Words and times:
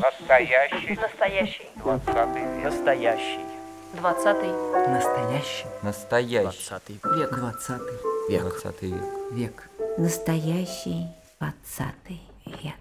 Настоящий. 0.00 0.98
Настоящий. 1.00 1.66
Двадцатый 1.76 2.42
век. 2.42 2.64
Настоящий. 2.64 3.40
Двадцатый. 3.94 4.50
Настоящий. 4.88 5.66
Настоящий. 5.82 6.42
Двадцатый 6.42 7.00
Век. 7.16 7.30
Двадцатый. 7.30 7.94
век. 8.28 8.40
Двадцатый 8.42 8.90
век. 8.90 9.04
Век. 9.30 9.70
Настоящий 9.98 11.06
двадцатый 11.38 12.22
век. 12.44 12.74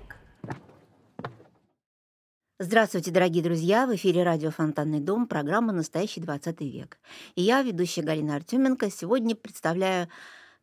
Здравствуйте, 2.57 3.11
дорогие 3.11 3.43
друзья! 3.43 3.85
В 3.85 3.93
эфире 3.95 4.23
радио 4.23 4.49
«Фонтанный 4.49 5.01
дом», 5.01 5.27
программа 5.27 5.73
«Настоящий 5.73 6.21
20 6.21 6.61
век». 6.61 6.97
И 7.35 7.41
я, 7.41 7.61
ведущая 7.61 8.01
Галина 8.01 8.37
Артеменко, 8.37 8.89
сегодня 8.89 9.35
представляю 9.35 10.07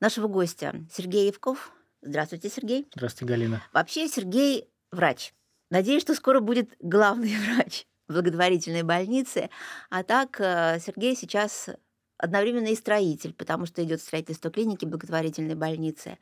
нашего 0.01 0.27
гостя 0.27 0.75
Сергей 0.91 1.27
Евков. 1.29 1.73
Здравствуйте, 2.03 2.49
Сергей. 2.49 2.89
Здравствуйте, 2.95 3.33
Галина. 3.33 3.63
Вообще 3.73 4.09
Сергей 4.09 4.71
врач. 4.91 5.35
Надеюсь, 5.71 6.03
что 6.03 6.15
скоро 6.15 6.41
будет 6.41 6.71
главный 6.81 7.37
врач 7.55 7.87
благотворительной 8.09 8.83
больницы. 8.83 9.51
А 9.91 10.03
так 10.03 10.41
э, 10.41 10.79
Сергей 10.85 11.15
сейчас 11.15 11.69
одновременно 12.19 12.67
и 12.67 12.75
строитель, 12.75 13.33
потому 13.35 13.67
что 13.67 13.83
идет 13.85 14.01
строительство 14.01 14.51
клиники 14.51 14.85
благотворительной 14.85 15.55
больницы 15.55 16.19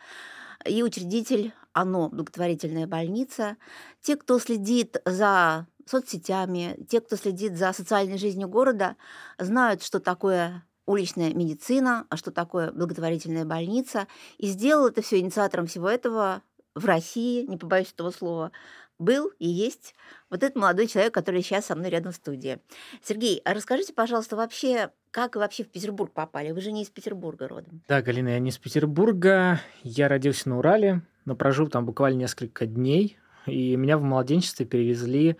и 0.64 0.82
учредитель 0.82 1.52
ОНО 1.72 2.08
«Благотворительная 2.10 2.86
больница». 2.86 3.56
Те, 4.00 4.16
кто 4.16 4.38
следит 4.38 4.96
за 5.04 5.66
соцсетями, 5.86 6.76
те, 6.88 7.00
кто 7.00 7.16
следит 7.16 7.56
за 7.56 7.72
социальной 7.72 8.18
жизнью 8.18 8.48
города, 8.48 8.96
знают, 9.38 9.82
что 9.82 10.00
такое 10.00 10.64
уличная 10.88 11.34
медицина, 11.34 12.06
а 12.08 12.16
что 12.16 12.30
такое 12.30 12.72
благотворительная 12.72 13.44
больница. 13.44 14.08
И 14.38 14.46
сделал 14.46 14.88
это 14.88 15.02
все 15.02 15.18
инициатором 15.18 15.66
всего 15.66 15.88
этого 15.88 16.42
в 16.74 16.84
России, 16.86 17.44
не 17.46 17.58
побоюсь 17.58 17.92
этого 17.92 18.10
слова, 18.10 18.52
был 18.98 19.30
и 19.38 19.46
есть 19.46 19.94
вот 20.30 20.42
этот 20.42 20.56
молодой 20.56 20.86
человек, 20.86 21.14
который 21.14 21.42
сейчас 21.42 21.66
со 21.66 21.76
мной 21.76 21.90
рядом 21.90 22.12
в 22.12 22.16
студии. 22.16 22.58
Сергей, 23.02 23.40
а 23.44 23.54
расскажите, 23.54 23.92
пожалуйста, 23.92 24.34
вообще, 24.34 24.90
как 25.10 25.34
вы 25.36 25.42
вообще 25.42 25.62
в 25.62 25.68
Петербург 25.68 26.12
попали? 26.12 26.50
Вы 26.50 26.60
же 26.62 26.72
не 26.72 26.82
из 26.82 26.90
Петербурга 26.90 27.46
родом. 27.46 27.82
Да, 27.86 28.02
Галина, 28.02 28.30
я 28.30 28.38
не 28.38 28.50
из 28.50 28.58
Петербурга. 28.58 29.60
Я 29.82 30.08
родился 30.08 30.48
на 30.48 30.58
Урале, 30.58 31.02
но 31.26 31.36
прожил 31.36 31.68
там 31.68 31.86
буквально 31.86 32.20
несколько 32.20 32.66
дней. 32.66 33.18
И 33.46 33.76
меня 33.76 33.98
в 33.98 34.02
младенчестве 34.02 34.66
перевезли 34.66 35.36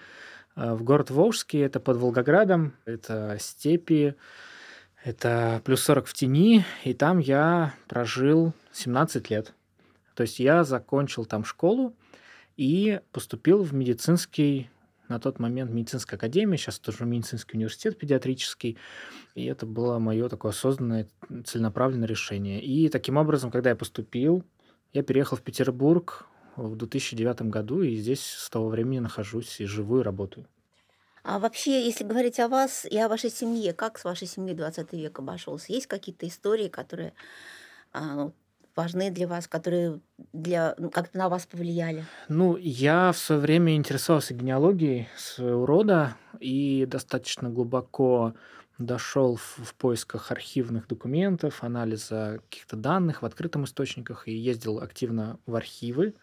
э, 0.57 0.75
в 0.75 0.83
город 0.83 1.11
Волжский, 1.11 1.61
это 1.61 1.81
под 1.81 1.97
Волгоградом, 1.97 2.75
это 2.85 3.37
степи, 3.41 4.15
это 5.05 5.63
плюс 5.65 5.83
40 5.83 6.07
в 6.07 6.15
тени, 6.15 6.65
и 6.85 6.95
там 6.95 7.19
я 7.19 7.75
прожил 7.87 8.53
17 8.73 9.31
лет. 9.31 9.55
То 10.15 10.23
есть 10.23 10.41
я 10.41 10.65
закончил 10.65 11.25
там 11.25 11.45
школу 11.45 11.95
и 12.57 13.01
поступил 13.13 13.63
в 13.63 13.73
медицинский 13.73 14.69
на 15.09 15.19
тот 15.19 15.39
момент 15.39 15.71
медицинская 15.71 16.19
академия, 16.19 16.59
сейчас 16.59 16.79
тоже 16.79 17.05
медицинский 17.07 17.57
университет 17.57 17.99
педиатрический, 17.99 18.77
и 19.35 19.47
это 19.47 19.65
было 19.65 19.99
мое 19.99 20.29
такое 20.29 20.51
осознанное, 20.51 21.09
целенаправленное 21.45 22.07
решение. 22.07 22.63
И 22.63 22.89
таким 22.89 23.17
образом, 23.17 23.51
когда 23.51 23.71
я 23.71 23.77
поступил, 23.77 24.45
я 24.93 25.03
переехал 25.03 25.37
в 25.37 25.43
Петербург 25.43 26.27
в 26.57 26.77
2009 26.77 27.43
году, 27.43 27.83
и 27.83 27.97
здесь 27.97 28.21
с 28.21 28.51
того 28.51 28.69
времени 28.69 28.99
нахожусь 28.99 29.61
и 29.61 29.65
живу, 29.65 30.01
и 30.01 30.03
работаю. 30.03 30.47
А 31.23 31.39
вообще, 31.39 31.85
если 31.85 32.05
говорить 32.05 32.41
о 32.41 32.49
вас 32.49 32.85
и 32.85 32.99
о 32.99 33.09
вашей 33.09 33.31
семье, 33.31 33.73
как 33.73 33.99
с 33.99 34.05
вашей 34.05 34.27
семьей 34.27 34.55
20 34.55 34.93
век 34.93 35.19
обошелся? 35.19 35.73
Есть 35.73 35.87
какие-то 35.87 36.27
истории, 36.27 36.69
которые 36.69 37.13
а, 37.93 38.31
важны 38.77 39.11
для 39.11 39.27
вас, 39.27 39.49
которые 39.49 40.01
для, 40.33 40.75
ну, 40.79 40.91
как-то 40.91 41.19
на 41.19 41.29
вас 41.29 41.47
повлияли? 41.47 42.05
Ну, 42.29 42.57
я 42.57 43.13
в 43.13 43.19
свое 43.19 43.41
время 43.41 43.75
интересовался 43.75 44.35
генеалогией 44.35 45.09
своего 45.17 45.67
рода 45.67 46.17
и 46.41 46.87
достаточно 46.87 47.51
глубоко 47.51 48.35
дошел 48.79 49.37
в, 49.37 49.59
в 49.65 49.75
поисках 49.75 50.31
архивных 50.31 50.87
документов, 50.87 51.65
анализа 51.65 52.41
каких-то 52.49 52.77
данных 52.77 53.23
в 53.23 53.27
открытых 53.27 53.65
источниках 53.65 54.29
и 54.29 54.33
ездил 54.33 54.79
активно 54.79 55.41
в 55.47 55.57
архивы 55.57 56.15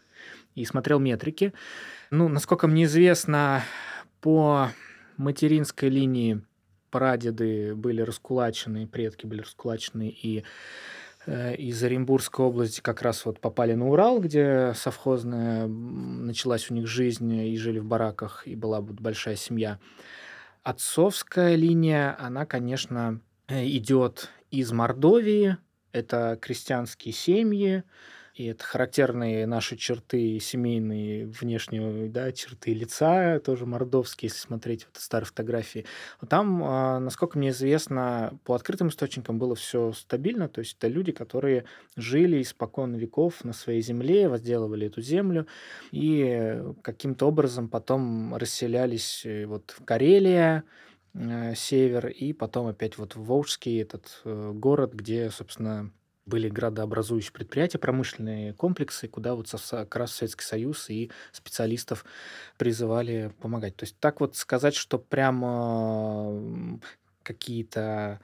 и 0.55 0.63
смотрел 0.63 0.99
метрики. 0.99 1.53
Ну, 2.11 2.29
насколько 2.29 2.67
мне 2.67 2.85
известно, 2.85 3.63
по 4.21 4.69
материнской 5.17 5.89
линии. 5.89 6.41
Прадеды 6.91 7.75
были 7.75 8.01
раскулачены, 8.01 8.87
предки 8.87 9.25
были 9.25 9.41
раскулачены, 9.41 10.09
и 10.09 10.43
э, 11.25 11.55
из 11.55 11.83
Оренбургской 11.83 12.45
области 12.45 12.79
как 12.81 13.01
раз 13.01 13.25
вот 13.25 13.39
попали 13.39 13.73
на 13.73 13.89
Урал, 13.89 14.19
где 14.19 14.73
совхозная 14.75 15.67
началась 15.67 16.71
у 16.71 16.73
них 16.73 16.87
жизнь, 16.87 17.33
и 17.33 17.57
жили 17.57 17.79
в 17.79 17.85
бараках, 17.85 18.47
и 18.47 18.55
была 18.55 18.79
вот 18.81 18.99
большая 18.99 19.35
семья. 19.35 19.79
Отцовская 20.63 21.55
линия, 21.55 22.15
она, 22.19 22.45
конечно, 22.45 23.19
э, 23.47 23.65
идет 23.67 24.29
из 24.51 24.71
Мордовии, 24.71 25.57
это 25.91 26.37
крестьянские 26.41 27.13
семьи, 27.13 27.83
и 28.35 28.47
это 28.47 28.65
характерные 28.65 29.47
наши 29.47 29.77
черты 29.77 30.39
семейные, 30.41 31.25
внешние 31.25 32.09
да, 32.09 32.33
черты 32.33 32.73
лица, 32.73 33.39
тоже 33.39 33.65
мордовские, 33.65 34.27
если 34.27 34.39
смотреть 34.39 34.85
вот 34.85 35.01
старые 35.01 35.27
фотографии. 35.27 35.85
Там, 36.27 36.61
а, 36.61 36.99
насколько 36.99 37.37
мне 37.37 37.49
известно, 37.49 38.37
по 38.43 38.53
открытым 38.53 38.89
источникам 38.89 39.39
было 39.39 39.55
все 39.55 39.93
стабильно, 39.93 40.49
то 40.49 40.59
есть 40.59 40.75
это 40.77 40.89
люди, 40.89 41.13
которые 41.13 41.63
жили 41.95 42.41
испокон 42.41 42.95
веков 42.95 43.45
на 43.45 43.53
своей 43.53 43.81
земле, 43.81 44.27
возделывали 44.27 44.87
эту 44.87 45.01
землю, 45.01 45.47
и 45.91 46.61
каким-то 46.81 47.27
образом 47.27 47.69
потом 47.69 48.35
расселялись 48.35 49.25
э, 49.25 49.45
вот 49.45 49.73
в 49.79 49.85
Карелия, 49.85 50.65
э, 51.13 51.55
север, 51.55 52.07
и 52.07 52.33
потом 52.33 52.67
опять 52.67 52.97
вот 52.97 53.15
в 53.15 53.23
Волжский 53.23 53.81
этот 53.81 54.21
э, 54.25 54.51
город, 54.53 54.93
где, 54.93 55.29
собственно, 55.29 55.91
были 56.25 56.49
градообразующие 56.49 57.31
предприятия, 57.31 57.77
промышленные 57.77 58.53
комплексы, 58.53 59.07
куда 59.07 59.35
вот 59.35 59.49
как 59.69 59.95
раз 59.95 60.13
Советский 60.13 60.43
Союз 60.43 60.89
и 60.89 61.11
специалистов 61.31 62.05
призывали 62.57 63.31
помогать. 63.41 63.75
То 63.75 63.83
есть 63.83 63.97
так 63.99 64.19
вот 64.21 64.35
сказать, 64.35 64.75
что 64.75 64.97
прямо 64.97 66.79
какие-то 67.23 68.19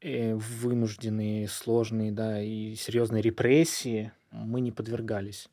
э, 0.00 0.34
вынужденные, 0.34 1.48
сложные, 1.48 2.12
да, 2.12 2.42
и 2.42 2.74
серьезные 2.74 3.22
репрессии 3.22 4.12
мы 4.30 4.60
не 4.60 4.72
подвергались. 4.72 5.48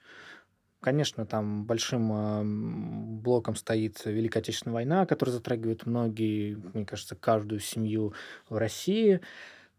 Конечно, 0.81 1.25
там 1.25 1.64
большим 1.64 3.22
блоком 3.22 3.56
стоит 3.56 4.04
Великая 4.04 4.40
Отечественная 4.40 4.74
война, 4.74 5.06
которая 5.06 5.34
затрагивает 5.34 5.86
многие, 5.86 6.56
мне 6.74 6.86
кажется, 6.86 7.16
каждую 7.16 7.62
семью 7.62 8.14
в 8.50 8.58
России 8.58 9.22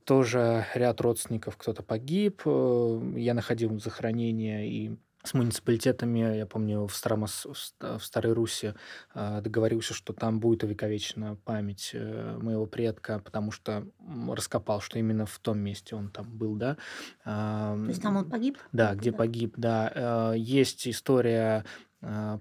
тоже 0.05 0.67
ряд 0.75 1.01
родственников, 1.01 1.57
кто-то 1.57 1.83
погиб. 1.83 2.43
Э, 2.45 3.13
я 3.17 3.35
находил 3.35 3.79
захоронения 3.81 4.65
и 4.65 4.97
с 5.23 5.33
муниципалитетами, 5.33 6.37
я 6.37 6.45
помню, 6.45 6.87
в, 6.87 6.95
Старомос, 6.95 7.47
в 7.81 8.01
Старой 8.01 8.35
Руси 8.35 8.75
э, 9.15 9.41
договорился, 9.41 9.95
что 9.95 10.13
там 10.13 10.39
будет 10.39 10.65
увековечена 10.65 11.37
память 11.45 11.93
э, 11.95 12.39
моего 12.43 12.67
предка, 12.67 13.19
потому 13.21 13.51
что 13.51 13.87
раскопал, 14.29 14.83
что 14.83 14.99
именно 14.99 15.25
в 15.25 15.39
том 15.39 15.59
месте 15.59 15.97
он 15.97 16.11
там 16.11 16.27
был, 16.31 16.57
да. 16.57 16.77
То 17.25 17.87
есть 17.89 18.03
там 18.03 18.17
он 18.17 18.29
погиб? 18.29 18.59
Да, 18.73 18.95
где 18.95 19.13
да. 19.13 19.17
погиб, 19.17 19.55
да. 19.57 20.35
Есть 20.37 20.87
история 20.87 21.65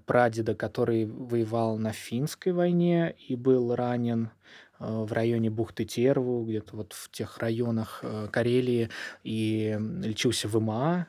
прадеда, 0.04 0.54
который 0.54 1.06
воевал 1.06 1.78
на 1.78 1.92
финской 1.92 2.52
войне 2.52 3.16
и 3.28 3.34
был 3.34 3.74
ранен 3.74 4.30
в 4.78 5.12
районе 5.12 5.50
бухты 5.50 5.84
Терву, 5.84 6.44
где-то 6.44 6.76
вот 6.76 6.92
в 6.92 7.10
тех 7.10 7.38
районах 7.38 8.00
э, 8.02 8.28
Карелии, 8.30 8.90
и 9.22 9.78
лечился 10.02 10.48
в 10.48 10.58
ИМА, 10.58 11.06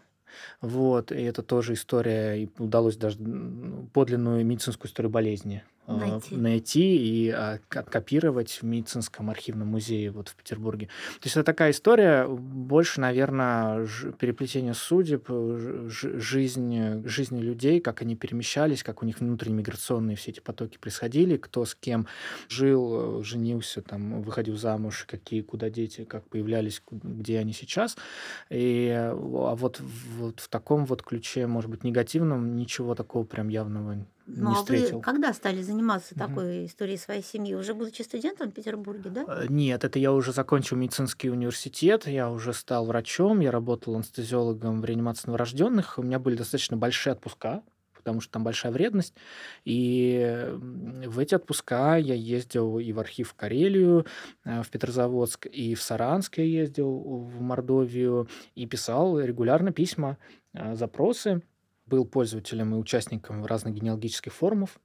вот, 0.62 1.12
и 1.12 1.22
это 1.22 1.42
тоже 1.42 1.74
история, 1.74 2.36
и 2.36 2.50
удалось 2.58 2.98
даже 2.98 3.18
подлинную 3.94 4.46
медицинскую 4.46 4.90
историю 4.90 5.10
болезни. 5.10 5.64
Э, 5.64 5.75
найти, 5.88 6.36
найти 6.36 6.98
и 6.98 7.30
а, 7.30 7.60
откопировать 7.70 8.52
в 8.62 8.64
медицинском 8.64 9.30
архивном 9.30 9.70
музее 9.70 10.12
вот 10.12 10.30
в 10.30 10.36
Петербурге. 10.36 10.88
То 10.88 11.26
есть 11.26 11.36
это 11.36 11.44
такая 11.44 11.72
история, 11.72 12.28
больше, 12.28 13.02
наверное, 13.02 13.88
переплетение 14.20 14.74
судеб, 14.74 15.28
жизнь, 15.88 17.08
жизни 17.08 17.40
людей, 17.40 17.80
как 17.80 18.02
они 18.02 18.16
перемещались, 18.16 18.84
как 18.84 19.04
у 19.04 19.06
них 19.06 19.20
внутренние 19.20 19.60
миграционные 19.60 20.18
все 20.18 20.32
эти 20.32 20.40
потоки 20.40 20.78
происходили, 20.78 21.38
кто 21.38 21.66
с 21.66 21.76
кем 21.76 22.08
жил, 22.50 23.24
женился, 23.24 23.82
там, 23.82 24.22
выходил 24.22 24.58
замуж, 24.58 25.06
какие, 25.08 25.42
куда 25.42 25.70
дети, 25.70 26.04
как 26.04 26.28
появлялись, 26.28 26.82
где 26.92 27.40
они 27.40 27.54
сейчас. 27.54 27.98
И 28.50 28.92
а 28.96 29.56
вот, 29.56 29.82
вот 30.18 30.40
в 30.40 30.50
таком 30.50 30.86
вот 30.86 31.04
ключе, 31.04 31.48
может 31.48 31.70
быть, 31.70 31.84
негативном, 31.84 32.56
ничего 32.56 32.96
такого 32.96 33.24
прям 33.24 33.50
явного 33.50 34.06
ну, 34.28 34.50
не 34.50 34.56
а 34.56 34.60
встретил. 34.60 34.98
вы 34.98 35.02
когда 35.04 35.34
стали 35.34 35.62
заниматься 35.62 36.16
такой 36.16 36.66
историей 36.66 36.98
своей 36.98 37.24
семьи? 37.24 37.54
Уже 37.54 37.74
будучи 37.74 38.02
студентом 38.02 38.52
в 38.52 38.54
Петербурге, 38.54 39.10
да? 39.10 39.26
Э, 39.28 39.46
нет, 39.50 39.84
это 39.84 40.00
я 40.00 40.12
уже 40.12 40.34
закончил 40.34 40.78
медицинский 40.78 41.30
университет, 41.30 42.08
я 42.08 42.32
уже 42.32 42.54
стал 42.54 42.86
врачом, 42.86 43.40
я 43.40 43.52
работал 43.52 43.96
анестезиологом 43.96 44.82
в 44.82 44.86
реанимации 44.86 45.28
новорожденных. 45.28 46.00
У 46.00 46.04
меня 46.04 46.18
были 46.20 46.36
достаточно 46.36 46.76
большие 46.76 47.14
отпуска, 47.14 47.64
потому 47.94 48.22
что 48.22 48.34
там 48.34 48.44
большая 48.44 48.72
вредность. 48.72 49.14
И 49.64 50.48
в 50.52 51.20
эти 51.20 51.36
отпуска 51.36 51.98
я 51.98 52.16
ездил 52.16 52.80
и 52.80 52.94
в 52.94 53.00
архив 53.00 53.30
в 53.30 53.34
Карелию, 53.36 54.06
э, 54.44 54.64
в 54.64 54.70
Петрозаводск, 54.70 55.46
и 55.46 55.76
в 55.76 55.82
Саранск 55.82 56.38
я 56.38 56.46
ездил, 56.46 57.00
в 57.00 57.42
Мордовию, 57.42 58.28
и 58.56 58.66
писал 58.66 59.20
регулярно 59.20 59.72
письма, 59.72 60.18
э, 60.54 60.76
запросы. 60.76 61.42
Был 61.86 62.06
пользователем 62.06 62.74
и 62.74 62.78
участником 62.78 63.46
разных 63.46 63.76
генеалогических 63.76 64.34
форумов. 64.34 64.80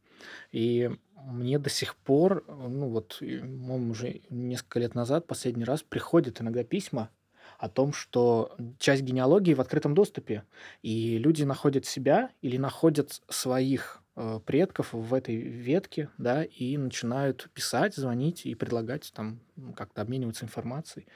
И 0.52 0.90
мне 1.16 1.58
до 1.58 1.70
сих 1.70 1.96
пор, 1.96 2.44
ну 2.48 2.88
вот, 2.88 3.20
уже 3.22 4.20
несколько 4.30 4.80
лет 4.80 4.94
назад, 4.94 5.26
последний 5.26 5.64
раз, 5.64 5.82
приходят 5.82 6.40
иногда 6.40 6.62
письма 6.64 7.10
о 7.58 7.68
том, 7.68 7.92
что 7.92 8.56
часть 8.78 9.02
генеалогии 9.02 9.54
в 9.54 9.60
открытом 9.60 9.94
доступе, 9.94 10.44
и 10.82 11.18
люди 11.18 11.42
находят 11.44 11.84
себя 11.84 12.30
или 12.40 12.56
находят 12.56 13.20
своих 13.28 14.02
э, 14.16 14.40
предков 14.46 14.92
в 14.92 15.12
этой 15.12 15.36
ветке, 15.36 16.08
да, 16.16 16.44
и 16.44 16.76
начинают 16.76 17.50
писать, 17.52 17.94
звонить 17.94 18.46
и 18.46 18.54
предлагать 18.54 19.12
там 19.14 19.40
как-то 19.76 20.00
обмениваться 20.02 20.44
информацией. 20.44 21.06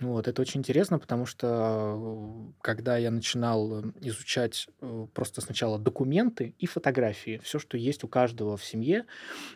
Вот, 0.00 0.28
это 0.28 0.42
очень 0.42 0.60
интересно, 0.60 0.98
потому 1.00 1.26
что 1.26 2.48
э, 2.48 2.52
когда 2.60 2.96
я 2.96 3.10
начинал 3.10 3.80
э, 3.80 3.92
изучать 4.00 4.68
э, 4.80 5.06
просто 5.12 5.40
сначала 5.40 5.76
документы 5.76 6.54
и 6.58 6.66
фотографии, 6.66 7.40
все, 7.42 7.58
что 7.58 7.76
есть 7.76 8.04
у 8.04 8.08
каждого 8.08 8.56
в 8.56 8.64
семье, 8.64 9.06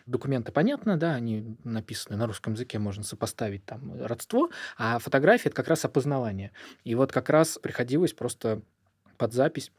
документы, 0.05 0.51
понятно, 0.51 0.97
да, 0.97 1.15
они 1.15 1.55
написаны 1.63 2.17
на 2.17 2.27
русском 2.27 2.53
языке, 2.53 2.77
можно 2.77 3.03
сопоставить 3.03 3.65
там 3.65 4.03
родство, 4.03 4.49
а 4.77 4.99
фотографии— 4.99 5.45
это 5.47 5.55
как 5.55 5.69
раз 5.69 5.85
опознавание. 5.85 6.51
И 6.83 6.93
вот 6.95 7.13
как 7.13 7.29
раз 7.29 7.57
приходилось 7.61 8.11
просто 8.11 8.61
под 9.17 9.31
запись 9.31 9.71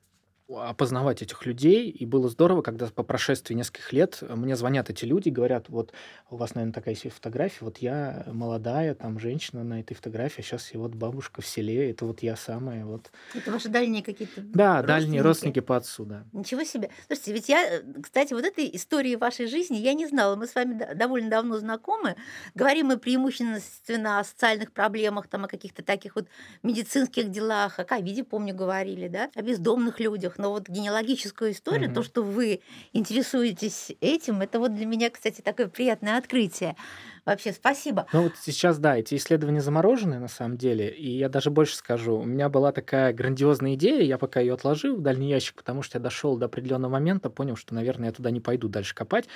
опознавать 0.49 1.23
этих 1.23 1.47
людей, 1.47 1.91
и 1.91 2.05
было 2.07 2.29
здорово, 2.29 2.63
когда 2.63 2.87
по 2.87 3.03
прошествии 3.03 3.55
нескольких 3.55 3.93
лет 3.93 4.19
мне 4.23 4.57
звонят 4.57 4.91
эти 4.91 5.05
люди, 5.05 5.31
говорят, 5.31 5.69
вот 5.69 5.93
у 6.31 6.37
вас, 6.37 6.55
наверное, 6.55 6.75
такая 6.75 6.95
есть 6.95 7.15
фотография, 7.15 7.65
вот 7.65 7.79
я 7.79 8.25
молодая 8.27 8.95
там 8.95 9.19
женщина 9.19 9.65
на 9.65 9.81
этой 9.81 9.95
фотографии, 9.95 10.41
а 10.41 10.43
сейчас 10.43 10.73
я 10.73 10.81
вот 10.81 10.95
бабушка 10.95 11.41
в 11.41 11.47
селе, 11.47 11.91
это 11.91 12.05
вот 12.05 12.23
я 12.23 12.37
самая 12.37 12.85
вот. 12.85 13.11
Это 13.35 13.51
ваши 13.51 13.69
дальние 13.69 14.03
какие-то 14.03 14.43
Да, 14.43 14.83
дальние 14.83 15.23
родственники 15.23 15.61
по 15.61 15.77
отцу, 15.77 16.05
да. 16.05 16.25
Ничего 16.33 16.63
себе. 16.65 16.91
Слушайте, 17.07 17.33
ведь 17.33 17.49
я, 17.49 17.65
э, 17.65 17.83
кстати, 18.03 18.35
вот 18.35 18.45
этой 18.45 18.71
истории 18.75 19.15
вашей 19.17 19.47
жизни 19.47 19.77
я 19.77 19.95
не 19.95 20.07
знала. 20.07 20.37
Мы 20.37 20.47
с 20.47 20.55
вами 20.55 20.95
довольно 20.95 21.31
давно 21.31 21.59
знакомы. 21.59 22.17
Говорим 22.55 22.87
мы 22.87 22.99
преимущественно 22.99 24.21
о 24.21 24.25
социальных 24.25 24.73
проблемах, 24.73 25.29
там, 25.29 25.45
о 25.45 25.49
каких-то 25.49 25.83
таких 25.83 26.17
вот 26.17 26.29
медицинских 26.63 27.31
делах, 27.31 27.79
о 27.79 27.85
ковиде, 27.85 28.25
помню, 28.25 28.55
говорили, 28.55 29.09
да, 29.09 29.31
о 29.35 29.43
бездомных 29.43 30.01
людях 30.01 30.34
но 30.39 30.51
вот 30.51 30.69
генеалогическую 30.69 31.53
историю, 31.53 31.89
угу. 31.89 31.97
то, 31.97 32.03
что 32.03 32.23
вы 32.23 32.61
интересуетесь 32.93 33.93
этим, 34.01 34.41
это 34.41 34.59
вот 34.59 34.75
для 34.75 34.87
меня, 34.87 35.11
кстати, 35.11 35.41
такое 35.41 35.69
приятное 35.69 36.19
открытие. 36.19 36.77
Вообще, 37.25 37.53
спасибо. 37.53 38.07
Ну 38.13 38.25
вот 38.25 38.33
сейчас, 38.39 38.79
да, 38.79 38.99
эти 38.99 39.15
исследования 39.15 39.63
заморожены 39.63 40.19
на 40.19 40.29
самом 40.29 40.59
деле, 40.59 40.91
и 40.91 41.11
я 41.17 41.29
даже 41.29 41.51
больше 41.51 41.77
скажу. 41.77 42.19
У 42.19 42.25
меня 42.25 42.49
была 42.51 42.71
такая 42.71 43.13
грандиозная 43.15 43.75
идея, 43.75 44.03
я 44.03 44.19
пока 44.19 44.41
ее 44.41 44.55
отложил 44.55 44.97
в 44.97 45.01
дальний 45.01 45.31
ящик, 45.31 45.57
потому 45.57 45.83
что 45.83 45.99
я 45.99 46.03
дошел 46.03 46.37
до 46.37 46.47
определенного 46.47 46.93
момента, 46.93 47.31
понял, 47.31 47.57
что, 47.57 47.75
наверное, 47.75 48.09
я 48.09 48.13
туда 48.13 48.31
не 48.31 48.41
пойду 48.41 48.69
дальше 48.69 48.95
копать. 48.95 49.27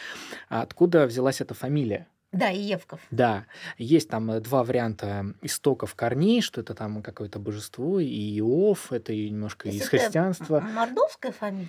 А 0.50 0.60
откуда 0.62 1.06
взялась 1.06 1.40
эта 1.40 1.54
фамилия? 1.54 2.08
Да, 2.30 2.50
и 2.50 2.60
Евков. 2.60 3.00
Да, 3.10 3.46
есть 3.78 4.10
там 4.10 4.30
э, 4.30 4.40
два 4.40 4.62
варианта 4.62 5.34
истоков 5.40 5.94
корней, 5.94 6.42
что 6.42 6.60
это 6.60 6.74
там 6.74 7.02
какое-то 7.02 7.38
божество, 7.38 8.00
и 8.00 8.38
Иов, 8.38 8.92
это 8.92 9.14
немножко 9.14 9.70
из 9.70 9.88
христианства. 9.88 10.60
Мордовская 10.60 11.32
фамилия? 11.32 11.68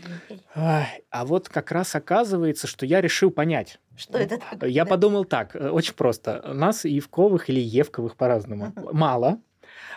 А, 0.56 0.86
а 1.12 1.26
вот 1.26 1.48
как 1.48 1.72
раз 1.72 1.96
оказывается, 1.96 2.68
что 2.68 2.86
я 2.86 3.00
решил 3.00 3.32
понять. 3.32 3.80
Что 3.96 4.18
это 4.18 4.38
такое? 4.38 4.70
Я 4.70 4.86
подумал 4.86 5.24
так, 5.24 5.56
э, 5.56 5.70
очень 5.70 5.94
просто. 5.94 6.42
Нас 6.54 6.84
Евковых 6.84 7.50
или 7.50 7.62
Евковых 7.62 8.18
по-разному 8.18 8.74
мало, 8.92 9.40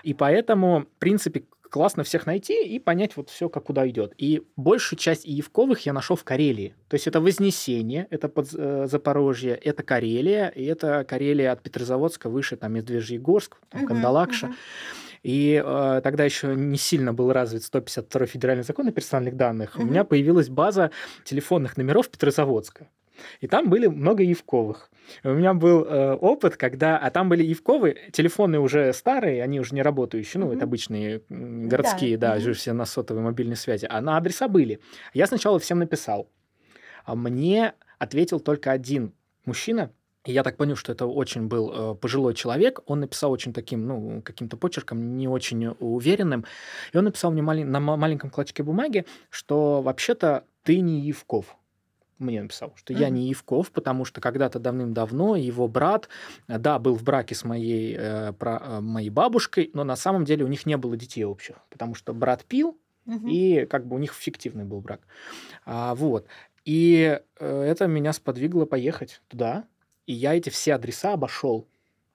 и 0.04 0.14
поэтому, 0.14 0.82
в 0.82 0.98
принципе, 1.00 1.44
классно 1.72 2.04
всех 2.04 2.26
найти 2.26 2.62
и 2.62 2.78
понять 2.78 3.16
вот 3.16 3.30
все, 3.30 3.48
как 3.48 3.64
куда 3.64 3.88
идет. 3.88 4.12
И 4.18 4.42
большую 4.56 4.98
часть 4.98 5.26
Иевковых 5.26 5.86
я 5.86 5.94
нашел 5.94 6.16
в 6.16 6.22
Карелии. 6.22 6.74
То 6.88 6.94
есть 6.94 7.06
это 7.06 7.18
Вознесение, 7.18 8.06
это 8.10 8.28
под 8.28 8.48
э, 8.54 8.86
Запорожье, 8.86 9.54
это 9.54 9.82
Карелия, 9.82 10.48
и 10.48 10.64
это 10.64 11.04
Карелия 11.08 11.50
от 11.50 11.62
Петрозаводска 11.62 12.28
выше, 12.28 12.56
там 12.56 12.74
Медвежьегорск, 12.74 13.56
там, 13.70 13.84
uh-huh, 13.84 13.86
Кандалакша. 13.86 14.48
Uh-huh. 14.48 14.54
И 15.22 15.62
э, 15.64 16.00
тогда 16.04 16.24
еще 16.24 16.54
не 16.54 16.76
сильно 16.76 17.14
был 17.14 17.32
развит 17.32 17.64
152 17.64 18.26
федеральный 18.26 18.64
закон 18.64 18.88
о 18.88 18.92
персональных 18.92 19.36
данных. 19.36 19.76
Uh-huh. 19.76 19.82
У 19.82 19.86
меня 19.86 20.04
появилась 20.04 20.50
база 20.50 20.90
телефонных 21.24 21.78
номеров 21.78 22.10
Петрозаводска. 22.10 22.88
И 23.40 23.46
там 23.46 23.68
были 23.68 23.86
много 23.86 24.22
Евковых. 24.22 24.90
У 25.24 25.30
меня 25.30 25.54
был 25.54 25.84
э, 25.84 26.14
опыт, 26.14 26.56
когда... 26.56 26.98
А 26.98 27.10
там 27.10 27.28
были 27.28 27.42
Евковы, 27.42 27.96
телефоны 28.12 28.58
уже 28.58 28.92
старые, 28.92 29.42
они 29.42 29.60
уже 29.60 29.74
не 29.74 29.82
работающие, 29.82 30.40
ну, 30.40 30.50
mm-hmm. 30.50 30.56
это 30.56 30.64
обычные 30.64 31.22
городские, 31.28 32.16
да, 32.16 32.34
да 32.34 32.40
mm-hmm. 32.40 32.52
все 32.54 32.72
на 32.72 32.84
сотовой 32.84 33.22
мобильной 33.22 33.56
связи. 33.56 33.86
А 33.88 34.00
на 34.00 34.16
адреса 34.16 34.48
были. 34.48 34.80
Я 35.14 35.26
сначала 35.26 35.58
всем 35.58 35.78
написал. 35.78 36.28
А 37.04 37.14
мне 37.14 37.74
ответил 37.98 38.40
только 38.40 38.70
один 38.70 39.12
мужчина, 39.44 39.90
и 40.24 40.32
я 40.32 40.44
так 40.44 40.56
понял, 40.56 40.76
что 40.76 40.92
это 40.92 41.06
очень 41.06 41.48
был 41.48 41.72
э, 41.72 41.94
пожилой 41.96 42.34
человек. 42.34 42.80
Он 42.86 43.00
написал 43.00 43.32
очень 43.32 43.52
таким, 43.52 43.86
ну, 43.86 44.22
каким-то 44.22 44.56
почерком, 44.56 45.16
не 45.16 45.26
очень 45.26 45.74
уверенным. 45.80 46.44
И 46.92 46.96
он 46.96 47.04
написал 47.04 47.32
мне 47.32 47.42
мали- 47.42 47.64
на 47.64 47.80
маленьком 47.80 48.30
клочке 48.30 48.62
бумаги, 48.62 49.04
что 49.30 49.82
вообще-то 49.82 50.44
ты 50.62 50.78
не 50.80 51.00
Евков 51.00 51.56
мне 52.18 52.42
написал, 52.42 52.72
что 52.76 52.92
mm-hmm. 52.92 53.00
я 53.00 53.08
не 53.10 53.28
Евков, 53.28 53.70
потому 53.70 54.04
что 54.04 54.20
когда-то 54.20 54.58
давным-давно 54.58 55.36
его 55.36 55.68
брат, 55.68 56.08
э, 56.48 56.58
да, 56.58 56.78
был 56.78 56.94
в 56.94 57.02
браке 57.02 57.34
с 57.34 57.44
моей, 57.44 57.94
э, 57.98 58.32
про, 58.32 58.58
э, 58.58 58.80
моей 58.80 59.10
бабушкой, 59.10 59.70
но 59.74 59.84
на 59.84 59.96
самом 59.96 60.24
деле 60.24 60.44
у 60.44 60.48
них 60.48 60.66
не 60.66 60.76
было 60.76 60.96
детей 60.96 61.24
общих, 61.24 61.56
потому 61.70 61.94
что 61.94 62.12
брат 62.12 62.44
пил, 62.44 62.78
mm-hmm. 63.06 63.30
и 63.30 63.66
как 63.66 63.86
бы 63.86 63.96
у 63.96 63.98
них 63.98 64.12
фиктивный 64.12 64.64
был 64.64 64.80
брак. 64.80 65.00
А, 65.64 65.94
вот. 65.94 66.26
И 66.64 67.20
э, 67.38 67.62
это 67.62 67.86
меня 67.86 68.12
сподвигло 68.12 68.64
поехать 68.66 69.20
туда, 69.28 69.64
и 70.06 70.12
я 70.12 70.34
эти 70.34 70.50
все 70.50 70.74
адреса 70.74 71.14
обошел 71.14 71.66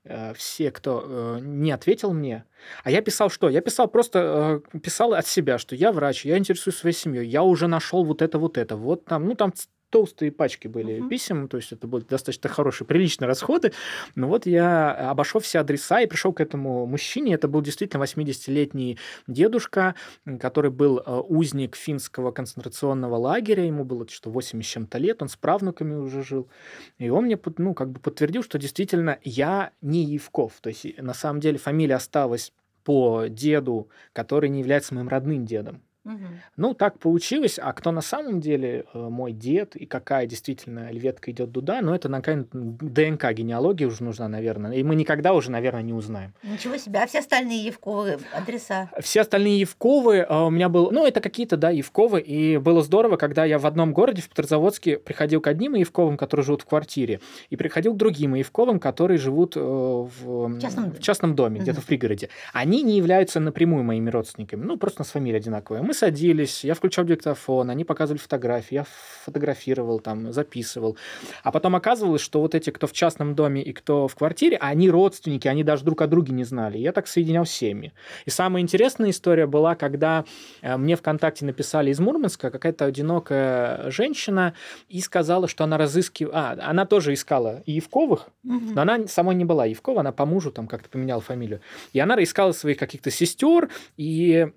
э, 0.05 0.33
все, 0.35 0.71
кто 0.71 1.39
не 1.41 1.71
ответил 1.71 2.13
мне. 2.13 2.45
А 2.83 2.91
я 2.91 3.01
писал 3.01 3.29
что? 3.29 3.49
Я 3.49 3.61
писал 3.61 3.87
просто, 3.89 4.61
писал 4.81 5.13
от 5.13 5.27
себя, 5.27 5.57
что 5.57 5.75
я 5.75 5.91
врач, 5.91 6.25
я 6.25 6.37
интересуюсь 6.37 6.77
своей 6.77 6.95
семьей, 6.95 7.27
я 7.27 7.43
уже 7.43 7.67
нашел 7.67 8.05
вот 8.05 8.21
это, 8.21 8.39
вот 8.39 8.57
это, 8.57 8.77
вот 8.77 9.03
там, 9.05 9.25
ну 9.25 9.35
там 9.35 9.53
толстые 9.89 10.31
пачки 10.31 10.67
были 10.67 10.95
uh-huh. 10.95 11.09
писем, 11.09 11.47
то 11.47 11.57
есть 11.57 11.71
это 11.71 11.87
были 11.87 12.03
достаточно 12.03 12.49
хорошие, 12.49 12.87
приличные 12.87 13.27
расходы. 13.27 13.73
Но 14.15 14.27
вот 14.27 14.45
я 14.45 14.91
обошел 15.09 15.41
все 15.41 15.59
адреса 15.59 16.01
и 16.01 16.07
пришел 16.07 16.33
к 16.33 16.41
этому 16.41 16.85
мужчине. 16.85 17.33
Это 17.33 17.47
был 17.47 17.61
действительно 17.61 18.03
80-летний 18.03 18.97
дедушка, 19.27 19.95
который 20.39 20.71
был 20.71 20.99
э, 20.99 21.21
узник 21.27 21.75
финского 21.75 22.31
концентрационного 22.31 23.15
лагеря. 23.15 23.65
Ему 23.65 23.85
было 23.85 24.07
что 24.07 24.29
80 24.29 24.67
с 24.67 24.69
чем-то 24.69 24.97
лет, 24.97 25.21
он 25.21 25.29
с 25.29 25.35
правнуками 25.35 25.95
уже 25.95 26.23
жил. 26.23 26.49
И 26.97 27.09
он 27.09 27.25
мне 27.25 27.39
ну, 27.57 27.73
как 27.73 27.89
бы 27.91 27.99
подтвердил, 27.99 28.43
что 28.43 28.59
действительно 28.59 29.19
я 29.23 29.71
не 29.81 30.03
Евков. 30.03 30.53
То 30.61 30.69
есть 30.69 30.97
на 30.97 31.13
самом 31.13 31.39
деле 31.39 31.57
фамилия 31.57 31.95
осталась 31.95 32.53
по 32.83 33.25
деду, 33.27 33.89
который 34.13 34.49
не 34.49 34.59
является 34.59 34.93
моим 34.93 35.09
родным 35.09 35.45
дедом. 35.45 35.81
Угу. 36.07 36.25
Ну, 36.55 36.73
так 36.73 36.99
получилось. 36.99 37.59
А 37.61 37.73
кто 37.73 37.91
на 37.91 38.01
самом 38.01 38.39
деле 38.39 38.85
э, 38.93 38.97
мой 38.97 39.33
дед 39.33 39.75
и 39.75 39.85
какая 39.85 40.25
действительно 40.25 40.91
ветка 40.91 41.31
идет 41.31 41.51
туда, 41.51 41.81
ну, 41.81 41.93
это 41.93 42.07
на 42.07 42.21
ДНК 42.21 43.33
генеалогии 43.33 43.83
уже 43.83 44.03
нужна, 44.03 44.29
наверное. 44.29 44.71
И 44.71 44.83
мы 44.83 44.95
никогда 44.95 45.33
уже, 45.33 45.51
наверное, 45.51 45.81
не 45.81 45.93
узнаем. 45.93 46.33
Ничего 46.43 46.77
себе. 46.77 46.99
А 46.99 47.07
все 47.07 47.19
остальные 47.19 47.65
Евковы 47.65 48.19
адреса? 48.33 48.89
Все 49.01 49.21
остальные 49.21 49.59
Евковы 49.59 50.17
э, 50.17 50.43
у 50.45 50.49
меня 50.49 50.69
был... 50.69 50.91
Ну, 50.91 51.05
это 51.05 51.19
какие-то, 51.19 51.57
да, 51.57 51.71
Евковы. 51.71 52.21
И 52.21 52.57
было 52.57 52.81
здорово, 52.81 53.17
когда 53.17 53.43
я 53.43 53.59
в 53.59 53.65
одном 53.65 53.91
городе, 53.91 54.21
в 54.21 54.29
Петрозаводске, 54.29 54.97
приходил 54.97 55.41
к 55.41 55.47
одним 55.47 55.75
Евковым, 55.75 56.15
которые 56.15 56.45
живут 56.45 56.61
в 56.61 56.65
квартире, 56.65 57.19
и 57.49 57.57
приходил 57.57 57.93
к 57.93 57.97
другим 57.97 58.35
Евковым, 58.35 58.79
которые 58.79 59.17
живут 59.17 59.57
э, 59.57 59.59
в 59.59 60.59
частном, 60.59 60.91
в 60.91 60.99
частном 60.99 61.35
доме, 61.35 61.57
угу. 61.57 61.63
где-то 61.63 61.81
в 61.81 61.85
пригороде. 61.85 62.29
Они 62.53 62.81
не 62.81 62.95
являются 62.95 63.41
напрямую 63.41 63.83
моими 63.83 64.09
родственниками. 64.09 64.63
Ну, 64.63 64.77
просто 64.77 65.01
у 65.01 65.03
нас 65.03 65.11
фамилия 65.11 65.37
одинаковая. 65.37 65.81
Мы 65.81 65.93
садились, 65.97 66.63
я 66.63 66.73
включал 66.73 67.05
диктофон, 67.05 67.69
они 67.69 67.83
показывали 67.83 68.19
фотографии, 68.19 68.75
я 68.75 68.85
фотографировал, 69.25 69.99
там, 69.99 70.31
записывал. 70.31 70.97
А 71.43 71.51
потом 71.51 71.75
оказывалось, 71.75 72.21
что 72.21 72.39
вот 72.39 72.55
эти, 72.55 72.69
кто 72.69 72.87
в 72.87 72.93
частном 72.93 73.35
доме 73.35 73.61
и 73.61 73.73
кто 73.73 74.07
в 74.07 74.15
квартире, 74.15 74.57
они 74.57 74.89
родственники, 74.89 75.47
они 75.47 75.63
даже 75.63 75.83
друг 75.83 76.01
о 76.01 76.07
друге 76.07 76.33
не 76.33 76.43
знали. 76.43 76.77
Я 76.77 76.91
так 76.91 77.07
соединял 77.07 77.45
семьи. 77.45 77.91
И 78.25 78.29
самая 78.29 78.61
интересная 78.61 79.09
история 79.09 79.47
была, 79.47 79.75
когда 79.75 80.25
э, 80.61 80.77
мне 80.77 80.95
ВКонтакте 80.95 81.45
написали 81.45 81.91
из 81.91 81.99
Мурманска 81.99 82.51
какая-то 82.51 82.85
одинокая 82.85 83.89
женщина 83.91 84.53
и 84.87 85.01
сказала, 85.01 85.47
что 85.47 85.63
она 85.63 85.77
разыскивала... 85.77 86.33
А, 86.37 86.69
она 86.69 86.85
тоже 86.85 87.13
искала 87.13 87.63
Евковых, 87.65 88.29
угу. 88.43 88.73
но 88.73 88.81
она 88.81 89.07
самой 89.07 89.35
не 89.35 89.45
была 89.45 89.65
Евкова, 89.65 90.01
она 90.01 90.11
по 90.11 90.25
мужу 90.25 90.51
там 90.51 90.67
как-то 90.67 90.89
поменяла 90.89 91.21
фамилию. 91.21 91.61
И 91.93 91.99
она 91.99 92.21
искала 92.21 92.51
своих 92.51 92.77
каких-то 92.77 93.11
сестер, 93.11 93.69
и 93.97 94.51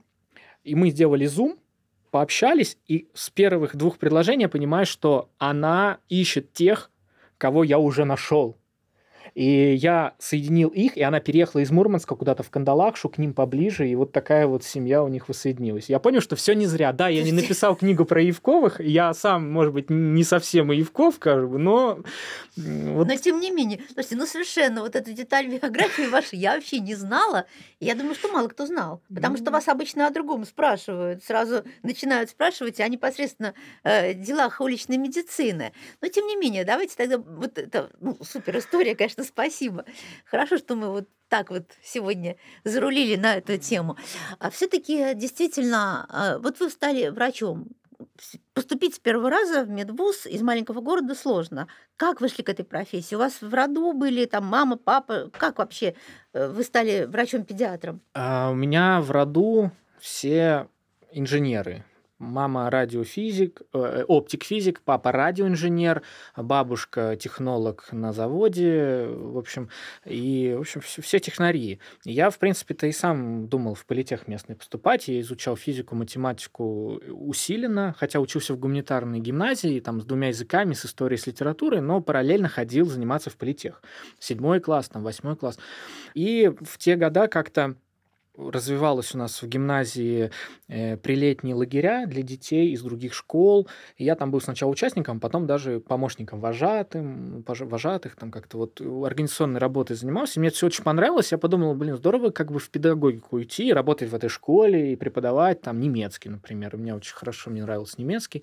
и 0.70 0.74
мы 0.76 0.90
сделали 0.90 1.26
зум, 1.26 1.58
пообщались, 2.12 2.78
и 2.86 3.08
с 3.12 3.28
первых 3.28 3.74
двух 3.74 3.98
предложений 3.98 4.42
я 4.42 4.48
понимаю, 4.48 4.86
что 4.86 5.28
она 5.38 5.98
ищет 6.08 6.52
тех, 6.52 6.92
кого 7.38 7.64
я 7.64 7.80
уже 7.80 8.04
нашел. 8.04 8.56
И 9.34 9.74
я 9.74 10.14
соединил 10.18 10.68
их, 10.68 10.96
и 10.96 11.02
она 11.02 11.20
переехала 11.20 11.60
из 11.60 11.70
Мурманска 11.70 12.14
куда-то 12.14 12.42
в 12.42 12.50
Кандалакшу, 12.50 13.08
к 13.08 13.18
ним 13.18 13.34
поближе, 13.34 13.88
и 13.88 13.94
вот 13.94 14.12
такая 14.12 14.46
вот 14.46 14.64
семья 14.64 15.02
у 15.02 15.08
них 15.08 15.28
воссоединилась. 15.28 15.88
Я 15.88 15.98
понял, 15.98 16.20
что 16.20 16.36
все 16.36 16.54
не 16.54 16.66
зря. 16.66 16.92
Да, 16.92 17.08
я 17.08 17.22
не 17.22 17.32
написал 17.32 17.76
книгу 17.76 18.04
про 18.04 18.22
Евковых, 18.22 18.80
я 18.80 19.14
сам, 19.14 19.50
может 19.50 19.72
быть, 19.72 19.90
не 19.90 20.24
совсем 20.24 20.70
Евков, 20.70 21.18
как 21.18 21.48
бы, 21.48 21.58
но... 21.58 22.00
Вот... 22.56 23.06
Но 23.06 23.16
тем 23.16 23.40
не 23.40 23.50
менее, 23.50 23.80
слушайте, 23.92 24.16
ну 24.16 24.26
совершенно 24.26 24.82
вот 24.82 24.96
эту 24.96 25.12
деталь 25.12 25.48
биографии 25.48 26.08
вашей 26.08 26.38
я 26.38 26.54
вообще 26.54 26.80
не 26.80 26.94
знала. 26.94 27.46
Я 27.78 27.94
думаю, 27.94 28.14
что 28.14 28.28
мало 28.28 28.48
кто 28.48 28.66
знал, 28.66 29.02
потому 29.12 29.36
что 29.36 29.50
вас 29.50 29.68
обычно 29.68 30.06
о 30.06 30.10
другом 30.10 30.44
спрашивают, 30.44 31.24
сразу 31.24 31.64
начинают 31.82 32.30
спрашивать 32.30 32.80
о 32.80 32.88
непосредственно 32.88 33.54
э, 33.84 34.14
делах 34.14 34.60
уличной 34.60 34.96
медицины. 34.96 35.72
Но 36.00 36.08
тем 36.08 36.26
не 36.26 36.36
менее, 36.36 36.64
давайте 36.64 36.96
тогда 36.96 37.18
вот 37.18 37.58
это 37.58 37.90
ну, 38.00 38.18
супер 38.22 38.58
история, 38.58 38.94
конечно, 38.94 39.19
спасибо. 39.24 39.84
Хорошо, 40.24 40.58
что 40.58 40.74
мы 40.76 40.88
вот 40.90 41.08
так 41.28 41.50
вот 41.50 41.64
сегодня 41.82 42.36
зарулили 42.64 43.16
на 43.16 43.36
эту 43.36 43.56
тему. 43.56 43.96
А 44.38 44.50
все-таки 44.50 45.14
действительно, 45.14 46.06
а, 46.08 46.38
вот 46.38 46.60
вы 46.60 46.70
стали 46.70 47.08
врачом. 47.08 47.68
Поступить 48.54 48.94
с 48.94 48.98
первого 48.98 49.30
раза 49.30 49.62
в 49.62 49.68
медвуз 49.68 50.26
из 50.26 50.42
маленького 50.42 50.80
города 50.80 51.14
сложно. 51.14 51.68
Как 51.96 52.20
вышли 52.20 52.42
к 52.42 52.48
этой 52.48 52.64
профессии? 52.64 53.14
У 53.14 53.18
вас 53.18 53.42
в 53.42 53.54
роду 53.54 53.92
были 53.92 54.24
там 54.24 54.46
мама, 54.46 54.76
папа? 54.76 55.30
Как 55.36 55.58
вообще 55.58 55.94
э, 56.32 56.48
вы 56.48 56.64
стали 56.64 57.04
врачом-педиатром? 57.04 58.00
А 58.14 58.50
у 58.50 58.54
меня 58.54 59.00
в 59.02 59.10
роду 59.10 59.70
все 59.98 60.66
инженеры. 61.12 61.84
Мама 62.20 62.68
радиофизик, 62.68 63.62
э, 63.72 64.04
оптик-физик, 64.06 64.82
папа 64.82 65.10
радиоинженер, 65.10 66.02
бабушка 66.36 67.16
технолог 67.16 67.88
на 67.92 68.12
заводе, 68.12 69.06
в 69.08 69.38
общем, 69.38 69.70
и, 70.04 70.54
в 70.54 70.60
общем, 70.60 70.82
все, 70.82 71.00
все 71.00 71.18
технари. 71.18 71.80
Я, 72.04 72.28
в 72.28 72.38
принципе-то 72.38 72.86
и 72.86 72.92
сам 72.92 73.48
думал 73.48 73.72
в 73.72 73.86
политех 73.86 74.28
местный 74.28 74.54
поступать, 74.54 75.08
я 75.08 75.18
изучал 75.20 75.56
физику, 75.56 75.94
математику 75.94 77.00
усиленно, 77.08 77.94
хотя 77.98 78.20
учился 78.20 78.52
в 78.52 78.58
гуманитарной 78.58 79.20
гимназии, 79.20 79.80
там, 79.80 80.02
с 80.02 80.04
двумя 80.04 80.28
языками, 80.28 80.74
с 80.74 80.84
историей, 80.84 81.18
с 81.18 81.26
литературой, 81.26 81.80
но 81.80 82.02
параллельно 82.02 82.48
ходил 82.48 82.84
заниматься 82.84 83.30
в 83.30 83.38
политех. 83.38 83.82
Седьмой 84.18 84.60
класс, 84.60 84.90
там, 84.90 85.02
восьмой 85.02 85.36
класс. 85.36 85.58
И 86.12 86.52
в 86.60 86.76
те 86.76 86.96
года 86.96 87.28
как-то 87.28 87.76
развивалась 88.48 89.14
у 89.14 89.18
нас 89.18 89.42
в 89.42 89.46
гимназии 89.46 90.30
э, 90.68 90.96
прилетние 90.96 91.54
лагеря 91.54 92.06
для 92.06 92.22
детей 92.22 92.72
из 92.72 92.82
других 92.82 93.14
школ. 93.14 93.68
И 93.96 94.04
я 94.04 94.14
там 94.14 94.30
был 94.30 94.40
сначала 94.40 94.70
участником, 94.70 95.20
потом 95.20 95.46
даже 95.46 95.80
помощником 95.80 96.40
вожатым, 96.40 97.44
вожатых, 97.46 98.16
там 98.16 98.30
как-то 98.30 98.58
вот 98.58 98.80
организационной 98.80 99.60
работой 99.60 99.96
занимался. 99.96 100.38
И 100.38 100.40
мне 100.40 100.50
все 100.50 100.66
очень 100.66 100.84
понравилось. 100.84 101.32
Я 101.32 101.38
подумал, 101.38 101.74
блин, 101.74 101.96
здорово 101.96 102.30
как 102.30 102.52
бы 102.52 102.58
в 102.58 102.70
педагогику 102.70 103.40
идти, 103.42 103.72
работать 103.72 104.10
в 104.10 104.14
этой 104.14 104.28
школе 104.28 104.92
и 104.92 104.96
преподавать 104.96 105.60
там 105.60 105.80
немецкий, 105.80 106.28
например. 106.28 106.74
У 106.74 106.78
меня 106.78 106.96
очень 106.96 107.14
хорошо, 107.14 107.50
мне 107.50 107.62
нравился 107.62 107.96
немецкий, 107.98 108.42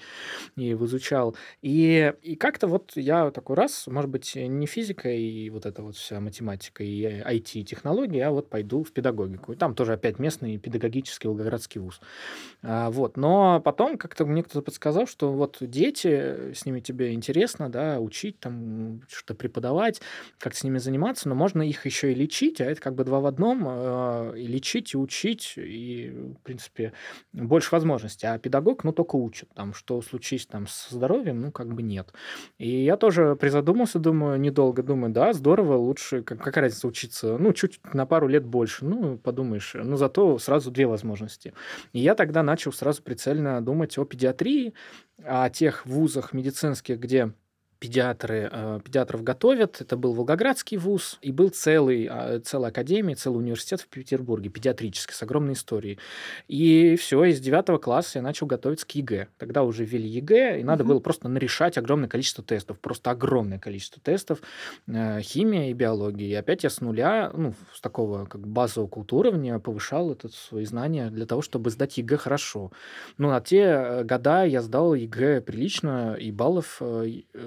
и 0.56 0.74
изучал. 0.74 1.36
И, 1.62 2.14
и 2.22 2.36
как-то 2.36 2.68
вот 2.68 2.94
я 2.96 3.32
такой 3.32 3.56
раз, 3.56 3.88
может 3.88 4.10
быть, 4.10 4.36
не 4.36 4.66
физика 4.66 5.10
и 5.10 5.50
вот 5.50 5.66
эта 5.66 5.82
вот 5.82 5.96
вся 5.96 6.20
математика 6.20 6.84
и 6.84 7.04
IT-технологии, 7.04 8.20
а 8.20 8.32
вот 8.32 8.50
пойду 8.50 8.84
в 8.84 8.92
педагогику. 8.92 9.54
И 9.54 9.56
там 9.56 9.76
тоже 9.76 9.87
опять 9.94 10.20
местный 10.20 10.58
педагогический 10.58 11.28
Волгоградский 11.28 11.80
вуз. 11.82 12.00
А, 12.64 12.90
вот. 12.90 13.18
Но 13.18 13.62
потом 13.64 13.98
как-то 13.98 14.26
мне 14.26 14.44
кто-то 14.44 14.62
подсказал, 14.62 15.08
что 15.08 15.32
вот 15.32 15.58
дети, 15.62 16.54
с 16.54 16.66
ними 16.66 16.80
тебе 16.80 17.14
интересно, 17.14 17.70
да, 17.70 18.00
учить, 18.00 18.40
там, 18.40 19.02
что-то 19.10 19.36
преподавать, 19.36 20.02
как 20.40 20.56
с 20.56 20.64
ними 20.64 20.78
заниматься, 20.78 21.30
но 21.30 21.36
можно 21.36 21.62
их 21.62 21.86
еще 21.86 22.12
и 22.12 22.16
лечить, 22.16 22.62
а 22.62 22.66
это 22.66 22.82
как 22.82 22.96
бы 22.96 23.04
два 23.04 23.20
в 23.20 23.26
одном, 23.26 23.64
а, 23.68 24.34
и 24.34 24.48
лечить, 24.48 24.94
и 24.94 24.98
учить, 24.98 25.54
и, 25.58 26.10
в 26.10 26.44
принципе, 26.44 26.94
больше 27.34 27.70
возможностей. 27.72 28.28
А 28.28 28.38
педагог, 28.38 28.84
ну, 28.84 28.92
только 28.92 29.16
учит, 29.16 29.50
там, 29.54 29.74
что 29.74 30.02
случись 30.02 30.46
там 30.46 30.68
с 30.68 30.90
здоровьем, 30.90 31.42
ну, 31.42 31.52
как 31.52 31.74
бы 31.74 31.82
нет. 31.82 32.14
И 32.58 32.84
я 32.84 32.98
тоже 32.98 33.36
призадумался, 33.36 34.00
думаю, 34.00 34.40
недолго, 34.40 34.84
думаю, 34.84 35.14
да, 35.14 35.34
здорово, 35.34 35.76
лучше, 35.76 36.24
как, 36.24 36.42
какая 36.42 36.66
разница 36.66 36.88
учиться, 36.88 37.38
ну, 37.38 37.54
чуть 37.54 37.80
на 37.94 38.06
пару 38.06 38.28
лет 38.28 38.46
больше, 38.46 38.86
ну, 38.86 39.18
подумаешь, 39.18 39.76
больше, 39.78 39.90
но 39.90 39.98
зато 39.98 40.38
сразу 40.40 40.72
две 40.72 40.86
возможности. 40.86 41.54
И 41.94 42.00
я 42.00 42.16
тогда 42.16 42.44
начал 42.44 42.74
сразу 42.74 43.02
прицельно 43.04 43.62
думать 43.62 43.98
о 43.98 44.06
педиатрии, 44.06 44.74
о 45.24 45.50
тех 45.50 45.86
вузах 45.86 46.34
медицинских, 46.34 47.00
где 47.00 47.34
педиатры, 47.80 48.50
э, 48.52 48.80
педиатров 48.84 49.24
готовят. 49.24 49.82
Это 49.82 49.98
был 49.98 50.14
Волгоградский 50.14 50.78
вуз, 50.78 51.18
и 51.22 51.32
был 51.32 51.50
целый, 51.50 52.10
э, 52.10 52.40
целая 52.40 52.72
академия, 52.72 53.16
целый 53.16 53.38
университет 53.38 53.82
в 53.82 53.88
Петербурге, 53.88 54.50
педиатрический, 54.50 55.14
с 55.14 55.22
огромной 55.22 55.54
историей. 55.54 56.00
И 56.48 56.96
все, 56.96 57.24
из 57.26 57.40
девятого 57.40 57.78
класса 57.78 58.20
я 58.20 58.22
начал 58.22 58.48
готовиться 58.48 58.86
к 58.88 58.92
ЕГЭ. 58.92 59.28
Тогда 59.38 59.64
уже 59.64 59.86
ввели 59.86 60.08
ЕГЭ, 60.08 60.60
и 60.60 60.64
надо 60.64 60.84
угу. 60.84 60.94
было 60.94 61.00
просто 61.00 61.28
нарешать 61.28 61.78
огромное 61.78 62.10
количество 62.10 62.44
тестов, 62.44 62.80
просто 62.80 63.12
огромное 63.12 63.60
количество 63.60 64.02
тестов, 64.02 64.40
э, 64.88 65.22
химия 65.22 65.70
и 65.70 65.74
биология. 65.74 66.28
И 66.28 66.34
опять 66.34 66.64
я 66.64 66.70
с 66.70 66.82
нуля, 66.82 67.32
ну, 67.36 67.54
с 67.74 67.82
такого 67.82 68.26
как 68.26 68.48
базового 68.48 69.06
уровня 69.12 69.60
повышал 69.60 70.12
это 70.12 70.30
свои 70.30 70.66
знания 70.66 71.10
для 71.10 71.26
того, 71.26 71.42
чтобы 71.42 71.70
сдать 71.70 71.98
ЕГЭ 71.98 72.18
хорошо. 72.18 72.72
Ну, 73.18 73.30
на 73.30 73.40
те 73.42 73.62
э, 73.62 74.04
года 74.04 74.46
я 74.46 74.62
сдал 74.62 74.94
ЕГЭ 74.96 75.42
прилично, 75.42 76.16
и 76.16 76.32
баллов 76.32 76.82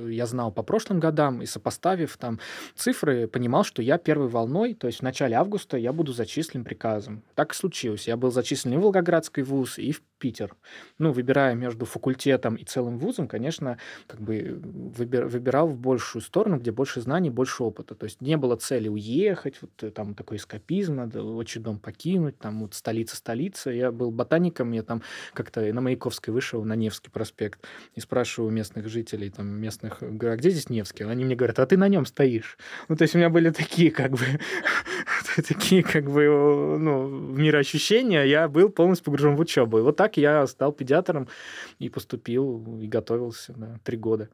я 0.09 0.20
я 0.21 0.27
знал 0.27 0.53
по 0.53 0.63
прошлым 0.63 1.01
годам, 1.01 1.41
и 1.41 1.47
сопоставив 1.47 2.19
там 2.19 2.41
цифры, 2.75 3.27
понимал, 3.27 3.65
что 3.65 3.81
я 3.81 3.97
первой 3.97 4.29
волной, 4.29 4.75
то 4.75 4.87
есть 4.87 5.01
в 5.01 5.03
начале 5.03 5.35
августа 5.35 5.79
я 5.79 5.95
буду 5.95 6.13
зачислен 6.13 6.63
приказом. 6.63 7.23
Так 7.35 7.53
и 7.53 7.55
случилось. 7.57 8.07
Я 8.07 8.19
был 8.19 8.31
зачислен 8.31 8.75
и 8.75 8.77
в 8.77 8.81
Волгоградский 8.81 9.43
вуз, 9.43 9.79
и 9.79 9.93
в 9.93 10.03
Питер. 10.21 10.55
Ну, 10.99 11.13
выбирая 11.13 11.55
между 11.55 11.87
факультетом 11.87 12.55
и 12.55 12.65
целым 12.65 12.99
вузом, 12.99 13.27
конечно, 13.27 13.79
как 14.07 14.21
бы 14.21 14.61
выбир, 14.63 15.27
выбирал 15.27 15.67
в 15.67 15.79
большую 15.79 16.23
сторону, 16.23 16.59
где 16.59 16.71
больше 16.71 17.01
знаний, 17.01 17.31
больше 17.31 17.65
опыта. 17.65 17.95
То 17.95 18.05
есть 18.05 18.21
не 18.21 18.37
было 18.37 18.57
цели 18.57 18.89
уехать, 18.89 19.57
вот 19.63 19.71
э, 19.83 19.91
там 19.91 20.15
такой 20.15 20.37
эскапизм, 20.37 20.97
надо 20.97 21.23
отчий 21.23 21.61
дом 21.61 21.79
покинуть, 21.79 22.39
там 22.39 22.61
вот 22.61 22.75
столица-столица. 22.75 23.71
Я 23.71 23.91
был 23.91 24.11
ботаником, 24.11 24.73
я 24.73 24.83
там 24.83 25.03
как-то 25.33 25.61
на 25.73 25.81
Маяковской 25.81 26.33
вышел, 26.33 26.63
на 26.65 26.77
Невский 26.77 27.11
проспект, 27.11 27.67
и 27.95 28.01
спрашиваю 28.01 28.53
местных 28.53 28.89
жителей, 28.89 29.31
там 29.31 29.47
местных, 29.49 29.99
говорю, 30.01 30.35
а 30.35 30.37
где 30.37 30.51
здесь 30.51 30.69
Невский? 30.69 31.05
Они 31.05 31.25
мне 31.25 31.35
говорят, 31.35 31.59
а 31.59 31.67
ты 31.67 31.79
на 31.79 31.89
нем 31.89 32.05
стоишь. 32.05 32.59
Ну, 32.89 32.97
то 32.97 33.03
есть 33.03 33.15
у 33.15 33.19
меня 33.19 33.31
были 33.31 33.51
такие 33.51 33.91
как 33.91 34.13
бы, 34.13 34.27
такие 35.49 35.83
как 35.83 36.11
бы, 36.11 36.79
ну, 36.79 37.09
мироощущения, 37.09 38.25
я 38.25 38.49
был 38.49 38.69
полностью 38.69 39.07
погружен 39.07 39.37
в 39.37 39.41
учебу. 39.41 39.79
И 39.79 39.83
вот 39.83 39.97
так 39.97 40.17
я 40.17 40.47
стал 40.47 40.73
педиатром 40.73 41.29
и 41.79 41.89
поступил, 41.89 42.79
и 42.81 42.87
готовился 42.87 43.59
на 43.59 43.79
три 43.85 43.97
года. 43.97 44.29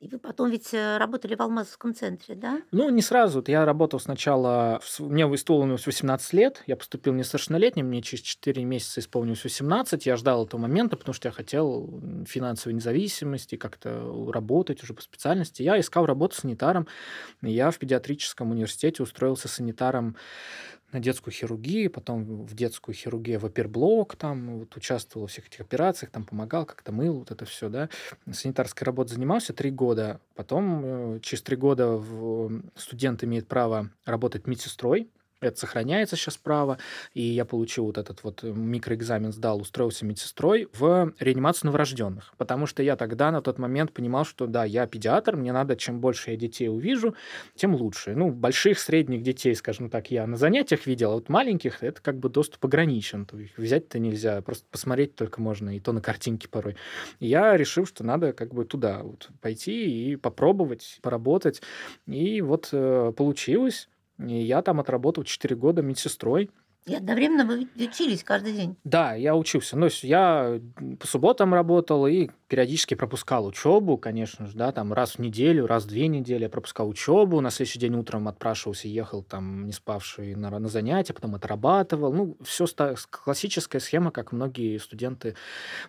И 0.00 0.06
вы 0.06 0.20
потом 0.20 0.50
ведь 0.50 0.72
э, 0.72 0.96
работали 0.96 1.34
в 1.34 1.40
Алмазовском 1.40 1.92
центре, 1.92 2.36
да? 2.36 2.62
Ну, 2.70 2.88
не 2.88 3.02
сразу. 3.02 3.42
Я 3.48 3.64
работал 3.64 3.98
сначала... 3.98 4.80
Мне 5.00 5.24
исполнилось 5.24 5.86
18 5.86 6.32
лет. 6.34 6.62
Я 6.66 6.76
поступил 6.76 7.14
несовершеннолетним. 7.14 7.86
Мне 7.86 8.00
через 8.00 8.22
4 8.22 8.64
месяца 8.64 9.00
исполнилось 9.00 9.42
18. 9.42 10.06
Я 10.06 10.16
ждал 10.16 10.46
этого 10.46 10.60
момента, 10.60 10.96
потому 10.96 11.14
что 11.14 11.28
я 11.28 11.32
хотел 11.32 12.00
финансовой 12.26 12.74
независимости, 12.74 13.56
как-то 13.56 14.30
работать 14.32 14.84
уже 14.84 14.94
по 14.94 15.02
специальности. 15.02 15.62
Я 15.62 15.80
искал 15.80 16.06
работу 16.06 16.36
санитаром. 16.36 16.86
Я 17.42 17.72
в 17.72 17.78
педиатрическом 17.78 18.52
университете 18.52 19.02
устроился 19.02 19.48
санитаром 19.48 20.16
на 20.92 21.00
детскую 21.00 21.32
хирургию, 21.34 21.90
потом 21.90 22.44
в 22.44 22.54
детскую 22.54 22.94
хирургию 22.94 23.40
в 23.40 23.44
оперблок, 23.46 24.16
там 24.16 24.60
вот 24.60 24.76
участвовал 24.76 25.24
во 25.24 25.28
всех 25.28 25.46
этих 25.48 25.60
операциях, 25.60 26.10
там 26.10 26.24
помогал, 26.24 26.64
как-то 26.64 26.92
мыл, 26.92 27.18
вот 27.18 27.30
это 27.30 27.44
все, 27.44 27.68
да. 27.68 27.88
Санитарской 28.30 28.84
работой 28.84 29.14
занимался 29.14 29.52
три 29.52 29.70
года, 29.70 30.20
потом 30.34 30.82
э, 30.84 31.20
через 31.20 31.42
три 31.42 31.56
года 31.56 31.88
в, 31.88 32.62
студент 32.76 33.22
имеет 33.24 33.48
право 33.48 33.90
работать 34.04 34.46
медсестрой, 34.46 35.10
это 35.40 35.58
сохраняется 35.58 36.16
сейчас 36.16 36.36
право, 36.36 36.78
и 37.14 37.22
я 37.22 37.44
получил 37.44 37.86
вот 37.86 37.98
этот 37.98 38.24
вот 38.24 38.42
э, 38.44 38.50
микроэкзамен, 38.50 39.32
сдал, 39.32 39.60
устроился 39.60 40.04
медсестрой 40.04 40.68
в 40.72 41.12
реанимацию 41.18 41.68
новорожденных, 41.68 42.34
потому 42.36 42.66
что 42.66 42.82
я 42.82 42.96
тогда 42.96 43.30
на 43.30 43.40
тот 43.40 43.58
момент 43.58 43.92
понимал, 43.92 44.24
что 44.24 44.46
да, 44.46 44.64
я 44.64 44.86
педиатр, 44.86 45.36
мне 45.36 45.52
надо, 45.52 45.76
чем 45.76 46.00
больше 46.00 46.32
я 46.32 46.36
детей 46.36 46.68
увижу, 46.68 47.14
тем 47.54 47.74
лучше. 47.74 48.14
Ну, 48.14 48.30
больших, 48.30 48.78
средних 48.78 49.22
детей, 49.22 49.54
скажем 49.54 49.90
так, 49.90 50.10
я 50.10 50.26
на 50.26 50.36
занятиях 50.36 50.86
видел, 50.86 51.12
а 51.12 51.14
вот 51.14 51.28
маленьких 51.28 51.82
это 51.82 52.00
как 52.00 52.18
бы 52.18 52.28
доступ 52.28 52.64
ограничен, 52.64 53.26
то 53.26 53.38
их 53.38 53.56
взять-то 53.56 53.98
нельзя, 53.98 54.40
просто 54.42 54.66
посмотреть 54.70 55.14
только 55.14 55.40
можно, 55.40 55.76
и 55.76 55.80
то 55.80 55.92
на 55.92 56.00
картинке 56.00 56.48
порой. 56.48 56.76
И 57.20 57.26
я 57.26 57.56
решил, 57.56 57.86
что 57.86 58.04
надо 58.04 58.32
как 58.32 58.54
бы 58.54 58.64
туда 58.64 59.02
вот 59.02 59.28
пойти 59.40 60.12
и 60.12 60.16
попробовать, 60.16 60.98
поработать, 61.02 61.62
и 62.06 62.40
вот 62.40 62.70
э, 62.72 63.12
получилось, 63.16 63.88
и 64.18 64.34
я 64.34 64.62
там 64.62 64.80
отработал 64.80 65.24
4 65.24 65.56
года 65.56 65.82
медсестрой. 65.82 66.50
И 66.86 66.94
одновременно 66.94 67.44
вы 67.44 67.68
учились 67.76 68.24
каждый 68.24 68.54
день. 68.54 68.76
Да, 68.84 69.14
я 69.14 69.36
учился. 69.36 69.76
Ну, 69.76 69.88
я 70.02 70.60
по 70.98 71.06
субботам 71.06 71.52
работал 71.52 72.06
и 72.06 72.30
периодически 72.48 72.94
пропускал 72.94 73.46
учебу, 73.46 73.98
конечно 73.98 74.46
же, 74.46 74.56
да, 74.56 74.72
там 74.72 74.92
раз 74.94 75.16
в 75.16 75.18
неделю, 75.18 75.66
раз 75.66 75.84
в 75.84 75.88
две 75.88 76.08
недели 76.08 76.44
я 76.44 76.48
пропускал 76.48 76.88
учебу, 76.88 77.40
на 77.40 77.50
следующий 77.50 77.78
день 77.78 77.94
утром 77.94 78.26
отпрашивался, 78.26 78.88
ехал 78.88 79.22
там 79.22 79.66
не 79.66 79.72
спавший 79.72 80.34
на, 80.34 80.58
на 80.58 80.68
занятия, 80.68 81.12
потом 81.12 81.34
отрабатывал. 81.34 82.12
Ну, 82.12 82.36
все 82.42 82.66
классическая 83.10 83.80
схема, 83.80 84.10
как 84.10 84.32
многие 84.32 84.78
студенты 84.78 85.36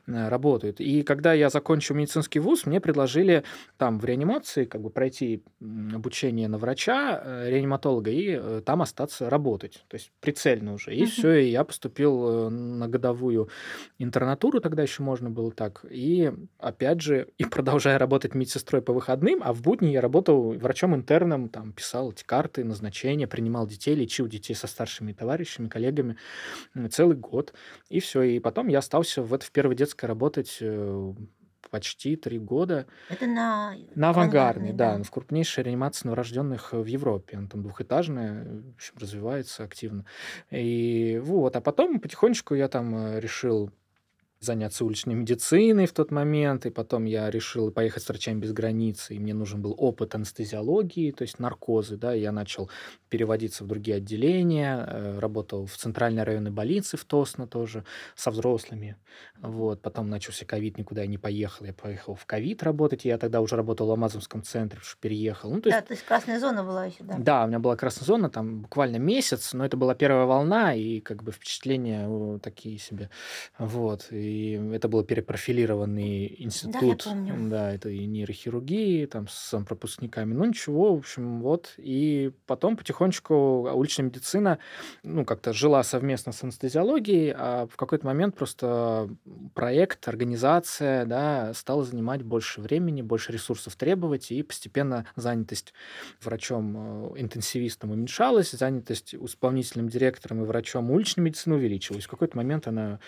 э, 0.05 0.27
работают. 0.27 0.81
И 0.81 1.03
когда 1.03 1.33
я 1.33 1.49
закончил 1.49 1.95
медицинский 1.95 2.39
вуз, 2.39 2.65
мне 2.65 2.81
предложили 2.81 3.43
там 3.77 3.97
в 3.99 4.05
реанимации 4.05 4.65
как 4.65 4.81
бы 4.81 4.89
пройти 4.89 5.43
обучение 5.61 6.49
на 6.49 6.57
врача, 6.57 7.21
э, 7.23 7.49
реаниматолога, 7.49 8.11
и 8.11 8.37
э, 8.37 8.61
там 8.65 8.81
остаться 8.81 9.29
работать. 9.29 9.85
То 9.87 9.95
есть 9.95 10.11
прицельно 10.19 10.73
уже. 10.73 10.93
И 10.93 11.05
все, 11.05 11.35
и 11.35 11.49
я 11.49 11.63
поступил 11.63 12.49
на 12.49 12.89
годовую 12.89 13.49
интернатуру, 13.97 14.59
тогда 14.59 14.83
еще 14.83 15.03
можно 15.03 15.29
было 15.29 15.51
так. 15.51 15.85
И 15.89 16.33
опять 16.57 17.01
же, 17.01 17.27
и 17.37 17.45
продолжая 17.45 17.97
работать 17.97 18.35
медсестрой 18.35 18.81
по 18.81 18.93
выходным, 18.93 19.41
а 19.43 19.53
в 19.53 19.61
будни 19.61 19.87
я 19.87 20.01
работал 20.01 20.53
врачом-интерном, 20.53 21.49
там, 21.49 21.71
писал 21.71 22.11
эти 22.11 22.23
карты, 22.23 22.63
назначения, 22.63 23.27
принимал 23.27 23.67
детей, 23.67 23.95
лечил 23.95 24.27
детей 24.27 24.53
со 24.53 24.67
старшими 24.67 25.13
товарищами, 25.13 25.69
коллегами 25.69 26.17
целый 26.89 27.15
год. 27.15 27.53
И 27.89 27.99
все. 27.99 28.21
И 28.23 28.39
потом 28.39 28.67
я 28.67 28.79
остался 28.79 29.21
в, 29.21 29.33
это, 29.33 29.45
в 29.45 29.51
первой 29.51 29.75
детской 29.75 30.05
работать 30.05 30.57
э, 30.61 31.13
почти 31.69 32.15
три 32.15 32.39
года. 32.39 32.87
Это 33.09 33.27
на, 33.27 33.75
на 33.95 34.09
авангардной, 34.09 34.73
да, 34.73 34.97
да, 34.97 35.03
в 35.03 35.11
крупнейшей 35.11 35.63
реанимации 35.63 36.07
новорожденных 36.07 36.73
в 36.73 36.85
Европе. 36.85 37.37
Она 37.37 37.47
там 37.47 37.63
двухэтажная, 37.63 38.45
в 38.45 38.75
общем, 38.75 38.95
развивается 38.99 39.63
активно. 39.63 40.05
И 40.51 41.19
вот, 41.23 41.55
а 41.55 41.61
потом 41.61 41.99
потихонечку 41.99 42.55
я 42.55 42.67
там 42.67 42.95
э, 42.95 43.19
решил 43.19 43.71
заняться 44.39 44.85
уличной 44.85 45.15
медициной 45.15 45.85
в 45.85 45.93
тот 45.93 46.11
момент, 46.11 46.65
и 46.65 46.69
потом 46.69 47.05
я 47.05 47.29
решил 47.29 47.71
поехать 47.71 48.03
с 48.03 48.09
врачами 48.09 48.39
без 48.39 48.53
границы, 48.53 49.15
и 49.15 49.19
мне 49.19 49.33
нужен 49.33 49.61
был 49.61 49.75
опыт 49.77 50.15
анестезиологии, 50.15 51.11
то 51.11 51.23
есть 51.23 51.39
наркозы, 51.39 51.97
да, 51.97 52.15
и 52.15 52.21
я 52.21 52.31
начал 52.31 52.69
переводиться 53.09 53.63
в 53.63 53.67
другие 53.67 53.97
отделения, 53.97 54.85
э, 54.87 55.19
работал 55.19 55.65
в 55.65 55.75
центральной 55.75 56.23
районной 56.23 56.51
больнице 56.51 56.95
в 56.95 57.03
Тосно 57.03 57.47
тоже 57.47 57.83
со 58.15 58.31
взрослыми, 58.31 58.95
вот, 59.41 59.81
потом 59.81 60.09
начался 60.09 60.45
ковид, 60.45 60.77
никуда 60.77 61.01
я 61.01 61.07
не 61.07 61.17
поехал, 61.17 61.65
я 61.65 61.73
поехал 61.73 62.15
в 62.15 62.25
ковид 62.25 62.63
работать, 62.63 63.03
я 63.03 63.17
тогда 63.17 63.41
уже 63.41 63.57
работал 63.57 63.87
в 63.87 63.91
Амазонском 63.91 64.43
центре, 64.43 64.79
что 64.81 64.97
переехал. 65.01 65.51
Ну, 65.51 65.59
то 65.59 65.69
есть, 65.69 65.79
да, 65.79 65.85
то 65.85 65.93
есть 65.93 66.05
красная 66.05 66.39
зона 66.39 66.63
была 66.63 66.85
еще, 66.85 67.03
да? 67.03 67.15
Да, 67.19 67.43
у 67.43 67.47
меня 67.47 67.59
была 67.59 67.75
красная 67.75 68.05
зона, 68.05 68.29
там 68.29 68.61
буквально 68.61 68.97
месяц, 68.97 69.51
но 69.53 69.65
это 69.65 69.75
была 69.75 69.95
первая 69.95 70.25
волна, 70.25 70.73
и 70.75 71.01
как 71.01 71.23
бы 71.23 71.33
впечатления 71.33 72.39
такие 72.39 72.77
себе, 72.77 73.09
вот, 73.57 74.07
и 74.11 74.28
и 74.29 74.73
это 74.73 74.87
был 74.87 75.03
перепрофилированный 75.03 76.35
институт. 76.39 77.03
Да, 77.05 77.11
я 77.11 77.15
помню. 77.15 77.49
Да, 77.49 77.73
это 77.73 77.89
и 77.89 78.05
нейрохирургии, 78.05 79.05
там, 79.05 79.27
с 79.27 79.59
пропускниками. 79.63 80.33
Ну, 80.33 80.45
ничего, 80.45 80.95
в 80.95 80.99
общем, 80.99 81.41
вот. 81.41 81.73
И 81.77 82.31
потом 82.45 82.77
потихонечку 82.77 83.69
уличная 83.73 84.07
медицина, 84.07 84.59
ну, 85.03 85.25
как-то 85.25 85.53
жила 85.53 85.83
совместно 85.83 86.31
с 86.31 86.43
анестезиологией, 86.43 87.33
а 87.35 87.67
в 87.67 87.75
какой-то 87.75 88.05
момент 88.05 88.35
просто 88.35 89.09
проект, 89.53 90.07
организация, 90.07 91.05
да, 91.05 91.53
стала 91.53 91.83
занимать 91.83 92.23
больше 92.23 92.61
времени, 92.61 93.01
больше 93.01 93.31
ресурсов 93.31 93.75
требовать, 93.75 94.31
и 94.31 94.43
постепенно 94.43 95.05
занятость 95.15 95.73
врачом-интенсивистом 96.21 97.91
э, 97.91 97.93
уменьшалась, 97.93 98.51
занятость 98.51 99.15
исполнительным 99.15 99.89
директором 99.89 100.43
и 100.43 100.45
врачом 100.45 100.91
уличной 100.91 101.23
медицины 101.23 101.55
увеличилась. 101.55 102.05
В 102.05 102.09
какой-то 102.09 102.37
момент 102.37 102.67
она 102.67 102.99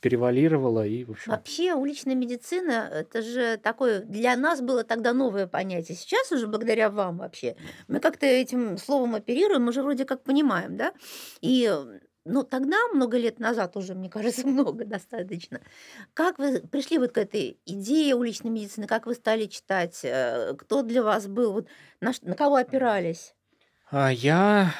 перевалировала 0.00 0.55
мигрировала 0.56 0.86
и, 0.86 1.04
в 1.04 1.10
общем... 1.12 1.32
Вообще 1.32 1.74
уличная 1.74 2.14
медицина, 2.14 2.88
это 2.92 3.22
же 3.22 3.56
такое, 3.56 4.00
для 4.00 4.36
нас 4.36 4.60
было 4.60 4.84
тогда 4.84 5.12
новое 5.12 5.46
понятие. 5.46 5.96
Сейчас 5.96 6.32
уже 6.32 6.46
благодаря 6.46 6.90
вам 6.90 7.18
вообще, 7.18 7.56
мы 7.88 8.00
как-то 8.00 8.26
этим 8.26 8.78
словом 8.78 9.14
оперируем, 9.14 9.68
уже 9.68 9.82
вроде 9.82 10.04
как 10.04 10.22
понимаем, 10.22 10.76
да? 10.76 10.92
И 11.40 11.70
ну, 12.24 12.42
тогда, 12.42 12.76
много 12.92 13.18
лет 13.18 13.38
назад 13.38 13.76
уже, 13.76 13.94
мне 13.94 14.10
кажется, 14.10 14.46
много 14.46 14.84
достаточно. 14.84 15.60
Как 16.14 16.38
вы 16.38 16.60
пришли 16.60 16.98
вот 16.98 17.12
к 17.12 17.18
этой 17.18 17.58
идее 17.66 18.14
уличной 18.14 18.50
медицины? 18.50 18.86
Как 18.86 19.06
вы 19.06 19.14
стали 19.14 19.46
читать? 19.46 20.00
Э, 20.02 20.54
кто 20.58 20.82
для 20.82 21.02
вас 21.02 21.28
был? 21.28 21.52
Вот 21.52 21.68
на, 22.00 22.12
на 22.22 22.34
кого 22.34 22.56
опирались? 22.56 23.34
А 23.88 24.10
я 24.10 24.74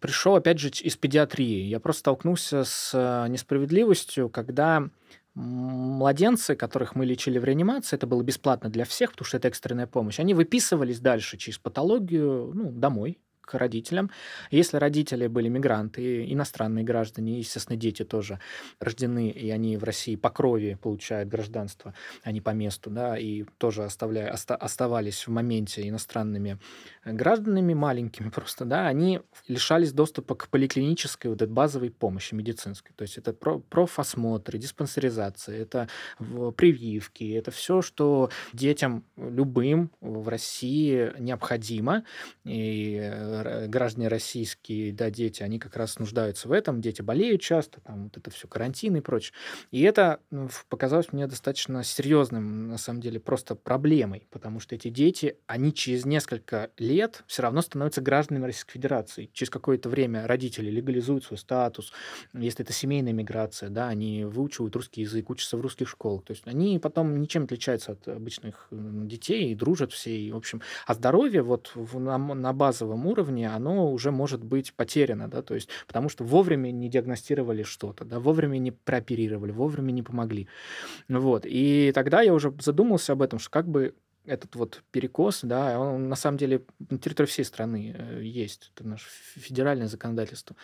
пришел, 0.00 0.36
опять 0.36 0.58
же, 0.58 0.68
из 0.68 0.96
педиатрии. 0.96 1.64
Я 1.64 1.80
просто 1.80 2.00
столкнулся 2.00 2.64
с 2.64 2.92
э, 2.94 3.28
несправедливостью, 3.28 4.28
когда 4.28 4.88
младенцы, 5.34 6.56
которых 6.56 6.94
мы 6.94 7.04
лечили 7.04 7.38
в 7.38 7.44
реанимации, 7.44 7.96
это 7.96 8.06
было 8.06 8.22
бесплатно 8.22 8.70
для 8.70 8.84
всех, 8.84 9.12
потому 9.12 9.26
что 9.26 9.36
это 9.36 9.48
экстренная 9.48 9.86
помощь, 9.86 10.18
они 10.18 10.32
выписывались 10.32 10.98
дальше 10.98 11.36
через 11.36 11.58
патологию 11.58 12.52
ну, 12.54 12.72
домой, 12.72 13.18
к 13.46 13.54
родителям. 13.54 14.10
Если 14.50 14.76
родители 14.76 15.26
были 15.28 15.48
мигранты, 15.48 16.30
иностранные 16.30 16.84
граждане, 16.84 17.38
естественно, 17.38 17.78
дети 17.78 18.04
тоже 18.04 18.38
рождены, 18.78 19.30
и 19.30 19.48
они 19.50 19.78
в 19.78 19.84
России 19.84 20.16
по 20.16 20.28
крови 20.28 20.76
получают 20.82 21.30
гражданство, 21.30 21.94
а 22.22 22.32
не 22.32 22.42
по 22.42 22.50
месту, 22.50 22.90
да, 22.90 23.16
и 23.16 23.44
тоже 23.56 23.84
оставляя, 23.84 24.32
оста, 24.32 24.54
оставались 24.56 25.26
в 25.26 25.30
моменте 25.30 25.88
иностранными 25.88 26.58
гражданами, 27.04 27.72
маленькими 27.72 28.28
просто, 28.34 28.66
да, 28.66 28.86
они 28.86 29.20
лишались 29.48 29.92
доступа 29.92 30.34
к 30.34 30.48
поликлинической 30.48 31.30
вот 31.30 31.40
этой 31.40 31.52
базовой 31.52 31.90
помощи 31.90 32.34
медицинской. 32.34 32.92
То 32.96 33.02
есть 33.02 33.18
это 33.18 33.32
про, 33.32 33.60
профосмотры, 33.60 34.58
диспансеризация, 34.58 35.62
это 35.62 35.88
прививки, 36.56 37.32
это 37.32 37.50
все, 37.50 37.82
что 37.82 38.30
детям 38.52 39.04
любым 39.16 39.90
в 40.00 40.28
России 40.28 41.12
необходимо, 41.18 42.04
и 42.44 42.98
э, 43.00 43.35
граждане 43.42 44.08
российские, 44.08 44.92
да, 44.92 45.10
дети, 45.10 45.42
они 45.42 45.58
как 45.58 45.76
раз 45.76 45.98
нуждаются 45.98 46.48
в 46.48 46.52
этом, 46.52 46.80
дети 46.80 47.02
болеют 47.02 47.40
часто, 47.40 47.80
там 47.80 48.04
вот 48.04 48.16
это 48.16 48.30
все 48.30 48.48
карантин 48.48 48.96
и 48.96 49.00
прочее. 49.00 49.34
И 49.70 49.82
это 49.82 50.20
ну, 50.30 50.48
показалось 50.68 51.12
мне 51.12 51.26
достаточно 51.26 51.82
серьезным, 51.84 52.68
на 52.68 52.78
самом 52.78 53.00
деле, 53.00 53.20
просто 53.20 53.54
проблемой, 53.54 54.26
потому 54.30 54.60
что 54.60 54.74
эти 54.74 54.88
дети, 54.88 55.36
они 55.46 55.72
через 55.72 56.04
несколько 56.04 56.70
лет 56.78 57.24
все 57.26 57.42
равно 57.42 57.62
становятся 57.62 58.00
гражданами 58.00 58.46
Российской 58.46 58.72
Федерации. 58.72 59.30
Через 59.32 59.50
какое-то 59.50 59.88
время 59.88 60.26
родители 60.26 60.70
легализуют 60.70 61.24
свой 61.24 61.38
статус, 61.38 61.92
если 62.32 62.64
это 62.64 62.72
семейная 62.72 63.12
миграция, 63.12 63.68
да, 63.68 63.88
они 63.88 64.24
выучивают 64.24 64.74
русский 64.76 65.02
язык, 65.02 65.30
учатся 65.30 65.56
в 65.56 65.60
русских 65.60 65.88
школах. 65.88 66.24
То 66.24 66.32
есть 66.32 66.46
они 66.46 66.78
потом 66.78 67.20
ничем 67.20 67.44
отличаются 67.44 67.92
от 67.92 68.06
обычных 68.08 68.68
детей 68.70 69.52
и 69.52 69.54
дружат 69.54 69.92
все. 69.92 70.16
И, 70.16 70.32
в 70.32 70.36
общем, 70.36 70.62
а 70.86 70.94
здоровье 70.94 71.42
вот 71.42 71.72
на, 71.74 72.18
на 72.18 72.52
базовом 72.52 73.06
уровне 73.06 73.25
уровне, 73.26 73.48
оно 73.48 73.92
уже 73.92 74.10
может 74.10 74.44
быть 74.44 74.72
потеряно, 74.74 75.28
да, 75.28 75.42
то 75.42 75.54
есть 75.54 75.68
потому 75.86 76.08
что 76.08 76.24
вовремя 76.24 76.70
не 76.70 76.88
диагностировали 76.88 77.62
что-то, 77.62 78.04
да, 78.04 78.18
вовремя 78.20 78.58
не 78.58 78.70
прооперировали, 78.70 79.52
вовремя 79.52 79.92
не 79.92 80.02
помогли. 80.02 80.48
Вот. 81.08 81.44
И 81.46 81.92
тогда 81.94 82.22
я 82.22 82.32
уже 82.32 82.54
задумался 82.60 83.12
об 83.12 83.22
этом, 83.22 83.38
что 83.38 83.50
как 83.50 83.68
бы 83.68 83.94
этот 84.26 84.54
вот 84.56 84.82
перекос, 84.90 85.40
да, 85.42 85.78
он 85.78 86.08
на 86.08 86.16
самом 86.16 86.38
деле 86.38 86.64
на 86.90 86.98
территории 86.98 87.28
всей 87.28 87.44
страны 87.44 87.94
э, 87.96 88.22
есть. 88.22 88.72
Это 88.74 88.86
наше 88.86 89.08
федеральное 89.34 89.86
законодательство. 89.86 90.56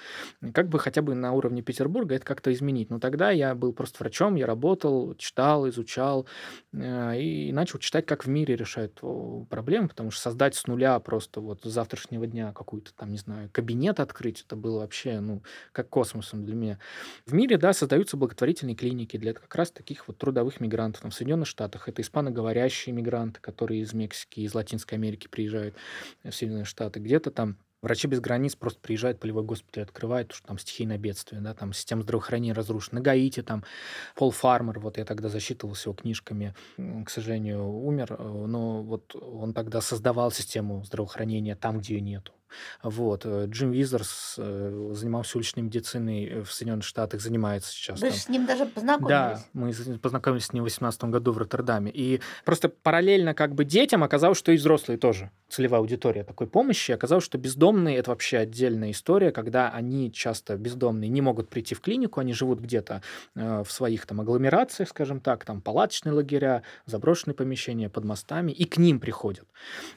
Как 0.53 0.69
бы 0.69 0.79
хотя 0.79 1.03
бы 1.03 1.15
на 1.15 1.33
уровне 1.33 1.63
Петербурга 1.63 2.15
это 2.15 2.25
как-то 2.25 2.53
изменить. 2.53 2.91
Но 2.91 2.99
тогда 2.99 3.31
я 3.31 3.55
был 3.55 3.73
просто 3.73 3.99
врачом, 4.01 4.35
я 4.35 4.47
работал, 4.47 5.15
читал, 5.17 5.69
изучал 5.69 6.27
э, 6.73 7.21
и 7.21 7.53
начал 7.53 7.79
читать, 7.79 8.07
как 8.07 8.25
в 8.25 8.29
мире 8.29 8.57
решают 8.57 9.01
проблемы, 9.49 9.89
потому 9.89 10.11
что 10.11 10.23
создать 10.23 10.55
с 10.55 10.67
нуля 10.67 10.99
просто 11.01 11.41
вот 11.41 11.63
с 11.65 11.69
завтрашнего 11.69 12.27
дня 12.27 12.53
какой-то 12.53 12.93
там, 12.95 13.11
не 13.11 13.19
знаю, 13.19 13.49
кабинет 13.53 14.01
открыть, 14.01 14.43
это 14.43 14.57
было 14.57 14.81
вообще, 14.81 15.21
ну, 15.21 15.43
как 15.73 15.89
космосом 15.89 16.45
для 16.45 16.55
меня. 16.55 16.79
В 17.27 17.35
мире, 17.35 17.59
да, 17.59 17.73
создаются 17.73 18.17
благотворительные 18.17 18.77
клиники 18.77 19.17
для 19.17 19.33
как 19.35 19.55
раз 19.55 19.71
таких 19.71 20.09
вот 20.09 20.19
трудовых 20.19 20.61
мигрантов. 20.61 21.03
Там, 21.03 21.11
в 21.11 21.15
Соединенных 21.15 21.49
Штатах 21.49 21.89
это 21.89 22.03
испаноговорящие 22.03 22.95
мигранты, 22.95 23.41
которые 23.53 23.83
из 23.83 23.93
Мексики, 23.93 24.41
из 24.41 24.55
Латинской 24.55 24.99
Америки 24.99 25.29
приезжают 25.29 25.75
в 26.25 26.33
Соединенные 26.33 26.65
Штаты, 26.65 27.01
где-то 27.01 27.31
там 27.31 27.59
Врачи 27.83 28.07
без 28.07 28.21
границ 28.21 28.55
просто 28.55 28.79
приезжают, 28.81 29.19
полевой 29.19 29.43
госпиталь 29.43 29.83
открывают, 29.83 30.29
потому 30.29 30.39
что 30.39 30.47
там 30.47 30.59
стихийное 30.59 30.99
бедствие, 30.99 31.41
да, 31.41 31.53
там 31.53 31.73
система 31.73 32.03
здравоохранения 32.03 32.53
разрушена. 32.53 33.01
На 33.01 33.01
Гаити 33.01 33.43
там 33.43 33.65
Пол 34.15 34.31
Фармер, 34.31 34.79
вот 34.79 34.99
я 34.99 35.05
тогда 35.05 35.29
засчитывался 35.29 35.89
его 35.89 35.95
книжками, 35.95 36.55
к 36.77 37.11
сожалению, 37.11 37.67
умер, 37.67 38.15
э, 38.17 38.47
но 38.47 38.83
вот 38.83 39.17
он 39.17 39.53
тогда 39.53 39.81
создавал 39.81 40.31
систему 40.31 40.85
здравоохранения 40.85 41.57
там, 41.57 41.81
где 41.81 41.95
ее 41.95 42.01
нету. 42.03 42.33
Вот. 42.83 43.23
э, 43.25 43.47
Джим 43.49 43.71
Визерс 43.73 44.37
э, 44.39 44.91
занимался 44.93 45.39
уличной 45.39 45.63
медициной 45.63 46.41
в 46.43 46.53
Соединенных 46.53 46.85
Штатах, 46.85 47.21
занимается 47.21 47.71
сейчас 47.73 48.01
Вы 48.01 48.09
там. 48.11 48.17
с 48.19 48.29
ним 48.29 48.47
даже 48.47 48.65
Да, 48.65 48.71
познакомились. 48.75 49.47
мы 49.53 49.73
з- 49.73 49.99
познакомились 49.99 50.47
с 50.47 50.53
ним 50.53 50.63
в 50.63 50.67
2018 50.67 51.05
году 51.05 51.33
в 51.33 51.39
Роттердаме. 51.39 51.91
И 51.93 52.21
просто 52.45 52.69
параллельно 52.69 53.35
как 53.35 53.55
бы 53.55 53.65
детям 53.65 54.03
оказалось, 54.05 54.39
что 54.39 54.53
и 54.53 54.57
взрослые 54.57 54.99
тоже 54.99 55.31
целевая 55.49 55.81
аудитория 55.81 56.25
такой 56.25 56.47
помощи. 56.47 56.93
Оказалось, 56.93 57.25
что 57.25 57.39
бездомные– 57.39 57.97
это 57.99 58.11
вообще 58.11 58.39
отдельная 58.39 58.91
история, 58.91 59.33
когда 59.33 59.69
они 59.71 60.11
часто 60.11 60.57
бездомные 60.57 61.09
не 61.11 61.21
могут 61.21 61.49
прийти 61.51 61.75
в 61.75 61.81
клинику, 61.81 62.21
они 62.21 62.33
живут 62.33 62.61
где-то 62.61 63.03
э, 63.35 63.63
в 63.65 63.71
своих 63.71 64.07
там 64.07 64.21
агломерациях, 64.21 64.89
скажем 64.89 65.21
так, 65.21 65.45
там 65.45 65.61
палаточные 65.61 66.13
лагеря, 66.15 66.63
заброшенные 66.87 67.35
помещения 67.35 67.89
под 67.91 68.05
мостами, 68.05 68.51
и 68.53 68.65
к 68.65 68.79
ним 68.79 68.99
приходят. 69.01 69.47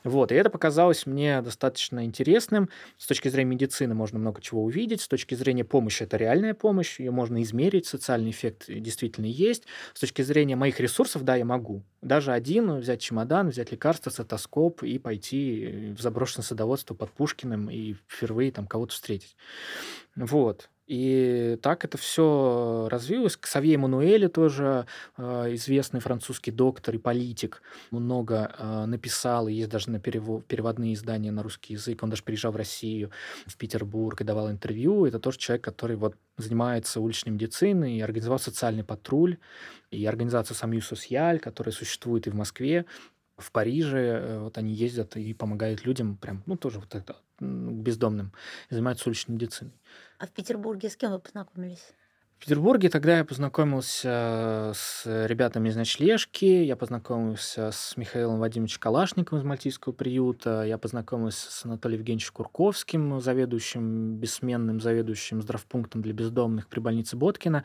Вот, 0.04 0.32
и 0.32 0.36
это 0.36 0.50
показалось 0.50 1.06
мне 1.06 1.42
достаточно 1.42 2.06
интересным. 2.46 2.70
С 2.98 3.08
точки 3.08 3.30
зрения 3.30 3.52
медицины 3.52 3.94
можно 3.94 4.20
много 4.20 4.42
чего 4.42 4.64
увидеть, 4.64 5.02
с 5.02 5.08
точки 5.08 5.36
зрения 5.36 5.64
помощи 5.64 6.04
это 6.04 6.18
реальная 6.18 6.54
помощь, 6.54 7.00
ее 7.00 7.12
можно 7.12 7.42
измерить, 7.44 7.86
социальный 7.86 8.32
эффект 8.32 8.66
действительно 8.68 9.26
есть. 9.26 9.64
С 9.94 10.00
точки 10.00 10.22
зрения 10.22 10.56
моих 10.56 10.80
ресурсов, 10.80 11.24
да, 11.24 11.36
я 11.36 11.46
могу. 11.46 11.84
Даже 12.02 12.32
один 12.32 12.80
взять 12.80 13.02
чемодан, 13.02 13.50
взять 13.50 13.72
лекарство, 13.72 14.10
стетоскоп 14.10 14.84
и 14.84 15.00
пойти 15.00 15.94
в 15.98 16.02
заброшенное 16.02 16.46
садоводство 16.46 16.94
под 16.96 17.12
Пушкиным 17.12 17.70
и 17.70 17.96
впервые 18.08 18.52
там 18.52 18.68
кого-то 18.68 18.94
встретить. 18.94 19.36
Вот. 20.16 20.70
И 20.88 21.58
так 21.64 21.84
это 21.84 21.98
все 21.98 22.88
развилось. 22.92 23.38
Ксавье 23.38 23.74
Эммануэле 23.74 24.30
тоже 24.30 24.86
э, 25.18 25.54
известный 25.56 26.00
французский 26.00 26.52
доктор 26.52 26.94
и 26.94 27.00
политик, 27.00 27.64
много 27.90 28.54
э, 28.58 28.86
написал, 28.86 29.48
и 29.48 29.54
есть 29.54 29.70
даже 29.70 29.90
на 29.90 29.98
перево- 29.98 30.44
переводные 30.44 30.94
издания 30.94 31.32
на 31.32 31.42
русский 31.42 31.74
язык. 31.74 32.04
Он 32.04 32.12
даже 32.12 32.22
приезжал 32.22 32.52
в 32.52 32.56
Россию, 32.56 33.10
в 33.48 33.58
Петербург 33.58 34.22
и 34.22 34.24
давал 34.24 34.52
интервью. 34.52 35.06
Это 35.08 35.20
тоже 35.20 35.40
человек, 35.40 35.64
который 35.64 35.96
вот 35.96 36.16
занимается 36.38 37.02
уличной 37.02 37.34
медициной 37.34 37.98
и 37.98 38.02
организовал 38.02 38.38
социальный 38.38 38.84
патруль, 38.84 39.38
и 39.90 40.06
организацию 40.06 40.56
Самью 40.56 40.82
Социаль, 40.84 41.40
которая 41.40 41.74
существует 41.74 42.28
и 42.28 42.30
в 42.30 42.36
Москве, 42.36 42.86
в 43.38 43.52
Париже. 43.52 44.20
Э, 44.22 44.40
Вот 44.40 44.58
они 44.60 44.74
ездят 44.74 45.18
и 45.18 45.34
помогают 45.34 45.84
людям, 45.86 46.18
прям, 46.18 46.44
ну, 46.46 46.58
тоже 46.58 46.80
вот 46.80 46.94
это, 46.94 47.16
бездомным, 47.40 48.34
и 48.70 48.74
занимаются 48.74 49.10
уличной 49.10 49.36
медициной. 49.36 49.74
А 50.20 50.28
в 50.28 50.32
Петербурге 50.32 50.90
с 50.90 50.96
кем 50.96 51.12
вы 51.12 51.20
познакомились? 51.20 51.94
В 52.38 52.42
Петербурге 52.46 52.90
тогда 52.90 53.18
я 53.18 53.26
познакомился 53.26 54.72
с 54.76 55.04
ребятами 55.06 55.70
из 55.70 55.76
ночлежки, 55.78 56.46
я 56.46 56.76
познакомился 56.76 57.72
с 57.72 57.96
Михаилом 57.96 58.40
Вадимовичем 58.40 58.82
Калашниковым 58.82 59.42
из 59.42 59.46
Мальтийского 59.48 59.94
приюта, 59.94 60.64
я 60.64 60.78
познакомился 60.78 61.50
с 61.50 61.66
Анатолием 61.66 62.02
Евгеньевичем 62.02 62.34
Курковским, 62.34 63.20
заведующим, 63.22 64.18
бессменным 64.18 64.80
заведующим 64.82 65.42
здравпунктом 65.42 66.02
для 66.02 66.14
бездомных 66.14 66.68
при 66.68 66.82
больнице 66.82 67.16
Боткина. 67.16 67.64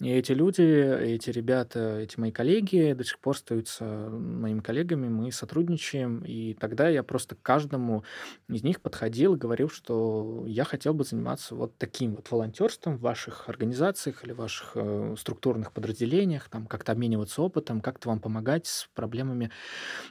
И 0.00 0.08
эти 0.08 0.32
люди, 0.32 0.62
эти 0.62 1.28
ребята, 1.30 1.98
эти 1.98 2.18
мои 2.18 2.30
коллеги 2.30 2.94
до 2.96 3.04
сих 3.04 3.18
пор 3.18 3.34
остаются 3.34 3.84
моими 3.84 4.60
коллегами, 4.60 5.08
мы 5.08 5.32
сотрудничаем, 5.32 6.20
и 6.20 6.54
тогда 6.54 6.88
я 6.88 7.02
просто 7.02 7.34
каждому 7.42 8.04
из 8.48 8.62
них 8.62 8.80
подходил 8.80 9.34
и 9.34 9.38
говорил, 9.38 9.68
что 9.68 10.44
я 10.46 10.64
хотел 10.64 10.94
бы 10.94 11.04
заниматься 11.04 11.56
вот 11.56 11.76
таким 11.76 12.14
вот 12.14 12.30
волонтерством 12.30 12.96
в 12.96 13.00
ваших 13.00 13.48
организациях 13.48 14.03
или 14.24 14.32
ваших 14.32 14.72
э, 14.74 15.14
структурных 15.18 15.72
подразделениях, 15.72 16.48
там 16.50 16.66
как-то 16.66 16.92
обмениваться 16.92 17.40
опытом, 17.42 17.80
как-то 17.80 18.08
вам 18.08 18.20
помогать 18.20 18.66
с 18.66 18.88
проблемами, 18.94 19.50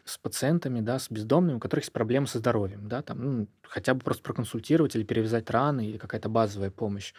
с 0.06 0.18
пациентами, 0.18 0.82
да, 0.82 1.00
с 1.00 1.12
бездомными, 1.12 1.58
у 1.58 1.60
которых 1.60 1.86
есть 1.86 1.94
проблемы 1.94 2.28
со 2.28 2.40
здоровьем, 2.40 2.88
да, 2.90 3.02
там, 3.02 3.20
ну, 3.40 3.48
хотя 3.64 3.94
бы 3.94 4.02
просто 4.02 4.24
проконсультировать 4.24 4.96
или 4.96 5.04
перевязать 5.04 5.50
раны, 5.50 5.88
или 5.88 5.98
какая-то 5.98 6.30
базовая 6.30 6.72
помощь. 6.72 7.14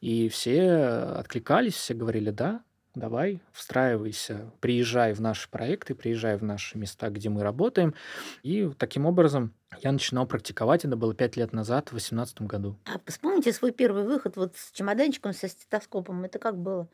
И 0.00 0.28
все 0.28 0.72
откликались, 1.18 1.74
все 1.74 1.94
говорили, 1.94 2.30
да, 2.30 2.62
давай, 2.96 3.40
встраивайся, 3.52 4.50
приезжай 4.60 5.12
в 5.12 5.20
наши 5.20 5.48
проекты, 5.48 5.94
приезжай 5.94 6.36
в 6.36 6.42
наши 6.42 6.76
места, 6.78 7.10
где 7.10 7.28
мы 7.28 7.42
работаем. 7.42 7.94
И 8.42 8.68
таким 8.78 9.06
образом 9.06 9.54
я 9.82 9.92
начинал 9.92 10.26
практиковать, 10.26 10.84
это 10.84 10.96
было 10.96 11.14
пять 11.14 11.36
лет 11.36 11.52
назад, 11.52 11.88
в 11.88 11.90
2018 11.90 12.42
году. 12.42 12.76
А 12.86 12.98
вспомните 13.06 13.52
свой 13.52 13.72
первый 13.72 14.04
выход 14.04 14.36
вот 14.36 14.56
с 14.56 14.72
чемоданчиком, 14.72 15.32
со 15.34 15.46
стетоскопом. 15.48 16.24
Это 16.24 16.38
как 16.38 16.56
было? 16.58 16.88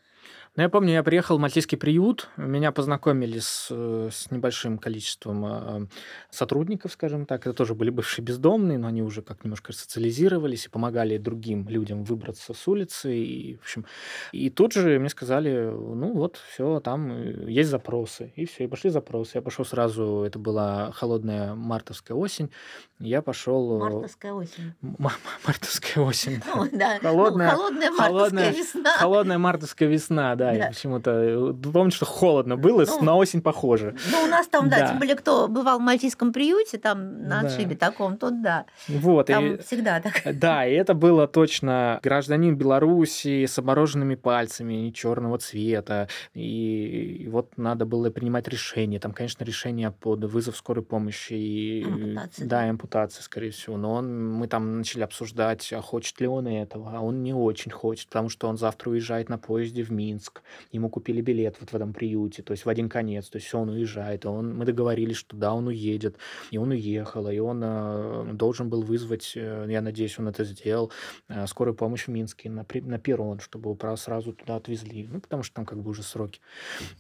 Ну, 0.55 0.63
я 0.63 0.69
помню, 0.69 0.93
я 0.93 1.03
приехал 1.03 1.39
в 1.39 1.41
мальтийский 1.41 1.79
приют, 1.79 2.29
меня 2.37 2.73
познакомили 2.73 3.39
с, 3.39 3.69
э, 3.71 4.11
с 4.13 4.31
небольшим 4.31 4.77
количеством 4.77 5.47
э, 5.47 5.87
сотрудников, 6.29 6.93
скажем 6.93 7.25
так. 7.25 7.47
Это 7.47 7.55
тоже 7.55 7.75
были 7.75 7.89
бывшие 7.89 8.23
бездомные, 8.23 8.77
но 8.77 8.89
они 8.89 9.03
уже 9.03 9.23
как 9.23 9.45
немножко 9.45 9.73
социализировались 9.73 10.67
и 10.67 10.69
помогали 10.69 11.17
другим 11.17 11.67
людям 11.71 12.05
выбраться 12.05 12.53
с 12.53 12.69
улицы. 12.69 13.17
И, 13.17 13.57
в 13.57 13.61
общем, 13.63 13.87
и 14.33 14.51
тут 14.51 14.75
же 14.75 14.99
мне 14.99 15.09
сказали, 15.09 15.71
ну 15.73 16.13
вот, 16.13 16.39
все, 16.51 16.81
там 16.81 17.11
э, 17.13 17.51
есть 17.51 17.71
запросы. 17.71 18.35
И 18.37 18.45
все, 18.45 18.65
и 18.65 18.67
пошли 18.67 18.91
запросы. 18.91 19.39
Я 19.39 19.41
пошел 19.41 19.65
сразу, 19.65 20.23
это 20.27 20.39
была 20.39 20.93
холодная 20.93 21.55
мартовская 21.55 22.15
осень, 22.15 22.51
я 22.99 23.23
пошел... 23.23 23.79
Мартовская 23.79 24.35
осень. 24.35 24.75
Мартовская 24.83 26.05
осень. 26.05 26.43
да. 26.55 26.55
Ну, 26.55 26.79
да. 26.79 26.99
Ну, 27.03 27.09
Холодная- 27.09 27.51
холодная 27.53 27.91
мартовская 27.91 28.09
холодная- 28.11 28.53
весна. 28.53 28.97
Холодная 28.99 29.39
мартовская 29.39 29.89
весна, 29.89 30.37
да, 30.37 30.42
Да. 30.45 30.53
я 30.53 30.69
почему-то 30.69 31.11
э, 31.11 31.55
помню, 31.73 31.91
что 31.93 32.05
холодно 32.07 32.57
было, 32.57 32.85
Ну, 32.87 33.03
на 33.03 33.17
осень 33.17 33.43
похоже. 33.43 33.95
Ну, 34.11 34.23
у 34.25 34.27
нас 34.27 34.47
там, 34.49 34.69
да, 34.69 34.79
Да. 34.81 34.89
тем 34.89 34.99
более, 34.99 35.15
кто 35.17 35.49
бывал 35.49 35.79
в 35.79 35.83
мальтийском 35.83 36.33
приюте, 36.33 36.79
там 36.79 37.23
на 37.29 37.43
Да. 37.43 37.49
отшибе 37.49 37.77
таком, 37.77 38.17
тот 38.17 38.43
да. 38.43 38.67
Вот, 38.89 39.27
Там 39.27 39.55
и, 39.55 39.57
всегда 39.63 40.01
так. 40.01 40.39
да, 40.39 40.67
и 40.67 40.73
это 40.75 40.95
было 40.95 41.27
точно 41.27 42.01
гражданин 42.03 42.57
Беларуси 42.57 43.47
с 43.47 43.59
обмороженными 43.59 44.15
пальцами, 44.15 44.91
черного 44.91 45.39
цвета, 45.39 46.09
и, 46.35 47.19
и 47.25 47.29
вот 47.29 47.57
надо 47.57 47.85
было 47.87 48.11
принимать 48.11 48.49
решение, 48.49 48.99
там, 49.01 49.13
конечно, 49.13 49.45
решение 49.45 49.91
под 49.91 50.25
вызов 50.25 50.57
скорой 50.57 50.83
помощи, 50.85 51.33
и, 51.35 51.85
Ампутация, 51.85 52.47
да, 52.49 52.63
да. 52.63 52.71
ампутация, 52.71 53.23
скорее 53.23 53.51
всего, 53.51 53.77
но 53.77 53.93
он, 53.95 54.33
мы 54.33 54.49
там 54.49 54.79
начали 54.79 55.03
обсуждать, 55.03 55.73
а 55.73 55.81
хочет 55.83 56.21
ли 56.21 56.27
он 56.27 56.47
этого, 56.47 56.93
а 56.95 57.01
он 57.01 57.23
не 57.23 57.35
очень 57.35 57.71
хочет, 57.71 58.09
потому 58.09 58.29
что 58.29 58.49
он 58.49 58.57
завтра 58.57 58.91
уезжает 58.91 59.29
на 59.29 59.39
поезде 59.39 59.83
в 59.83 59.91
Минск, 59.91 60.32
ему 60.71 60.89
купили 60.89 61.21
билет 61.21 61.57
вот 61.61 61.71
в 61.71 61.75
этом 61.75 61.93
приюте, 61.93 62.43
то 62.43 62.53
есть 62.53 62.65
в 62.65 62.69
один 62.69 62.89
конец, 62.89 63.29
то 63.29 63.37
есть 63.37 63.53
он 63.55 63.69
уезжает, 63.69 64.27
он, 64.27 64.57
мы 64.57 64.65
договорились, 64.65 65.17
что 65.17 65.37
да, 65.37 65.55
он 65.55 65.67
уедет, 65.67 66.17
и 66.51 66.59
он 66.59 66.71
уехал, 66.71 67.29
и 67.29 67.39
он 67.39 67.61
э, 67.65 68.33
должен 68.33 68.69
был 68.69 68.83
вызвать, 68.83 69.33
э, 69.37 69.67
я 69.69 69.81
надеюсь, 69.81 70.19
он 70.19 70.29
это 70.29 70.45
сделал, 70.45 70.93
э, 71.29 71.47
скорую 71.47 71.75
помощь 71.75 72.07
в 72.07 72.09
Минске 72.09 72.51
на, 72.51 72.67
на 72.75 72.99
перрон, 72.99 73.41
чтобы 73.41 73.71
его 73.71 73.97
сразу 73.97 74.33
туда 74.33 74.57
отвезли, 74.57 75.09
ну, 75.11 75.21
потому 75.21 75.43
что 75.43 75.55
там 75.57 75.67
как 75.67 75.79
бы 75.79 75.91
уже 75.91 76.03
сроки. 76.03 76.41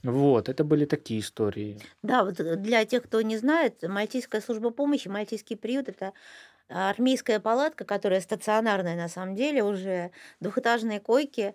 Вот, 0.02 0.48
это 0.48 0.64
были 0.64 0.84
такие 0.84 1.20
истории. 1.20 1.78
Да, 2.02 2.24
вот 2.24 2.40
э, 2.40 2.56
для 2.56 2.84
тех, 2.84 3.04
кто 3.04 3.22
не 3.22 3.36
знает, 3.36 3.82
Мальтийская 3.82 4.40
служба 4.40 4.70
помощи, 4.70 5.08
Мальтийский 5.08 5.56
приют– 5.56 5.88
это 5.88 6.12
армейская 6.68 7.40
палатка, 7.40 7.84
которая 7.84 8.20
стационарная 8.20 8.96
на 8.96 9.08
самом 9.08 9.34
деле, 9.34 9.62
уже 9.62 10.10
двухэтажные 10.40 11.00
койки. 11.00 11.54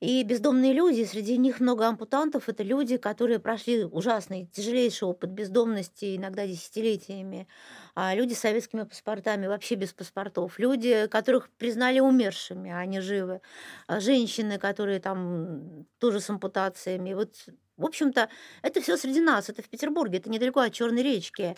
И 0.00 0.22
бездомные 0.22 0.72
люди, 0.72 1.04
среди 1.04 1.36
них 1.36 1.60
много 1.60 1.86
ампутантов, 1.86 2.48
это 2.48 2.62
люди, 2.62 2.96
которые 2.96 3.38
прошли 3.38 3.84
ужасный, 3.84 4.46
тяжелейший 4.50 5.06
опыт 5.06 5.30
бездомности, 5.30 6.16
иногда 6.16 6.46
десятилетиями. 6.46 7.46
А 7.94 8.14
люди 8.14 8.32
с 8.32 8.38
советскими 8.38 8.84
паспортами, 8.84 9.46
вообще 9.46 9.74
без 9.74 9.92
паспортов. 9.92 10.58
Люди, 10.58 11.06
которых 11.08 11.50
признали 11.50 12.00
умершими, 12.00 12.70
а 12.70 12.78
они 12.78 13.00
живы. 13.00 13.42
А 13.88 14.00
женщины, 14.00 14.58
которые 14.58 15.00
там 15.00 15.84
тоже 15.98 16.20
с 16.20 16.30
ампутациями. 16.30 17.12
Вот, 17.12 17.34
в 17.76 17.84
общем-то, 17.84 18.30
это 18.62 18.80
все 18.80 18.96
среди 18.96 19.20
нас. 19.20 19.50
Это 19.50 19.60
в 19.62 19.68
Петербурге, 19.68 20.16
это 20.16 20.30
недалеко 20.30 20.60
от 20.60 20.72
Черной 20.72 21.02
речки. 21.02 21.56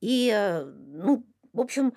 И, 0.00 0.32
э, 0.34 0.64
ну, 0.64 1.26
в 1.52 1.60
общем, 1.60 1.92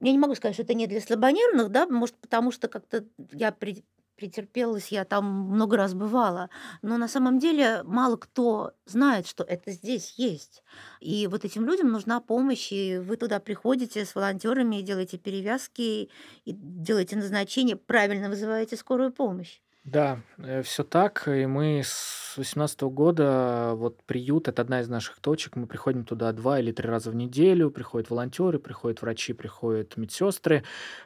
я 0.00 0.10
не 0.12 0.18
могу 0.18 0.34
сказать, 0.34 0.54
что 0.54 0.64
это 0.64 0.74
не 0.74 0.88
для 0.88 1.00
слабонервных, 1.00 1.70
да, 1.70 1.86
может, 1.86 2.16
потому 2.16 2.50
что 2.50 2.68
как-то 2.68 3.04
я 3.32 3.52
при- 3.52 3.84
претерпелась, 4.16 4.88
я 4.88 5.04
там 5.04 5.24
много 5.26 5.76
раз 5.76 5.94
бывала. 5.94 6.50
Но 6.82 6.96
на 6.98 7.08
самом 7.08 7.38
деле 7.38 7.82
мало 7.84 8.16
кто 8.16 8.72
знает, 8.86 9.26
что 9.26 9.44
это 9.44 9.70
здесь 9.72 10.14
есть. 10.16 10.62
И 11.00 11.26
вот 11.26 11.44
этим 11.44 11.66
людям 11.66 11.92
нужна 11.92 12.20
помощь, 12.20 12.72
и 12.72 12.98
вы 12.98 13.16
туда 13.16 13.40
приходите 13.40 14.04
с 14.04 14.14
волонтерами, 14.14 14.80
делаете 14.80 15.18
перевязки, 15.18 16.10
и 16.44 16.52
делаете 16.52 17.16
назначение, 17.16 17.76
правильно 17.76 18.28
вызываете 18.28 18.76
скорую 18.76 19.12
помощь. 19.12 19.60
Да, 19.86 20.18
все 20.64 20.82
так. 20.82 21.28
И 21.28 21.46
мы 21.46 21.80
с 21.84 22.34
2018 22.36 22.82
года, 22.82 23.72
вот 23.76 24.02
приют– 24.02 24.48
это 24.48 24.62
одна 24.62 24.80
из 24.80 24.88
наших 24.88 25.20
точек. 25.20 25.56
Мы 25.56 25.66
приходим 25.66 26.04
туда 26.04 26.32
два 26.32 26.60
или 26.60 26.72
три 26.72 26.88
раза 26.88 27.10
в 27.10 27.14
неделю. 27.14 27.70
Приходят 27.70 28.10
волонтеры, 28.10 28.58
приходят 28.58 29.00
врачи, 29.00 29.32
приходят 29.32 29.96
медсестры 29.96 30.64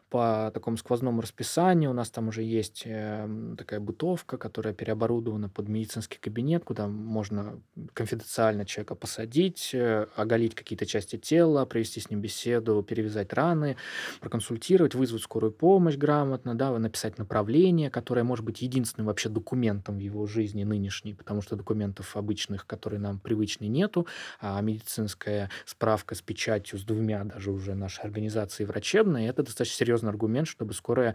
по 0.08 0.50
такому 0.52 0.76
сквозному 0.76 1.20
расписанию. 1.20 1.90
У 1.90 1.94
нас 1.94 2.10
там 2.10 2.28
уже 2.28 2.42
есть 2.42 2.82
эм, 2.84 3.56
такая 3.56 3.78
бытовка, 3.78 4.38
которая 4.38 4.74
переоборудована 4.74 5.48
под 5.48 5.68
медицинский 5.68 6.18
кабинет, 6.18 6.64
куда 6.64 6.88
можно 6.88 7.60
конфиденциально 7.92 8.64
человека 8.64 8.96
посадить, 8.96 9.70
э, 9.72 10.06
оголить 10.16 10.56
какие-то 10.56 10.84
части 10.86 11.16
тела, 11.16 11.64
провести 11.64 12.00
с 12.00 12.10
ним 12.10 12.20
беседу, 12.20 12.82
перевязать 12.82 13.32
раны, 13.32 13.76
проконсультировать, 14.20 14.96
вызвать 14.96 15.22
скорую 15.22 15.52
помощь 15.52 15.96
грамотно, 15.96 16.56
да, 16.56 16.76
написать 16.76 17.18
направление, 17.18 17.90
которое 17.90 18.24
может 18.24 18.44
быть 18.44 18.62
единственным 18.70 19.06
вообще 19.06 19.28
документом 19.28 19.96
в 19.96 20.00
его 20.00 20.26
жизни 20.26 20.64
нынешней, 20.64 21.14
потому 21.14 21.42
что 21.42 21.56
документов 21.56 22.16
обычных, 22.16 22.66
которые 22.66 23.00
нам 23.00 23.18
привычны, 23.18 23.66
нету, 23.66 24.06
а 24.40 24.60
медицинская 24.60 25.50
справка 25.66 26.14
с 26.14 26.22
печатью, 26.22 26.78
с 26.78 26.84
двумя 26.84 27.24
даже 27.24 27.50
уже 27.50 27.74
нашей 27.74 28.04
организации 28.04 28.64
врачебной, 28.64 29.26
это 29.26 29.42
достаточно 29.42 29.76
серьезный 29.76 30.10
аргумент, 30.10 30.46
чтобы 30.46 30.72
скорая 30.72 31.14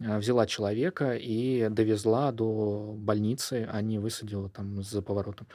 э, 0.00 0.18
взяла 0.18 0.46
человека 0.46 1.14
и 1.14 1.68
довезла 1.70 2.32
до 2.32 2.94
больницы, 2.96 3.68
а 3.72 3.80
не 3.82 3.98
высадила 3.98 4.48
там 4.48 4.82
за 4.82 5.02
поворотом. 5.02 5.46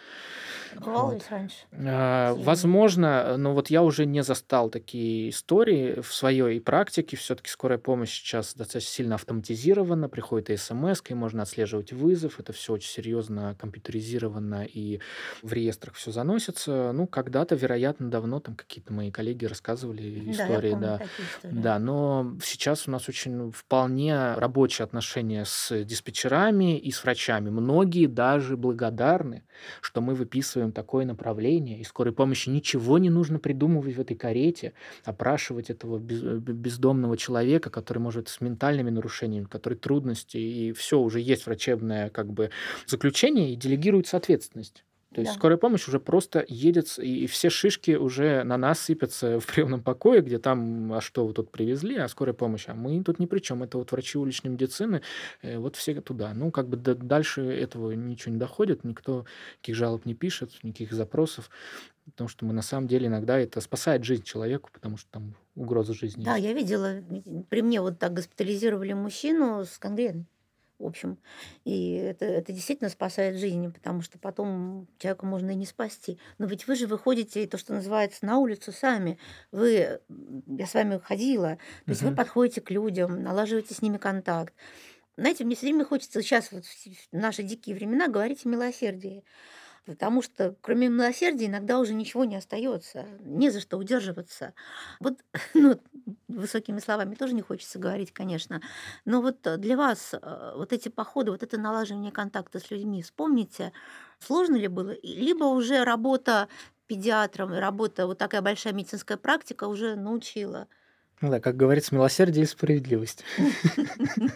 Бывало 0.80 1.14
вот. 1.14 1.28
раньше? 1.30 1.56
А, 1.74 2.34
возможно, 2.36 3.36
но 3.38 3.54
вот 3.54 3.70
я 3.70 3.84
уже 3.84 4.06
не 4.06 4.24
застал 4.24 4.70
такие 4.70 5.30
истории 5.30 6.00
в 6.00 6.14
своей 6.14 6.62
практике. 6.62 7.18
Все-таки 7.18 7.50
скорая 7.50 7.78
помощь 7.78 8.12
сейчас 8.12 8.54
достаточно 8.54 8.92
сильно 8.92 9.16
автоматизирована, 9.16 10.08
приходит 10.08 10.50
и 10.50 10.58
смс, 10.58 11.02
и 11.10 11.14
можно 11.14 11.40
можно 11.41 11.43
отслеживать 11.43 11.93
вызов, 11.93 12.39
это 12.39 12.54
все 12.54 12.73
очень 12.73 12.89
серьезно 12.89 13.56
компьютеризировано 13.60 14.63
и 14.63 14.99
в 15.41 15.54
реестрах 15.54 15.95
все 15.95 16.12
заносится. 16.12 16.91
Ну, 16.93 17.08
когда-то, 17.08 17.56
вероятно, 17.56 18.10
давно 18.10 18.39
там 18.39 18.56
какие-то 18.56 18.93
мои 18.93 19.12
коллеги 19.12 19.45
рассказывали 19.45 20.32
истории, 20.32 20.71
да. 20.71 20.97
Да, 20.97 21.06
истории. 21.38 21.62
да, 21.62 21.80
но 21.80 22.38
сейчас 22.43 22.88
у 22.88 22.91
нас 22.91 23.10
очень 23.10 23.51
вполне 23.51 24.34
рабочие 24.36 24.84
отношения 24.84 25.45
с 25.45 25.84
диспетчерами 25.84 26.77
и 26.77 26.91
с 26.91 27.04
врачами. 27.04 27.49
Многие 27.49 28.08
даже 28.08 28.58
благодарны, 28.58 29.43
что 29.82 30.01
мы 30.01 30.15
выписываем 30.15 30.71
такое 30.71 31.06
направление, 31.06 31.80
и 31.80 31.84
скорой 31.84 32.13
помощи 32.13 32.49
ничего 32.49 32.97
не 32.97 33.10
нужно 33.10 33.39
придумывать 33.39 33.95
в 33.95 33.99
этой 33.99 34.15
карете, 34.15 34.73
опрашивать 35.06 35.69
этого 35.69 35.99
бездомного 35.99 37.17
человека, 37.17 37.69
который 37.69 37.99
может 37.99 38.27
с 38.27 38.41
ментальными 38.41 38.89
нарушениями, 38.89 39.45
который 39.45 39.77
трудности, 39.77 40.38
и 40.38 40.71
все 40.73 40.99
уже 40.99 41.19
есть 41.32 41.46
врачебное 41.46 42.10
как 42.10 42.32
бы 42.32 42.52
заключение 42.86 43.54
и 43.54 43.56
делегируется 43.56 44.17
ответственность. 44.17 44.84
То 45.13 45.20
есть 45.20 45.34
да. 45.34 45.38
скорая 45.38 45.58
помощь 45.58 45.89
уже 45.89 46.00
просто 46.00 46.46
едет, 46.48 46.98
и 46.98 47.28
все 47.28 47.50
шишки 47.50 47.91
уже 47.91 48.44
на 48.44 48.56
нас 48.56 48.80
сыпятся 48.80 49.41
в 49.41 49.46
приемном 49.46 49.84
покое, 49.84 50.22
где 50.22 50.39
там, 50.39 50.94
а 50.94 51.02
что 51.02 51.28
вы 51.28 51.34
тут 51.34 51.52
привезли, 51.52 51.98
а 51.98 52.08
скорая 52.08 52.34
помощь, 52.34 52.70
а 52.70 52.74
мы 52.74 53.04
тут 53.04 53.20
ни 53.20 53.26
при 53.26 53.39
чем, 53.39 53.62
это 53.62 53.78
вот 53.78 53.91
врачи 53.91 54.17
уличной 54.17 54.52
медицины, 54.52 55.02
э, 55.41 55.58
вот 55.58 55.76
все 55.76 56.00
туда. 56.00 56.34
Ну, 56.34 56.50
как 56.50 56.70
бы 56.70 56.78
дальше 56.78 57.41
этого 57.41 57.91
ничего 57.91 58.34
не 58.34 58.39
доходит, 58.39 58.86
никто 58.86 59.26
никаких 59.58 59.76
жалоб 59.76 60.06
не 60.06 60.13
пишет, 60.13 60.54
никаких 60.63 60.94
запросов, 60.94 61.50
потому 62.06 62.30
что 62.30 62.46
мы 62.46 62.54
на 62.54 62.62
самом 62.62 62.88
деле 62.88 63.08
иногда 63.08 63.38
это 63.38 63.60
спасает 63.60 64.06
жизнь 64.06 64.24
человеку, 64.24 64.70
потому 64.72 64.96
что 64.96 65.12
там 65.12 65.36
угроза 65.56 65.94
жизни. 65.94 66.24
Да, 66.24 66.38
есть. 66.38 66.48
я 66.48 66.54
видела, 66.54 67.04
при 67.50 67.62
мне 67.62 67.82
вот 67.82 68.00
так 68.00 68.13
госпитализировали 68.13 68.94
мужчину 68.94 69.65
с 69.65 69.78
конгреной 69.78 70.26
в 70.82 70.86
общем. 70.86 71.17
И 71.63 71.94
это, 71.94 72.26
это 72.26 72.52
действительно 72.52 72.89
спасает 72.89 73.38
жизни, 73.38 73.67
потому 73.67 74.02
что 74.02 74.20
потом 74.20 74.88
человека 74.98 75.26
можно 75.26 75.52
и 75.52 75.56
не 75.56 75.65
спасти. 75.65 76.20
Но 76.38 76.46
ведь 76.46 76.67
вы 76.67 76.76
же 76.76 76.88
выходите, 76.88 77.48
то, 77.48 77.58
что 77.58 77.74
называется, 77.74 78.26
на 78.26 78.39
улицу 78.39 78.72
сами. 78.72 79.17
Вы, 79.52 80.00
я 80.48 80.65
с 80.65 80.74
вами 80.74 81.00
ходила, 81.00 81.58
то 81.86 81.91
есть 81.91 82.02
угу. 82.02 82.12
вы 82.12 82.15
подходите 82.15 82.62
к 82.62 82.72
людям, 82.72 83.24
налаживаете 83.24 83.74
с 83.74 83.82
ними 83.82 83.98
контакт. 83.98 84.54
Знаете, 85.17 85.44
мне 85.44 85.56
все 85.56 85.67
время 85.67 85.86
хочется 85.86 86.22
сейчас, 86.22 86.52
вот 86.52 86.65
в 86.65 86.88
наши 87.12 87.44
дикие 87.44 87.76
времена, 87.76 88.08
говорить 88.08 88.46
о 88.46 88.50
милосердии. 88.50 89.24
Потому 89.86 90.22
что 90.22 90.56
кроме 90.62 90.89
милосердия 90.89 91.48
иногда 91.48 91.80
уже 91.80 91.94
ничего 91.94 92.24
не 92.24 92.36
остается, 92.36 93.06
не 93.22 93.50
за 93.50 93.62
что 93.62 93.78
удерживаться. 93.78 94.54
Вот 95.00 95.20
ну, 95.56 95.80
высокими 96.28 96.80
словами 96.80 97.15
тоже 97.15 97.34
не 97.34 97.41
хочется 97.41 97.80
говорить, 97.80 98.13
конечно. 98.13 98.62
Но 99.06 99.22
вот 99.22 99.41
для 99.58 99.76
вас 99.76 100.13
э, 100.13 100.54
вот 100.56 100.72
эти 100.72 100.89
походы, 100.89 101.32
вот 101.32 101.41
это 101.41 101.60
налаживание 101.60 102.12
контакта 102.12 102.60
с 102.60 102.70
людьми, 102.70 103.02
вспомните, 103.02 103.74
сложно 104.20 104.56
ли 104.56 104.67
было? 104.67 104.96
Либо 105.02 105.46
уже 105.46 105.84
работа 105.84 106.48
педиатром, 106.86 107.52
работа, 107.54 108.06
вот 108.06 108.20
такая 108.20 108.41
большая 108.41 108.74
медицинская 108.74 109.17
практика 109.17 109.65
уже 109.65 109.96
научила– 109.96 110.67
ну 111.21 111.29
да, 111.29 111.39
как 111.39 111.55
говорится, 111.55 111.93
милосердие 111.93 112.43
и 112.43 112.47
справедливость. 112.47 113.23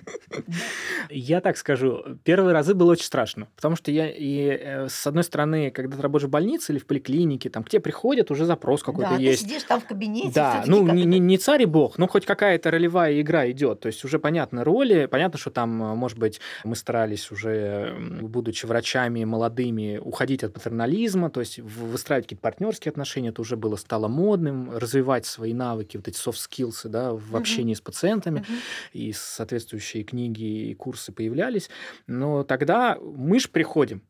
Я 1.10 1.42
так 1.42 1.58
скажу, 1.58 2.04
первые 2.24 2.54
разы 2.54 2.76
было 2.76 2.92
очень 2.92 3.06
страшно, 3.06 3.48
потому 3.56 3.76
что 3.76 3.92
я 3.92 4.10
и 4.10 4.48
э, 4.48 4.90
с 4.90 5.08
одной 5.08 5.24
стороны, 5.24 5.72
когда 5.72 5.98
ты 5.98 6.04
работаешь 6.04 6.28
в 6.28 6.32
больнице 6.32 6.74
или 6.74 6.80
в 6.80 6.86
поликлинике, 6.86 7.50
там 7.50 7.64
к 7.64 7.70
тебе 7.70 7.80
приходят, 7.80 8.32
уже 8.32 8.46
запрос 8.46 8.84
какой-то 8.84 9.16
есть. 9.16 9.42
Да, 9.42 9.48
ты 9.48 9.54
сидишь 9.54 9.64
там 9.64 9.82
в 9.82 9.86
кабинете. 9.86 10.32
Да, 10.34 10.64
ну 10.66 10.88
не, 10.92 11.38
царь 11.38 11.64
и 11.64 11.66
бог, 11.66 11.98
но 11.98 12.08
хоть 12.08 12.26
какая-то 12.26 12.72
ролевая 12.72 13.20
игра 13.22 13.50
идет, 13.50 13.82
то 13.82 13.88
есть 13.88 14.04
уже 14.04 14.20
понятны 14.20 14.64
роли, 14.64 15.06
понятно, 15.06 15.40
что 15.40 15.52
там, 15.52 15.70
может 15.70 16.18
быть, 16.18 16.40
мы 16.64 16.76
старались 16.76 17.32
уже, 17.32 17.96
будучи 18.22 18.66
врачами 18.66 19.24
молодыми, 19.24 19.98
уходить 19.98 20.44
от 20.44 20.54
патернализма, 20.54 21.30
то 21.30 21.40
есть 21.40 21.60
выстраивать 21.60 22.26
какие-то 22.26 22.42
партнерские 22.42 22.92
отношения, 22.92 23.30
это 23.30 23.42
уже 23.42 23.56
было 23.56 23.76
стало 23.76 24.08
модным, 24.08 24.78
развивать 24.78 25.26
свои 25.26 25.54
навыки, 25.54 25.98
вот 25.98 26.08
эти 26.08 26.18
soft 26.18 26.38
skills 26.38 26.75
научился 26.76 26.90
да, 26.90 27.14
в 27.14 27.36
общении 27.36 27.74
uh-huh. 27.74 27.78
с 27.78 27.82
пациентами, 27.82 28.40
uh-huh. 28.40 28.60
и 28.94 29.14
соответствующие 29.14 30.04
книги 30.04 30.70
и 30.70 30.74
курсы 30.76 31.12
появлялись. 31.12 31.70
Но 32.08 32.44
тогда 32.44 32.98
мы 33.00 33.40
же 33.40 33.50
приходим, 33.50 34.02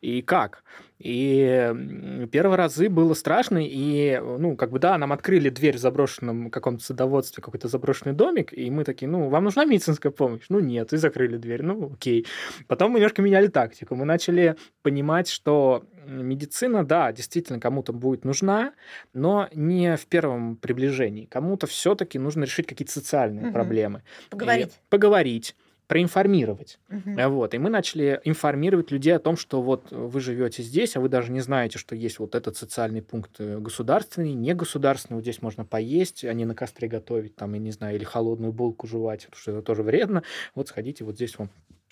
и 0.00 0.22
как. 0.22 0.64
И 0.98 2.26
первые 2.32 2.56
разы 2.56 2.88
было 2.88 3.14
страшно, 3.14 3.60
и, 3.62 4.20
ну, 4.20 4.56
как 4.56 4.70
бы, 4.70 4.80
да, 4.80 4.98
нам 4.98 5.12
открыли 5.12 5.48
дверь 5.48 5.76
в 5.76 5.80
заброшенном 5.80 6.50
каком-то 6.50 6.82
садоводстве, 6.82 7.42
какой-то 7.42 7.68
заброшенный 7.68 8.14
домик, 8.14 8.52
и 8.52 8.68
мы 8.70 8.82
такие, 8.82 9.08
ну, 9.08 9.28
вам 9.28 9.44
нужна 9.44 9.64
медицинская 9.64 10.10
помощь? 10.10 10.46
Ну, 10.48 10.58
нет, 10.58 10.92
и 10.92 10.96
закрыли 10.96 11.36
дверь, 11.36 11.62
ну, 11.62 11.92
окей. 11.92 12.26
Потом 12.66 12.92
мы 12.92 12.98
немножко 12.98 13.22
меняли 13.22 13.46
тактику, 13.46 13.94
мы 13.94 14.04
начали 14.04 14.56
понимать, 14.82 15.28
что 15.28 15.84
медицина, 16.04 16.84
да, 16.84 17.12
действительно 17.12 17.60
кому-то 17.60 17.92
будет 17.92 18.24
нужна, 18.24 18.72
но 19.12 19.48
не 19.54 19.96
в 19.96 20.06
первом 20.06 20.56
приближении. 20.56 21.26
Кому-то 21.26 21.66
все-таки 21.66 22.18
нужно 22.18 22.44
решить 22.44 22.66
какие-то 22.66 22.92
социальные 22.92 23.46
угу. 23.46 23.52
проблемы. 23.52 24.02
Поговорить. 24.30 24.68
И 24.68 24.90
поговорить 24.90 25.56
проинформировать. 25.88 26.78
Угу. 26.90 27.28
Вот. 27.30 27.54
И 27.54 27.58
мы 27.58 27.70
начали 27.70 28.20
информировать 28.24 28.90
людей 28.90 29.16
о 29.16 29.18
том, 29.18 29.36
что 29.36 29.62
вот 29.62 29.90
вы 29.90 30.20
живете 30.20 30.62
здесь, 30.62 30.96
а 30.96 31.00
вы 31.00 31.08
даже 31.08 31.32
не 31.32 31.40
знаете, 31.40 31.78
что 31.78 31.96
есть 31.96 32.18
вот 32.18 32.34
этот 32.34 32.56
социальный 32.56 33.00
пункт 33.02 33.32
э, 33.38 33.58
государственный, 33.58 34.34
негосударственный. 34.34 35.16
Вот 35.16 35.22
здесь 35.22 35.40
можно 35.40 35.64
поесть, 35.64 36.24
а 36.24 36.32
не 36.34 36.44
на 36.44 36.54
костре 36.54 36.88
готовить, 36.88 37.34
там, 37.34 37.54
я 37.54 37.58
не 37.58 37.70
знаю, 37.72 37.96
или 37.96 38.04
холодную 38.04 38.52
булку 38.52 38.86
жевать, 38.86 39.24
потому 39.24 39.40
что 39.40 39.50
это 39.52 39.62
тоже 39.62 39.82
вредно. 39.82 40.22
Вот 40.54 40.68
сходите, 40.68 41.04
вот 41.04 41.14
здесь 41.14 41.38
вам 41.38 41.48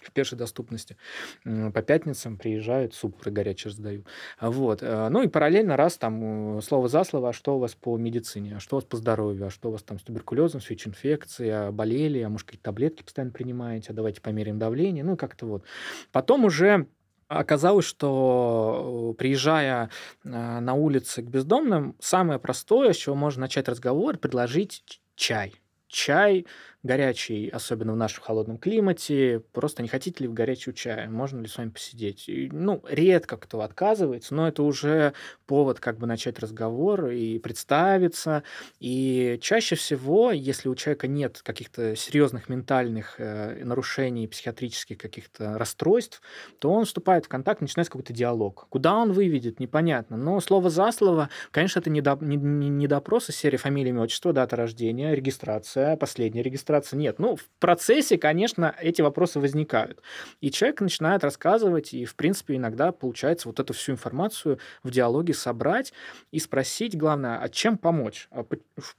в 0.06 0.12
пешей 0.12 0.38
доступности. 0.38 0.96
По 1.44 1.82
пятницам 1.82 2.36
приезжают, 2.36 2.94
суп 2.94 3.26
горячий 3.26 3.68
раздаю. 3.68 4.04
Вот. 4.40 4.82
Э, 4.82 5.08
ну 5.08 5.22
и 5.22 5.28
параллельно 5.28 5.76
раз 5.76 5.96
там 5.96 6.58
э, 6.58 6.62
слово 6.62 6.88
за 6.88 7.04
слово, 7.04 7.30
а 7.30 7.32
что 7.32 7.56
у 7.56 7.58
вас 7.58 7.74
по 7.74 7.96
медицине, 7.96 8.56
а 8.56 8.60
что 8.60 8.76
у 8.76 8.78
вас 8.78 8.84
по 8.84 8.96
здоровью, 8.96 9.46
а 9.46 9.50
что 9.50 9.68
у 9.68 9.72
вас 9.72 9.82
там 9.82 9.98
с 9.98 10.02
туберкулезом, 10.02 10.60
с 10.60 10.70
ВИЧ-инфекцией, 10.70 11.50
а 11.50 11.72
болели, 11.72 12.20
а 12.20 12.28
может 12.28 12.46
какие-то 12.46 12.64
таблетки 12.64 13.02
постоянно 13.02 13.32
принимаете, 13.32 13.88
а 13.90 13.94
давайте 13.94 14.20
померяем 14.20 14.58
давление, 14.58 15.04
ну 15.04 15.16
как-то 15.16 15.46
вот. 15.46 15.64
Потом 16.12 16.44
уже 16.44 16.86
Оказалось, 17.28 17.84
что 17.84 19.10
э, 19.10 19.18
приезжая 19.18 19.90
на 20.22 20.74
улице 20.74 21.22
к 21.22 21.24
бездомным, 21.24 21.96
самое 21.98 22.38
простое, 22.38 22.92
с 22.92 22.96
чего 22.96 23.16
можно 23.16 23.40
начать 23.40 23.68
разговор, 23.68 24.16
предложить 24.16 25.00
чай. 25.16 25.52
Чай 25.88 26.46
горячий, 26.86 27.48
особенно 27.48 27.92
в 27.92 27.96
нашем 27.96 28.22
холодном 28.22 28.58
климате. 28.58 29.42
Просто 29.52 29.82
не 29.82 29.88
хотите 29.88 30.24
ли 30.24 30.28
в 30.28 30.32
горячего 30.32 30.74
чая? 30.74 31.08
Можно 31.08 31.40
ли 31.40 31.48
с 31.48 31.58
вами 31.58 31.70
посидеть? 31.70 32.28
И, 32.28 32.48
ну, 32.50 32.82
редко 32.88 33.36
кто 33.36 33.60
отказывается, 33.60 34.34
но 34.34 34.48
это 34.48 34.62
уже 34.62 35.12
повод 35.46 35.80
как 35.80 35.98
бы 35.98 36.06
начать 36.06 36.38
разговор 36.38 37.08
и 37.08 37.38
представиться. 37.38 38.42
И 38.80 39.38
чаще 39.42 39.74
всего, 39.74 40.30
если 40.30 40.68
у 40.68 40.74
человека 40.74 41.08
нет 41.08 41.40
каких-то 41.42 41.96
серьезных 41.96 42.48
ментальных 42.48 43.16
э, 43.18 43.64
нарушений, 43.64 44.26
психиатрических 44.26 44.98
каких-то 44.98 45.58
расстройств, 45.58 46.22
то 46.58 46.70
он 46.72 46.84
вступает 46.84 47.26
в 47.26 47.28
контакт, 47.28 47.60
начинается 47.60 47.90
какой-то 47.90 48.12
диалог. 48.12 48.66
Куда 48.68 48.96
он 48.96 49.12
выведет, 49.12 49.60
непонятно. 49.60 50.16
Но 50.16 50.40
слово 50.40 50.70
за 50.70 50.92
слово, 50.92 51.28
конечно, 51.50 51.80
это 51.80 51.90
не, 51.90 52.00
до, 52.00 52.16
не, 52.20 52.36
не 52.36 52.86
допрос 52.86 53.28
из 53.30 53.36
серии 53.36 53.56
фамилия, 53.56 53.90
имя, 53.90 54.02
отчество, 54.02 54.32
дата 54.32 54.56
рождения, 54.56 55.14
регистрация, 55.14 55.96
последняя 55.96 56.42
регистрация, 56.42 56.75
регистрация? 56.76 56.98
Нет. 56.98 57.18
Ну, 57.18 57.36
в 57.36 57.48
процессе, 57.58 58.18
конечно, 58.18 58.74
эти 58.80 59.02
вопросы 59.02 59.40
возникают. 59.40 60.02
И 60.40 60.50
человек 60.50 60.80
начинает 60.80 61.24
рассказывать, 61.24 61.94
и, 61.94 62.04
в 62.04 62.14
принципе, 62.14 62.56
иногда 62.56 62.92
получается 62.92 63.48
вот 63.48 63.60
эту 63.60 63.72
всю 63.72 63.92
информацию 63.92 64.58
в 64.82 64.90
диалоге 64.90 65.34
собрать 65.34 65.92
и 66.30 66.38
спросить, 66.38 66.96
главное, 66.96 67.38
а 67.38 67.48
чем 67.48 67.78
помочь? 67.78 68.28
А 68.30 68.44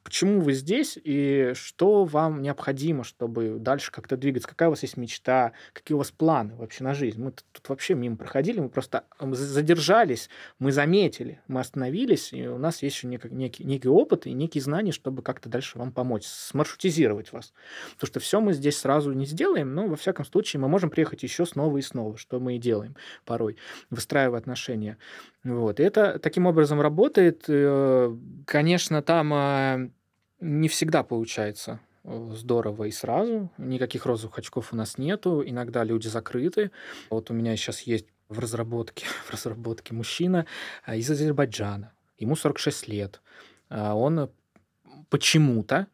почему 0.03 0.41
вы 0.41 0.53
здесь, 0.53 0.97
и 1.01 1.51
что 1.53 2.03
вам 2.05 2.41
необходимо, 2.41 3.03
чтобы 3.03 3.57
дальше 3.59 3.91
как-то 3.91 4.17
двигаться? 4.17 4.49
Какая 4.49 4.69
у 4.69 4.71
вас 4.71 4.81
есть 4.83 4.97
мечта? 4.97 5.53
Какие 5.73 5.95
у 5.95 5.99
вас 5.99 6.11
планы 6.11 6.55
вообще 6.55 6.83
на 6.83 6.93
жизнь? 6.93 7.21
Мы 7.21 7.31
тут 7.31 7.69
вообще 7.69 7.93
мимо 7.93 8.17
проходили, 8.17 8.59
мы 8.59 8.69
просто 8.69 9.03
задержались, 9.19 10.29
мы 10.59 10.71
заметили, 10.71 11.41
мы 11.47 11.59
остановились, 11.59 12.33
и 12.33 12.47
у 12.47 12.57
нас 12.57 12.81
есть 12.83 12.97
еще 12.97 13.07
некий, 13.07 13.29
некий, 13.29 13.63
некий 13.63 13.89
опыт 13.89 14.25
и 14.25 14.33
некие 14.33 14.61
знания, 14.61 14.91
чтобы 14.91 15.21
как-то 15.21 15.49
дальше 15.49 15.77
вам 15.77 15.91
помочь, 15.91 16.25
смаршрутизировать 16.25 17.31
вас. 17.31 17.53
Потому 17.93 18.07
что 18.07 18.19
все 18.19 18.39
мы 18.39 18.53
здесь 18.53 18.77
сразу 18.77 19.11
не 19.13 19.25
сделаем, 19.25 19.73
но 19.73 19.87
во 19.87 19.95
всяком 19.95 20.25
случае 20.25 20.59
мы 20.59 20.67
можем 20.67 20.89
приехать 20.89 21.23
еще 21.23 21.45
снова 21.45 21.77
и 21.77 21.81
снова, 21.81 22.17
что 22.17 22.39
мы 22.39 22.55
и 22.55 22.59
делаем 22.59 22.95
порой, 23.25 23.57
выстраивая 23.89 24.39
отношения. 24.39 24.97
Вот. 25.43 25.79
И 25.79 25.83
это 25.83 26.19
таким 26.19 26.45
образом 26.45 26.81
работает. 26.81 27.45
Э, 27.47 28.15
конечно, 28.45 29.01
там 29.01 29.31
а, 29.33 29.89
не 30.39 30.67
всегда 30.67 31.03
получается 31.03 31.79
э, 32.03 32.31
здорово 32.33 32.85
и 32.85 32.91
сразу. 32.91 33.51
Никаких 33.57 34.05
розовых 34.05 34.37
очков 34.37 34.73
у 34.73 34.75
нас 34.75 34.97
нету. 34.97 35.43
Иногда 35.45 35.83
люди 35.83 36.07
закрыты. 36.07 36.71
Вот 37.09 37.31
у 37.31 37.33
меня 37.33 37.55
сейчас 37.55 37.81
есть 37.81 38.07
в 38.29 38.39
разработке, 38.39 39.05
в 39.25 39.31
разработке 39.31 39.93
мужчина 39.93 40.45
из 40.87 41.09
Азербайджана. 41.09 41.93
Ему 42.17 42.35
46 42.35 42.87
лет. 42.87 43.21
Он 43.69 44.29
почему-то 45.09 45.87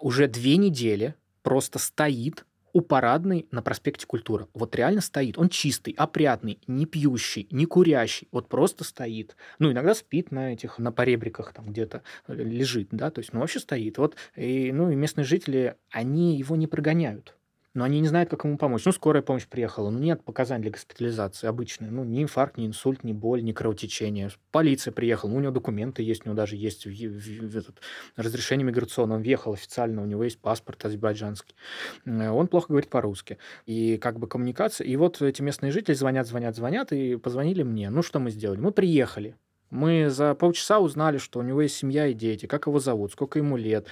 уже 0.00 0.28
две 0.28 0.56
недели 0.56 1.14
просто 1.42 1.78
стоит 1.78 2.44
у 2.76 2.82
парадной 2.82 3.46
на 3.52 3.62
проспекте 3.62 4.06
Культура. 4.06 4.48
Вот 4.52 4.76
реально 4.76 5.00
стоит. 5.00 5.38
Он 5.38 5.48
чистый, 5.48 5.94
опрятный, 5.96 6.58
не 6.66 6.84
пьющий, 6.84 7.48
не 7.50 7.64
курящий. 7.64 8.28
Вот 8.32 8.50
просто 8.50 8.84
стоит. 8.84 9.34
Ну, 9.58 9.72
иногда 9.72 9.94
спит 9.94 10.30
на 10.30 10.52
этих, 10.52 10.78
на 10.78 10.92
поребриках 10.92 11.54
там 11.54 11.68
где-то 11.68 12.02
э, 12.26 12.34
лежит, 12.34 12.88
да, 12.90 13.10
то 13.10 13.20
есть, 13.20 13.32
ну, 13.32 13.40
вообще 13.40 13.60
стоит. 13.60 13.96
Вот, 13.96 14.16
и, 14.36 14.72
ну, 14.72 14.90
и 14.90 14.94
местные 14.94 15.24
жители, 15.24 15.76
они 15.90 16.36
его 16.36 16.54
не 16.54 16.66
прогоняют 16.66 17.34
но 17.76 17.84
они 17.84 18.00
не 18.00 18.08
знают, 18.08 18.30
как 18.30 18.44
ему 18.44 18.56
помочь. 18.56 18.86
Ну, 18.86 18.92
скорая 18.92 19.22
помощь 19.22 19.46
приехала, 19.46 19.90
ну, 19.90 19.98
нет 19.98 20.24
показаний 20.24 20.62
для 20.62 20.70
госпитализации 20.70 21.46
обычные. 21.46 21.90
Ну, 21.90 22.04
ни 22.04 22.22
инфаркт, 22.22 22.56
ни 22.56 22.66
инсульт, 22.66 23.04
ни 23.04 23.12
боль, 23.12 23.44
ни 23.44 23.52
кровотечение. 23.52 24.30
Полиция 24.50 24.92
приехала, 24.92 25.30
ну, 25.30 25.36
у 25.36 25.40
него 25.40 25.52
документы 25.52 26.02
есть, 26.02 26.22
у 26.24 26.30
него 26.30 26.36
даже 26.36 26.56
есть 26.56 26.86
в, 26.86 26.88
в, 26.88 27.50
в 27.50 27.56
этот, 27.56 27.82
разрешение 28.16 28.66
миграционное. 28.66 29.18
Он 29.18 29.22
въехал 29.22 29.52
официально, 29.52 30.02
у 30.02 30.06
него 30.06 30.24
есть 30.24 30.40
паспорт 30.40 30.82
азербайджанский. 30.86 31.54
Э, 32.06 32.30
он 32.30 32.48
плохо 32.48 32.68
говорит 32.68 32.88
по-русски. 32.88 33.36
И 33.66 33.98
как 33.98 34.18
бы 34.18 34.26
коммуникация. 34.26 34.86
И 34.86 34.96
вот 34.96 35.20
эти 35.20 35.42
местные 35.42 35.70
жители 35.70 35.94
звонят, 35.94 36.26
звонят, 36.26 36.56
звонят, 36.56 36.92
и 36.92 37.16
позвонили 37.16 37.62
мне. 37.62 37.90
Ну, 37.90 38.02
что 38.02 38.20
мы 38.20 38.30
сделали? 38.30 38.58
Мы 38.58 38.72
приехали. 38.72 39.36
Мы 39.68 40.08
за 40.08 40.34
полчаса 40.34 40.78
узнали, 40.78 41.18
что 41.18 41.40
у 41.40 41.42
него 41.42 41.60
есть 41.60 41.76
семья 41.76 42.06
и 42.06 42.14
дети, 42.14 42.46
как 42.46 42.68
его 42.68 42.78
зовут, 42.78 43.12
сколько 43.12 43.38
ему 43.38 43.58
лет, 43.58 43.86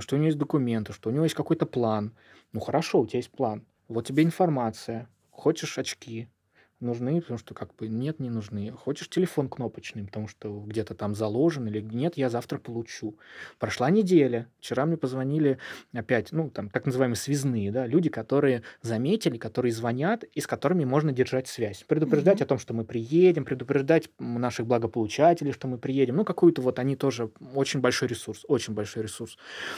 что 0.00 0.14
у 0.14 0.18
него 0.18 0.26
есть 0.26 0.38
документы, 0.38 0.92
что 0.92 1.08
у 1.08 1.12
него 1.12 1.24
есть 1.24 1.34
какой-то 1.34 1.66
план. 1.66 2.12
Ну 2.54 2.60
хорошо, 2.60 3.00
у 3.02 3.06
тебя 3.06 3.18
есть 3.18 3.30
план. 3.32 3.66
Вот 3.86 4.06
тебе 4.06 4.22
информация. 4.22 5.10
Хочешь 5.30 5.76
очки? 5.76 6.30
Нужны, 6.84 7.20
потому 7.20 7.38
что 7.38 7.54
как 7.54 7.74
бы 7.74 7.88
нет, 7.88 8.20
не 8.20 8.30
нужны. 8.30 8.70
Хочешь 8.70 9.08
телефон 9.08 9.48
кнопочный, 9.48 10.04
потому 10.04 10.28
что 10.28 10.62
где-то 10.66 10.94
там 10.94 11.14
заложен 11.14 11.66
или 11.66 11.80
нет, 11.80 12.16
я 12.16 12.30
завтра 12.30 12.58
получу. 12.58 13.18
Прошла 13.58 13.90
неделя. 13.90 14.48
Вчера 14.60 14.86
мне 14.86 14.96
позвонили 14.96 15.58
опять, 15.92 16.32
ну, 16.32 16.50
там, 16.50 16.70
так 16.70 16.86
называемые 16.86 17.16
связные, 17.16 17.72
да, 17.72 17.86
люди, 17.86 18.08
которые 18.08 18.62
заметили, 18.82 19.38
которые 19.38 19.72
звонят 19.72 20.24
и 20.24 20.40
с 20.40 20.46
которыми 20.46 20.84
можно 20.84 21.12
держать 21.12 21.48
связь. 21.48 21.84
Предупреждать 21.88 22.40
mm-hmm. 22.40 22.44
о 22.44 22.46
том, 22.46 22.58
что 22.58 22.74
мы 22.74 22.84
приедем, 22.84 23.44
предупреждать 23.44 24.10
наших 24.18 24.66
благополучателей, 24.66 25.52
что 25.52 25.66
мы 25.66 25.78
приедем. 25.78 26.16
Ну, 26.16 26.24
какую-то 26.24 26.62
вот 26.62 26.78
они 26.78 26.96
тоже 26.96 27.30
очень 27.54 27.80
большой 27.80 28.08
ресурс, 28.08 28.44
очень 28.48 28.74
большой 28.74 29.02
ресурс, 29.02 29.36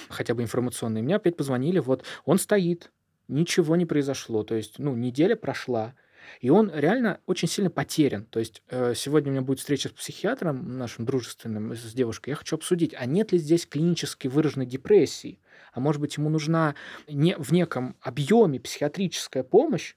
хотя 0.08 0.34
бы 0.34 0.42
информационный. 0.42 1.02
Мне 1.02 1.16
опять 1.16 1.36
позвонили, 1.36 1.78
вот 1.78 2.04
он 2.24 2.38
стоит, 2.38 2.90
ничего 3.28 3.76
не 3.76 3.86
произошло. 3.86 4.42
То 4.42 4.54
есть, 4.54 4.78
ну, 4.78 4.94
неделя 4.94 5.36
прошла, 5.36 5.94
и 6.40 6.50
он 6.50 6.70
реально 6.72 7.20
очень 7.26 7.48
сильно 7.48 7.70
потерян. 7.70 8.24
То 8.26 8.38
есть 8.38 8.62
э, 8.68 8.94
сегодня 8.94 9.30
у 9.30 9.32
меня 9.32 9.42
будет 9.42 9.60
встреча 9.60 9.88
с 9.88 9.92
психиатром 9.92 10.78
нашим 10.78 11.04
дружественным, 11.04 11.74
с 11.74 11.92
девушкой. 11.92 12.30
Я 12.30 12.36
хочу 12.36 12.56
обсудить, 12.56 12.94
а 12.96 13.06
нет 13.06 13.32
ли 13.32 13.38
здесь 13.38 13.66
клинически 13.66 14.28
выраженной 14.28 14.66
депрессии? 14.66 15.40
А 15.72 15.80
может 15.80 16.00
быть, 16.00 16.16
ему 16.16 16.30
нужна 16.30 16.74
не, 17.08 17.36
в 17.36 17.52
неком 17.52 17.96
объеме 18.00 18.60
психиатрическая 18.60 19.42
помощь, 19.42 19.94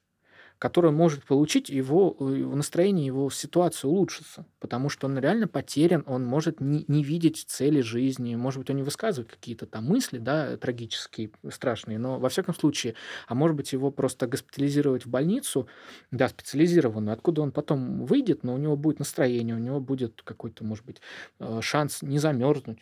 который 0.59 0.91
может 0.91 1.23
получить, 1.23 1.69
его, 1.69 2.15
его 2.19 2.55
настроение, 2.55 3.05
его 3.05 3.29
ситуация 3.29 3.87
улучшится. 3.87 4.45
Потому 4.59 4.89
что 4.89 5.07
он 5.07 5.17
реально 5.17 5.47
потерян, 5.47 6.03
он 6.05 6.25
может 6.25 6.59
не, 6.59 6.83
не 6.87 7.01
видеть 7.01 7.45
цели 7.47 7.79
жизни, 7.79 8.35
может 8.35 8.59
быть, 8.59 8.69
он 8.69 8.75
не 8.75 8.83
высказывает 8.83 9.31
какие-то 9.31 9.65
там 9.65 9.85
мысли, 9.85 10.17
да, 10.17 10.57
трагические, 10.57 11.31
страшные, 11.49 11.97
но 11.97 12.19
во 12.19 12.27
всяком 12.27 12.53
случае, 12.53 12.95
а 13.27 13.35
может 13.35 13.55
быть, 13.55 13.71
его 13.71 13.89
просто 13.89 14.27
госпитализировать 14.27 15.05
в 15.05 15.09
больницу, 15.09 15.67
да, 16.11 16.27
специализированную, 16.27 17.13
откуда 17.13 17.41
он 17.41 17.53
потом 17.53 18.05
выйдет, 18.05 18.43
но 18.43 18.53
у 18.53 18.57
него 18.57 18.75
будет 18.75 18.99
настроение, 18.99 19.55
у 19.55 19.59
него 19.59 19.79
будет 19.79 20.21
какой-то, 20.23 20.65
может 20.65 20.85
быть, 20.85 21.01
э, 21.39 21.59
шанс 21.61 22.01
не 22.01 22.19
замерзнуть 22.19 22.79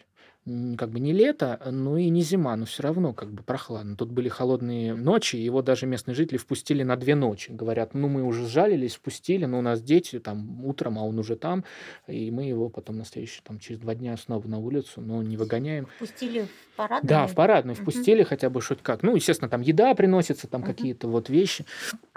как 0.78 0.90
бы 0.90 1.00
не 1.00 1.14
лето, 1.14 1.60
но 1.70 1.98
и 1.98 2.10
не 2.10 2.22
зима, 2.22 2.56
но 2.56 2.66
все 2.66 2.84
равно 2.84 3.14
как 3.14 3.32
бы 3.32 3.44
прохладно. 3.44 3.96
Тут 3.96 4.12
были 4.12 4.30
холодные 4.30 4.96
ночи, 4.96 5.36
его 5.36 5.62
даже 5.62 5.86
местные 5.86 6.16
жители 6.16 6.38
впустили 6.38 6.84
на 6.84 6.96
две 6.96 7.16
ночи. 7.16 7.52
Говорят, 7.52 7.94
ну 7.94 8.08
мы 8.08 8.24
уже 8.24 8.48
сжалились, 8.48 8.96
впустили, 8.96 9.46
но 9.46 9.60
у 9.60 9.62
нас 9.62 9.82
дети 9.82 10.20
там 10.20 10.66
утром, 10.66 11.00
а 11.00 11.04
он 11.04 11.20
уже 11.20 11.36
там, 11.36 11.66
и 12.08 12.32
мы 12.32 12.46
его 12.46 12.70
потом 12.70 12.98
на 12.98 13.06
следующий, 13.06 13.42
там 13.44 13.60
через 13.60 13.80
два 13.80 13.96
дня 13.96 14.16
снова 14.18 14.48
на 14.48 14.60
улицу, 14.60 15.02
но 15.02 15.22
не 15.22 15.38
выгоняем. 15.38 15.88
Впустили 15.98 16.48
в 16.74 16.78
парадную? 16.78 17.10
Да, 17.10 17.28
в 17.28 17.36
парадную 17.36 17.76
впустили 17.76 18.22
угу. 18.22 18.30
хотя 18.30 18.50
бы 18.50 18.62
хоть 18.62 18.82
как. 18.82 19.04
Ну, 19.04 19.16
естественно, 19.16 19.50
там 19.50 19.62
еда 19.62 19.94
приносится, 19.96 20.48
там 20.48 20.62
угу. 20.62 20.72
какие-то 20.72 21.08
вот 21.08 21.30
вещи. 21.30 21.66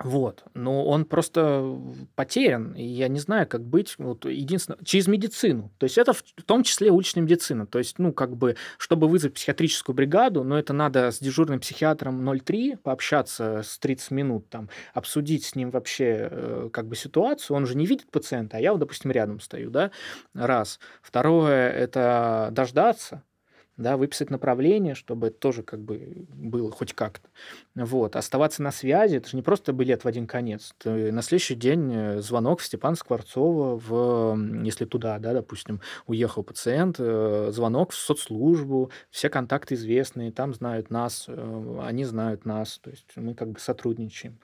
Вот. 0.02 0.44
Но 0.54 0.84
он 0.84 1.04
просто 1.04 1.76
потерян, 2.14 2.74
и 2.74 2.84
я 2.84 3.08
не 3.08 3.18
знаю, 3.18 3.46
как 3.46 3.64
быть. 3.64 3.94
Вот 3.98 4.24
единственное, 4.24 4.78
через 4.84 5.08
медицину. 5.08 5.70
То 5.78 5.84
есть 5.84 5.98
это 5.98 6.12
в 6.12 6.22
том 6.44 6.62
числе 6.62 6.90
уличная 6.90 7.22
медицина. 7.22 7.66
То 7.66 7.78
есть, 7.78 7.98
ну, 7.98 8.12
как 8.20 8.36
бы, 8.36 8.54
чтобы 8.76 9.08
вызвать 9.08 9.32
психиатрическую 9.32 9.96
бригаду, 9.96 10.44
но 10.44 10.58
это 10.58 10.74
надо 10.74 11.10
с 11.10 11.20
дежурным 11.20 11.58
психиатром 11.58 12.38
03 12.38 12.76
пообщаться 12.76 13.62
с 13.64 13.78
30 13.78 14.10
минут, 14.10 14.50
там, 14.50 14.68
обсудить 14.92 15.46
с 15.46 15.54
ним 15.54 15.70
вообще 15.70 16.28
э, 16.30 16.68
как 16.70 16.86
бы 16.86 16.96
ситуацию. 16.96 17.56
Он 17.56 17.64
же 17.64 17.74
не 17.78 17.86
видит 17.86 18.10
пациента, 18.10 18.58
а 18.58 18.60
я, 18.60 18.72
вот, 18.72 18.80
допустим, 18.80 19.10
рядом 19.10 19.40
стою, 19.40 19.70
да, 19.70 19.90
раз. 20.34 20.80
Второе– 21.00 21.70
это 21.72 22.50
дождаться, 22.52 23.22
да, 23.80 23.96
выписать 23.96 24.30
направление, 24.30 24.94
чтобы 24.94 25.28
это 25.28 25.38
тоже 25.38 25.62
как 25.62 25.80
бы 25.80 26.26
было 26.28 26.70
хоть 26.70 26.92
как-то. 26.92 27.28
Вот. 27.74 28.14
Оставаться 28.14 28.62
на 28.62 28.70
связи, 28.70 29.16
это 29.16 29.28
же 29.30 29.36
не 29.36 29.42
просто 29.42 29.72
билет 29.72 30.04
в 30.04 30.08
один 30.08 30.26
конец. 30.26 30.74
Ты 30.78 31.10
на 31.10 31.22
следующий 31.22 31.54
день 31.54 31.90
э, 31.92 32.20
звонок 32.20 32.60
в 32.60 32.64
Степан 32.64 32.94
Скворцова, 32.94 33.78
в, 33.78 34.62
если 34.62 34.84
туда, 34.84 35.18
да, 35.18 35.32
допустим, 35.32 35.80
уехал 36.06 36.42
пациент, 36.42 36.96
э, 36.98 37.48
звонок 37.52 37.92
в 37.92 37.96
соцслужбу, 37.96 38.90
все 39.10 39.30
контакты 39.30 39.74
известные, 39.74 40.30
там 40.30 40.52
знают 40.52 40.90
нас, 40.90 41.24
э, 41.28 41.80
они 41.82 42.04
знают 42.04 42.44
нас, 42.44 42.78
то 42.78 42.90
есть 42.90 43.06
мы 43.16 43.34
как 43.34 43.48
бы 43.48 43.58
сотрудничаем. 43.58 44.38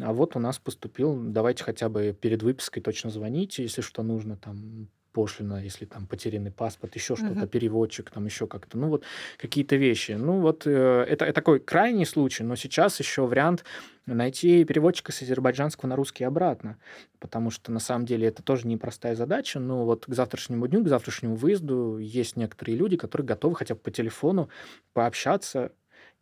А 0.00 0.14
вот 0.14 0.34
у 0.34 0.38
нас 0.38 0.58
поступил, 0.58 1.14
давайте 1.14 1.62
хотя 1.62 1.90
бы 1.90 2.16
перед 2.18 2.42
выпиской 2.42 2.82
точно 2.82 3.10
звоните, 3.10 3.62
если 3.62 3.82
что 3.82 4.02
нужно, 4.02 4.36
там 4.36 4.88
пошлина, 5.12 5.62
если 5.62 5.84
там 5.84 6.06
потерянный 6.06 6.50
паспорт, 6.50 6.94
еще 6.94 7.16
что-то, 7.16 7.40
угу. 7.40 7.46
переводчик, 7.46 8.10
там 8.10 8.26
еще 8.26 8.46
как-то, 8.46 8.78
ну 8.78 8.88
вот 8.88 9.04
какие-то 9.36 9.76
вещи. 9.76 10.12
Ну 10.12 10.40
вот 10.40 10.66
э, 10.66 11.04
это, 11.08 11.24
это 11.24 11.34
такой 11.34 11.60
крайний 11.60 12.06
случай, 12.06 12.44
но 12.44 12.56
сейчас 12.56 12.98
еще 13.00 13.26
вариант 13.26 13.64
найти 14.06 14.64
переводчика 14.64 15.12
с 15.12 15.22
азербайджанского 15.22 15.88
на 15.88 15.96
русский 15.96 16.24
обратно, 16.24 16.78
потому 17.18 17.50
что 17.50 17.72
на 17.72 17.80
самом 17.80 18.06
деле 18.06 18.28
это 18.28 18.42
тоже 18.42 18.66
непростая 18.66 19.14
задача, 19.14 19.60
но 19.60 19.84
вот 19.84 20.06
к 20.06 20.14
завтрашнему 20.14 20.66
дню, 20.66 20.84
к 20.84 20.88
завтрашнему 20.88 21.36
выезду 21.36 21.98
есть 21.98 22.36
некоторые 22.36 22.76
люди, 22.76 22.96
которые 22.96 23.26
готовы 23.26 23.54
хотя 23.56 23.74
бы 23.74 23.80
по 23.80 23.90
телефону 23.90 24.48
пообщаться, 24.92 25.72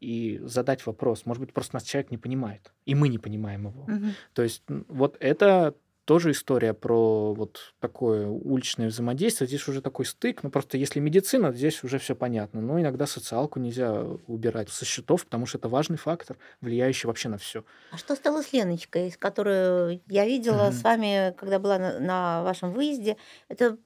и 0.00 0.40
задать 0.44 0.84
вопрос. 0.86 1.24
Может 1.24 1.40
быть, 1.40 1.52
просто 1.52 1.76
нас 1.76 1.82
человек 1.82 2.10
не 2.10 2.18
понимает, 2.18 2.72
и 2.84 2.94
мы 2.94 3.08
не 3.08 3.18
понимаем 3.18 3.68
его. 3.68 3.82
Угу. 3.82 4.06
То 4.34 4.42
есть 4.42 4.62
вот 4.88 5.16
это 5.20 5.74
тоже 6.06 6.30
история 6.30 6.72
про 6.72 7.34
вот 7.34 7.74
такое 7.80 8.28
уличное 8.28 8.88
взаимодействие. 8.88 9.48
Здесь 9.48 9.66
уже 9.68 9.82
такой 9.82 10.06
стык. 10.06 10.44
Ну, 10.44 10.50
просто 10.50 10.78
если 10.78 11.00
медицина, 11.00 11.52
здесь 11.52 11.82
уже 11.82 11.98
все 11.98 12.14
понятно. 12.14 12.60
Но 12.60 12.80
иногда 12.80 13.06
социалку 13.06 13.58
нельзя 13.58 14.02
убирать 14.26 14.70
со 14.70 14.84
счетов, 14.84 15.24
потому 15.24 15.46
что 15.46 15.58
это 15.58 15.68
важный 15.68 15.98
фактор, 15.98 16.38
влияющий 16.60 17.08
вообще 17.08 17.28
на 17.28 17.38
все. 17.38 17.64
А 17.90 17.98
что 17.98 18.14
стало 18.14 18.42
с 18.42 18.52
Леночкой, 18.52 19.10
которую 19.18 20.00
я 20.06 20.24
видела 20.24 20.68
mm-hmm. 20.68 20.72
с 20.72 20.82
вами, 20.82 21.34
когда 21.36 21.58
была 21.58 21.78
на, 21.78 21.98
на 21.98 22.42
вашем 22.44 22.72
выезде? 22.72 23.16
Это 23.48 23.76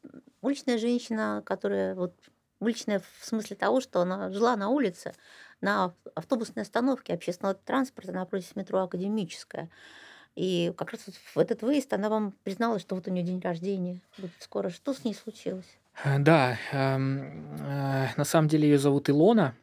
уличная 0.42 0.76
женщина, 0.76 1.42
которая 1.46 1.94
вот 1.94 2.14
уличная 2.60 3.00
в 3.18 3.24
смысле 3.24 3.56
того, 3.56 3.80
что 3.80 4.02
она 4.02 4.30
жила 4.30 4.56
на 4.56 4.68
улице, 4.68 5.14
на 5.62 5.94
автобусной 6.14 6.64
остановке 6.64 7.14
общественного 7.14 7.54
транспорта 7.54 8.12
напротив 8.12 8.54
метро 8.56 8.80
Академическая. 8.80 9.70
И 10.36 10.72
как 10.76 10.92
раз 10.92 11.02
в 11.34 11.38
этот 11.38 11.62
выезд 11.62 11.92
она 11.92 12.08
вам 12.08 12.32
призналась, 12.44 12.82
что 12.82 12.94
вот 12.94 13.06
у 13.08 13.10
нее 13.10 13.24
день 13.24 13.40
рождения 13.40 14.00
будет 14.16 14.32
скоро. 14.38 14.70
Что 14.70 14.94
с 14.94 15.04
ней 15.04 15.14
случилось? 15.14 15.78
Э, 16.04 16.18
Да, 16.18 16.58
эм, 16.72 17.56
э, 17.60 18.08
на 18.16 18.24
самом 18.24 18.48
деле 18.48 18.68
ее 18.68 18.78
зовут 18.78 19.10
Илона, 19.10 19.56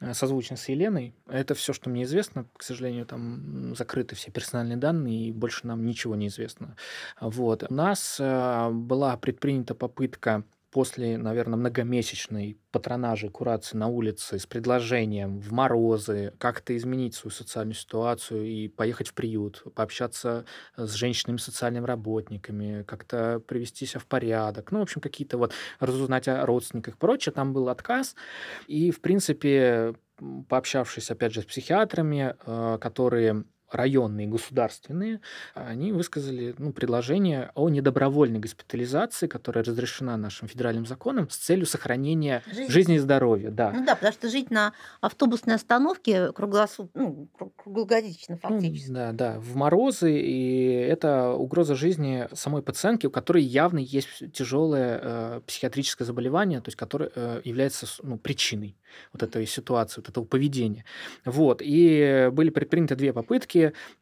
э, 0.00 0.14
созвучно 0.14 0.56
с 0.56 0.68
Еленой. 0.68 1.14
Это 1.28 1.54
все, 1.54 1.72
что 1.72 1.90
мне 1.90 2.04
известно. 2.04 2.46
К 2.56 2.62
сожалению, 2.62 3.06
там 3.06 3.74
закрыты 3.76 4.14
все 4.16 4.30
персональные 4.30 4.76
данные, 4.78 5.28
и 5.28 5.32
больше 5.32 5.66
нам 5.66 5.84
ничего 5.84 6.16
не 6.16 6.28
известно. 6.28 6.76
Вот. 7.20 7.64
У 7.70 7.74
нас 7.74 8.18
была 8.20 9.16
предпринята 9.16 9.74
попытка 9.74 10.44
после, 10.74 11.16
наверное, 11.16 11.56
многомесячной 11.56 12.58
патронажи, 12.72 13.28
курации 13.28 13.76
на 13.76 13.86
улице 13.86 14.40
с 14.40 14.44
предложением 14.44 15.38
в 15.38 15.52
морозы 15.52 16.32
как-то 16.38 16.76
изменить 16.76 17.14
свою 17.14 17.30
социальную 17.30 17.76
ситуацию 17.76 18.44
и 18.44 18.66
поехать 18.66 19.06
в 19.06 19.14
приют, 19.14 19.62
пообщаться 19.76 20.46
с 20.76 20.94
женщинами, 20.94 21.36
социальными 21.36 21.86
работниками, 21.86 22.82
как-то 22.82 23.40
привести 23.46 23.86
себя 23.86 24.00
в 24.00 24.06
порядок, 24.06 24.72
ну, 24.72 24.80
в 24.80 24.82
общем, 24.82 25.00
какие-то 25.00 25.38
вот 25.38 25.52
разузнать 25.78 26.26
о 26.26 26.44
родственниках 26.44 26.96
и 26.96 26.98
прочее. 26.98 27.32
Там 27.32 27.52
был 27.52 27.68
отказ. 27.68 28.16
И, 28.66 28.90
в 28.90 29.00
принципе, 29.00 29.94
пообщавшись, 30.48 31.08
опять 31.08 31.32
же, 31.32 31.42
с 31.42 31.44
психиатрами, 31.44 32.34
э, 32.44 32.78
которые 32.80 33.44
районные, 33.70 34.26
государственные, 34.26 35.20
они 35.54 35.92
высказали 35.92 36.54
ну, 36.58 36.72
предложение 36.72 37.50
о 37.54 37.68
недобровольной 37.68 38.38
госпитализации, 38.38 39.26
которая 39.26 39.64
разрешена 39.64 40.16
нашим 40.16 40.48
федеральным 40.48 40.86
законом 40.86 41.28
с 41.30 41.36
целью 41.36 41.66
сохранения 41.66 42.42
Жизнь. 42.46 42.70
жизни 42.72 42.94
и 42.96 42.98
здоровья. 42.98 43.50
Да. 43.50 43.72
Ну 43.72 43.84
да, 43.84 43.94
потому 43.94 44.12
что 44.12 44.28
жить 44.28 44.50
на 44.50 44.72
автобусной 45.00 45.54
остановке 45.54 46.32
круглосут... 46.32 46.90
ну, 46.94 47.28
кру- 47.38 47.52
круглогодично 47.56 48.38
Ну, 48.42 48.48
фактически. 48.50 48.90
да, 48.90 49.12
да, 49.12 49.38
в 49.40 49.56
морозы, 49.56 50.18
и 50.20 50.64
это 50.72 51.30
угроза 51.32 51.74
жизни 51.74 52.28
самой 52.32 52.62
пациентки, 52.62 53.06
у 53.06 53.10
которой 53.10 53.42
явно 53.42 53.78
есть 53.78 54.32
тяжелое 54.32 55.00
э, 55.02 55.40
психиатрическое 55.46 56.06
заболевание, 56.06 56.60
то 56.60 56.68
есть 56.68 56.76
которое 56.76 57.10
э, 57.14 57.40
является 57.44 57.86
ну, 58.02 58.18
причиной 58.18 58.76
вот 59.12 59.22
этой 59.24 59.46
ситуации, 59.46 60.00
вот 60.00 60.08
этого 60.08 60.24
поведения. 60.24 60.84
Вот, 61.24 61.60
и 61.64 62.28
были 62.32 62.50
предприняты 62.50 62.94
две 62.94 63.12
попытки, 63.12 63.53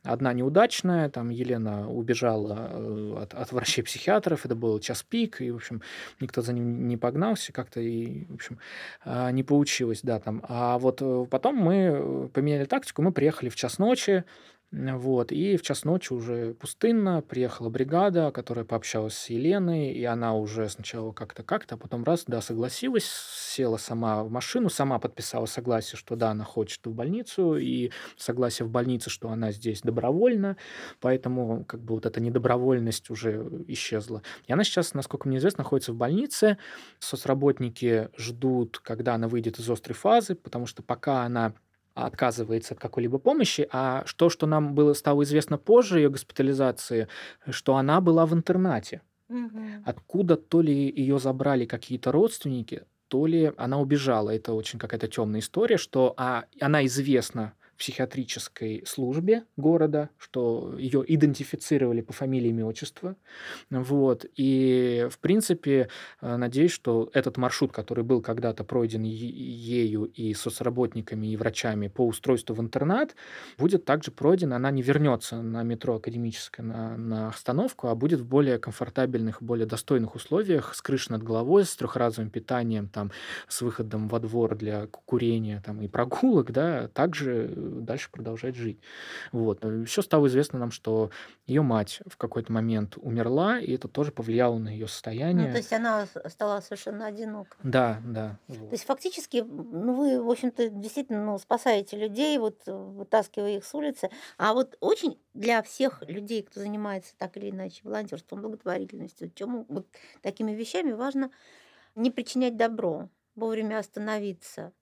одна 0.02 0.32
неудачная, 0.32 1.08
там 1.08 1.30
Елена 1.30 1.88
убежала 1.90 2.68
э, 2.70 3.16
от, 3.22 3.34
от 3.34 3.52
врачей 3.52 3.82
психиатров, 3.82 4.44
это 4.44 4.54
был 4.54 4.78
час 4.80 5.02
пик, 5.02 5.40
и, 5.40 5.50
в 5.50 5.56
общем, 5.56 5.82
никто 6.20 6.42
за 6.42 6.52
ним 6.52 6.88
не 6.88 6.96
погнался, 6.96 7.52
как-то 7.52 7.80
и, 7.80 8.24
в 8.26 8.34
общем, 8.34 8.58
а, 9.04 9.30
не 9.30 9.42
получилось, 9.42 10.00
да, 10.02 10.18
там. 10.18 10.42
А 10.48 10.78
вот 10.78 11.02
э, 11.02 11.26
потом 11.30 11.56
мы 11.56 11.74
э, 11.74 12.28
поменяли 12.32 12.64
тактику, 12.64 13.02
мы 13.02 13.12
приехали 13.12 13.48
в 13.48 13.56
час 13.56 13.78
ночи, 13.78 14.24
вот, 14.72 15.32
и 15.32 15.58
в 15.58 15.62
час 15.62 15.84
ночи 15.84 16.14
уже 16.14 16.54
пустынно, 16.54 17.20
приехала 17.20 17.68
бригада, 17.68 18.30
которая 18.30 18.64
пообщалась 18.64 19.12
с 19.14 19.28
Еленой, 19.28 19.92
и 19.92 20.02
она 20.04 20.34
уже 20.34 20.66
сначала 20.70 21.12
как-то 21.12 21.42
как-то, 21.42 21.74
а 21.74 21.78
потом 21.78 22.04
раз, 22.04 22.24
да, 22.26 22.40
согласилась, 22.40 23.04
села 23.04 23.76
сама 23.76 24.24
в 24.24 24.30
машину, 24.30 24.70
сама 24.70 24.98
подписала 24.98 25.44
согласие, 25.44 25.98
что 25.98 26.16
да, 26.16 26.30
она 26.30 26.44
хочет 26.44 26.86
в 26.86 26.94
больницу, 26.94 27.58
и 27.58 27.90
согласие 28.16 28.64
в 28.66 28.70
больнице, 28.70 29.10
что 29.10 29.28
она 29.28 29.52
здесь 29.52 29.82
добровольно, 29.82 30.56
поэтому 31.00 31.66
как 31.66 31.82
бы 31.82 31.94
вот 31.96 32.06
эта 32.06 32.20
недобровольность 32.22 33.10
уже 33.10 33.46
исчезла. 33.68 34.22
И 34.46 34.54
она 34.54 34.64
сейчас, 34.64 34.94
насколько 34.94 35.28
мне 35.28 35.36
известно, 35.36 35.64
находится 35.64 35.92
в 35.92 35.96
больнице, 35.96 36.56
соцработники 36.98 38.08
ждут, 38.16 38.78
когда 38.78 39.16
она 39.16 39.28
выйдет 39.28 39.58
из 39.58 39.68
острой 39.68 39.94
фазы, 39.94 40.34
потому 40.34 40.64
что 40.64 40.82
пока 40.82 41.24
она 41.24 41.52
отказывается 41.94 42.74
от 42.74 42.80
какой-либо 42.80 43.18
помощи, 43.18 43.68
а 43.72 44.04
то, 44.16 44.30
что 44.30 44.46
нам 44.46 44.74
было 44.74 44.92
стало 44.94 45.22
известно 45.22 45.58
позже 45.58 46.00
ее 46.00 46.10
госпитализации, 46.10 47.08
что 47.50 47.76
она 47.76 48.00
была 48.00 48.26
в 48.26 48.34
интернате. 48.34 49.02
Мгм. 49.28 49.82
Откуда 49.84 50.36
то 50.36 50.60
ли 50.60 50.74
ее 50.74 51.18
забрали 51.18 51.64
какие-то 51.64 52.12
родственники, 52.12 52.84
то 53.08 53.26
ли 53.26 53.52
она 53.56 53.78
убежала. 53.78 54.30
Это 54.30 54.52
очень 54.52 54.78
какая-то 54.78 55.08
темная 55.08 55.40
история, 55.40 55.76
что 55.76 56.14
а, 56.16 56.44
она 56.60 56.84
известна 56.86 57.54
психиатрической 57.82 58.84
службе 58.86 59.42
города, 59.56 60.08
что 60.16 60.76
ее 60.78 61.04
идентифицировали 61.04 62.00
по 62.00 62.12
фамилии, 62.12 62.50
имя, 62.50 62.64
отчеству. 62.64 63.16
Вот. 63.70 64.24
И, 64.36 65.08
в 65.10 65.18
принципе, 65.18 65.88
э, 66.20 66.36
надеюсь, 66.36 66.70
что 66.70 67.10
этот 67.12 67.38
маршрут, 67.38 67.72
который 67.72 68.04
был 68.04 68.22
когда-то 68.22 68.62
пройден 68.62 69.02
ею 69.02 70.04
и 70.04 70.32
соцработниками, 70.32 71.26
и 71.26 71.36
врачами 71.36 71.88
по 71.88 72.06
устройству 72.06 72.54
в 72.54 72.60
интернат, 72.60 73.16
будет 73.58 73.84
также 73.84 74.12
пройден. 74.12 74.52
Она 74.52 74.70
не 74.70 74.82
вернется 74.82 75.42
на 75.42 75.64
метро 75.64 75.96
Академическое 75.96 76.64
на, 76.64 76.96
на 76.96 77.28
остановку, 77.30 77.88
а 77.88 77.96
будет 77.96 78.20
в 78.20 78.26
более 78.26 78.58
комфортабельных, 78.60 79.42
более 79.42 79.66
достойных 79.66 80.14
условиях, 80.14 80.72
с 80.76 80.82
крышей 80.82 81.14
над 81.14 81.24
головой, 81.24 81.64
с 81.64 81.74
трехразовым 81.74 82.30
питанием, 82.30 82.88
там, 82.88 83.10
с 83.48 83.60
выходом 83.60 84.06
во 84.06 84.20
двор 84.20 84.54
для 84.54 84.86
ку- 84.86 85.02
курения 85.04 85.60
там, 85.66 85.82
и 85.82 85.88
прогулок, 85.88 86.52
да, 86.52 86.86
также 86.88 87.50
э, 87.50 87.71
дальше 87.80 88.10
продолжать 88.10 88.54
жить. 88.56 88.80
Вот. 89.32 89.64
Еще 89.64 90.02
стало 90.02 90.26
известно 90.26 90.58
нам, 90.58 90.70
что 90.70 91.10
ее 91.46 91.62
мать 91.62 92.00
в 92.06 92.16
какой-то 92.16 92.52
момент 92.52 92.96
умерла, 92.96 93.58
и 93.60 93.72
это 93.74 93.88
тоже 93.88 94.12
повлияло 94.12 94.58
на 94.58 94.68
ее 94.68 94.82
Ну, 94.82 94.88
состояние. 94.88 95.50
то 95.50 95.56
есть 95.58 95.72
она 95.72 96.06
стала 96.26 96.60
совершенно 96.60 97.06
одинока. 97.06 97.56
Да, 97.62 98.00
да. 98.04 98.38
То 98.48 98.54
вот. 98.54 98.72
есть 98.76 98.84
фактически, 98.84 99.38
ну, 99.46 99.94
вы, 99.94 100.22
в 100.22 100.30
общем-то, 100.30 100.68
действительно 100.68 101.24
ну, 101.24 101.38
спасаете 101.38 101.96
людей, 101.96 102.38
вот 102.38 102.62
э, 102.66 102.72
вытаскивая 102.72 103.56
их 103.58 103.64
с 103.64 103.74
улицы. 103.74 104.10
А 104.38 104.54
вот 104.54 104.76
очень 104.80 105.18
для 105.34 105.62
всех 105.62 106.02
людей, 106.02 106.42
кто 106.42 106.60
занимается 106.60 107.14
так 107.18 107.36
или 107.36 107.50
иначе 107.50 107.80
волонтерством, 107.84 108.42
благотворительностью, 108.42 109.30
чему 109.34 109.66
вот 109.68 109.86
такими 110.22 110.52
вещами 110.52 110.92
важно 110.92 111.30
не 111.94 112.10
причинять 112.10 112.56
добро, 112.56 113.08
вовремя 113.34 113.78
остановиться 113.78 114.72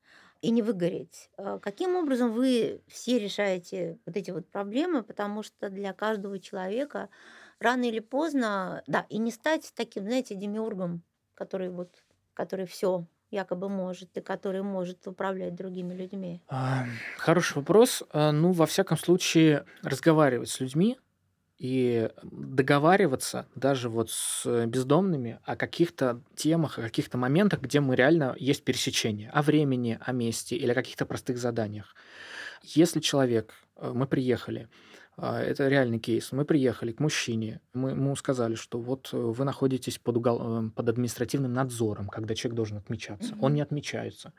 и 0.42 0.50
не 0.50 0.62
выгореть. 0.62 1.30
А 1.36 1.58
Каким 1.58 1.96
образом 1.96 2.32
вы 2.32 2.82
все 2.88 3.18
решаете 3.18 3.98
вот 4.06 4.16
эти 4.16 4.30
вот 4.30 4.48
проблемы, 4.48 5.02
потому 5.02 5.42
что 5.42 5.68
для 5.68 5.92
каждого 5.92 6.38
человека 6.38 7.08
рано 7.58 7.84
или 7.84 8.00
поздно, 8.00 8.82
да, 8.86 9.06
и 9.08 9.18
не 9.18 9.30
стать 9.30 9.72
таким, 9.74 10.04
знаете, 10.04 10.34
демиургом, 10.34 11.02
который 11.34 11.68
вот, 11.68 12.04
который 12.34 12.66
все 12.66 13.06
якобы 13.30 13.68
может 13.68 14.16
и 14.16 14.20
который 14.20 14.62
может 14.62 15.06
управлять 15.06 15.54
другими 15.54 15.94
людьми. 15.94 16.42
Хороший 17.16 17.58
вопрос. 17.58 18.02
А, 18.10 18.32
Ну, 18.32 18.52
во 18.52 18.66
всяком 18.66 18.96
случае, 18.98 19.66
разговаривать 19.82 20.48
с 20.48 20.60
людьми 20.60 20.98
и 21.60 22.08
договариваться 22.22 23.46
даже 23.54 23.90
вот 23.90 24.10
с 24.10 24.66
бездомными 24.66 25.40
о 25.44 25.56
каких-то 25.56 26.22
темах, 26.34 26.78
о 26.78 26.82
каких-то 26.82 27.18
моментах, 27.18 27.60
где 27.60 27.80
мы 27.80 27.96
реально 27.96 28.34
есть 28.38 28.64
пересечение, 28.64 29.28
о 29.28 29.42
времени, 29.42 29.98
о 30.00 30.12
месте 30.12 30.56
или 30.56 30.70
о 30.70 30.74
каких-то 30.74 31.04
простых 31.04 31.36
заданиях. 31.36 31.94
Если 32.62 33.00
человек, 33.00 33.52
э, 33.76 33.92
мы 33.94 34.06
приехали, 34.06 34.70
это 35.20 35.68
реальный 35.68 35.98
кейс, 35.98 36.32
мы 36.32 36.44
приехали 36.44 36.92
к 36.92 37.00
мужчине, 37.00 37.60
мы 37.74 37.90
ему 37.90 38.16
сказали, 38.16 38.54
что 38.54 38.80
вот 38.80 39.10
э, 39.12 39.16
вы 39.16 39.44
находитесь 39.44 39.98
под, 39.98 40.16
угол- 40.16 40.68
э, 40.68 40.70
под 40.70 40.88
административным 40.88 41.52
надзором, 41.52 42.08
когда 42.08 42.34
человек 42.34 42.56
должен 42.56 42.78
отмечаться. 42.78 43.34
Он 43.40 43.50
Мгм. 43.50 43.54
не 43.54 43.60
отмечается. 43.60 44.32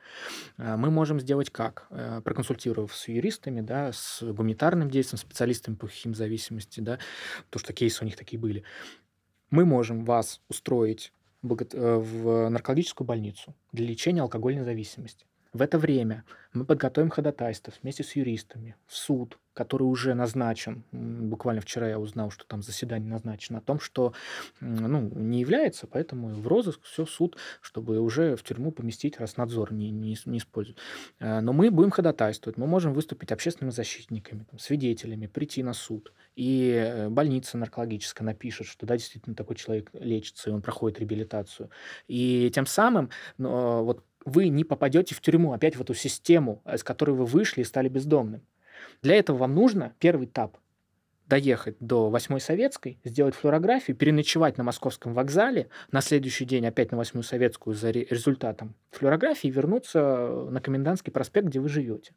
А, 0.58 0.78
Мы 0.78 0.90
можем 0.92 1.20
сделать 1.20 1.50
как? 1.50 1.88
Э, 1.92 2.22
Проконсультировав 2.24 2.96
с 2.96 3.08
юристами, 3.08 3.62
да, 3.62 3.92
с 3.94 4.22
гуманитарным 4.24 4.90
действием, 4.90 5.20
специалистами 5.20 5.76
по 5.76 5.88
химзависимости, 5.88 6.80
да, 6.80 7.00
то, 7.50 7.60
что 7.60 7.74
кейсы 7.74 8.04
у 8.04 8.06
них 8.06 8.16
такие 8.16 8.40
были. 8.40 8.64
Мы 9.50 9.66
можем 9.66 10.06
вас 10.06 10.42
устроить 10.50 11.14
э, 11.44 11.48
в 11.96 12.50
наркологическую 12.50 13.06
больницу 13.06 13.56
для 13.72 13.86
лечения 13.86 14.22
алкогольной 14.22 14.64
зависимости. 14.64 15.26
В 15.54 15.62
это 15.62 15.78
время 15.78 16.24
мы 16.54 16.64
подготовим 16.64 17.10
ходатайство 17.10 17.74
вместе 17.82 18.04
с 18.04 18.16
юристами 18.16 18.76
в 18.88 18.96
суд, 18.96 19.38
который 19.54 19.84
уже 19.84 20.14
назначен. 20.14 20.86
Буквально 20.94 21.62
вчера 21.62 21.90
я 21.90 22.00
узнал, 22.00 22.32
что 22.32 22.46
там 22.46 22.62
заседание 22.62 23.12
назначено 23.12 23.60
о 23.60 23.62
том, 23.62 23.82
что 23.82 24.14
ну, 24.62 25.02
не 25.14 25.42
является, 25.42 25.88
поэтому 25.88 26.30
в 26.30 26.48
розыск 26.48 26.82
все 26.84 27.06
суд, 27.06 27.38
чтобы 27.62 28.00
уже 28.00 28.38
в 28.38 28.44
тюрьму 28.44 28.72
поместить, 28.72 29.20
раз 29.20 29.36
надзор 29.36 29.74
не, 29.74 29.92
не, 29.92 30.18
не 30.26 30.38
используют. 30.38 30.80
Э, 31.20 31.42
Но 31.42 31.52
мы 31.52 31.70
будем 31.70 31.92
ходатайствовать, 31.92 32.58
мы 32.58 32.66
можем 32.66 32.94
выступить 32.94 33.34
общественными 33.34 33.74
защитниками, 33.74 34.46
там, 34.50 34.58
свидетелями, 34.58 35.28
прийти 35.28 35.64
на 35.64 35.74
суд. 35.74 36.14
И 36.36 36.72
э, 36.72 37.10
больница 37.10 37.58
наркологическая 37.58 38.26
напишет, 38.26 38.68
что 38.68 38.86
да, 38.86 38.96
действительно 38.96 39.36
такой 39.36 39.58
человек 39.58 39.90
лечится, 39.94 40.50
и 40.50 40.54
он 40.54 40.62
проходит 40.62 41.00
реабилитацию. 41.00 41.70
И 42.08 42.50
тем 42.54 42.66
самым 42.66 43.10
ну, 43.38 43.84
вот 43.84 44.06
вы 44.26 44.50
не 44.50 44.64
попадете 44.64 45.16
в 45.16 45.22
тюрьму, 45.22 45.54
опять 45.54 45.76
в 45.76 45.82
эту 45.82 45.94
систему, 45.94 46.62
из 46.72 46.84
которой 46.84 47.12
вы 47.12 47.26
вышли 47.26 47.62
и 47.62 47.66
стали 47.66 47.90
бездомным. 47.90 48.42
Для 49.02 49.16
этого 49.16 49.38
вам 49.38 49.54
нужно 49.56 49.94
первый 50.00 50.26
этап 50.28 50.58
доехать 51.28 51.78
до 51.80 52.10
8 52.10 52.40
Советской, 52.40 53.00
сделать 53.06 53.36
флюорографию, 53.36 53.96
переночевать 53.96 54.58
на 54.58 54.66
Московском 54.66 55.14
вокзале, 55.14 55.70
на 55.92 56.02
следующий 56.02 56.44
день 56.44 56.68
опять 56.68 56.92
на 56.92 56.98
8 56.98 57.22
Советскую 57.22 57.74
за 57.74 57.90
результатом 57.92 58.76
флюорографии 58.92 59.48
вернуться 59.48 60.48
на 60.50 60.60
Комендантский 60.60 61.12
проспект, 61.14 61.48
где 61.48 61.60
вы 61.62 61.70
живете. 61.70 62.14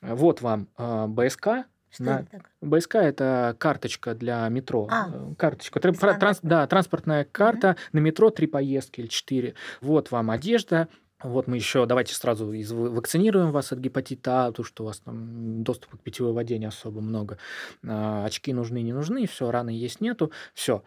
Вот 0.00 0.40
вам 0.40 0.68
э, 0.78 1.06
БСК, 1.08 1.66
Что 1.90 2.02
на- 2.04 2.20
это 2.20 2.30
такое? 2.30 2.50
БСК 2.62 2.94
это 2.96 3.54
карточка 3.58 4.14
для 4.14 4.48
метро. 4.48 4.88
А. 4.90 5.10
Э, 5.12 5.34
Карточка. 5.36 5.78
Транс- 5.78 6.40
да, 6.42 6.66
транспортная 6.66 7.24
карта 7.24 7.76
на 7.92 7.98
метро 7.98 8.30
три 8.30 8.46
поездки 8.46 9.00
или 9.00 9.08
четыре. 9.08 9.54
Вот 9.82 10.10
вам 10.10 10.30
одежда. 10.30 10.88
Вот 11.24 11.46
мы 11.46 11.56
еще, 11.56 11.86
давайте 11.86 12.14
сразу 12.14 12.52
из- 12.52 12.72
вакцинируем 12.72 13.52
вас 13.52 13.72
от 13.72 13.78
гепатита 13.78 14.46
А, 14.46 14.52
то, 14.52 14.64
что 14.64 14.82
у 14.82 14.86
вас 14.86 14.98
там 15.00 15.62
доступа 15.62 15.96
к 15.96 16.00
питьевой 16.00 16.32
воде 16.32 16.58
не 16.58 16.66
особо 16.66 17.00
много. 17.00 17.38
А, 17.86 18.24
Очки 18.24 18.52
нужны, 18.52 18.82
не 18.82 18.92
нужны, 18.92 19.26
все, 19.26 19.50
раны 19.50 19.70
есть, 19.70 20.00
нету. 20.00 20.32
Все. 20.54 20.82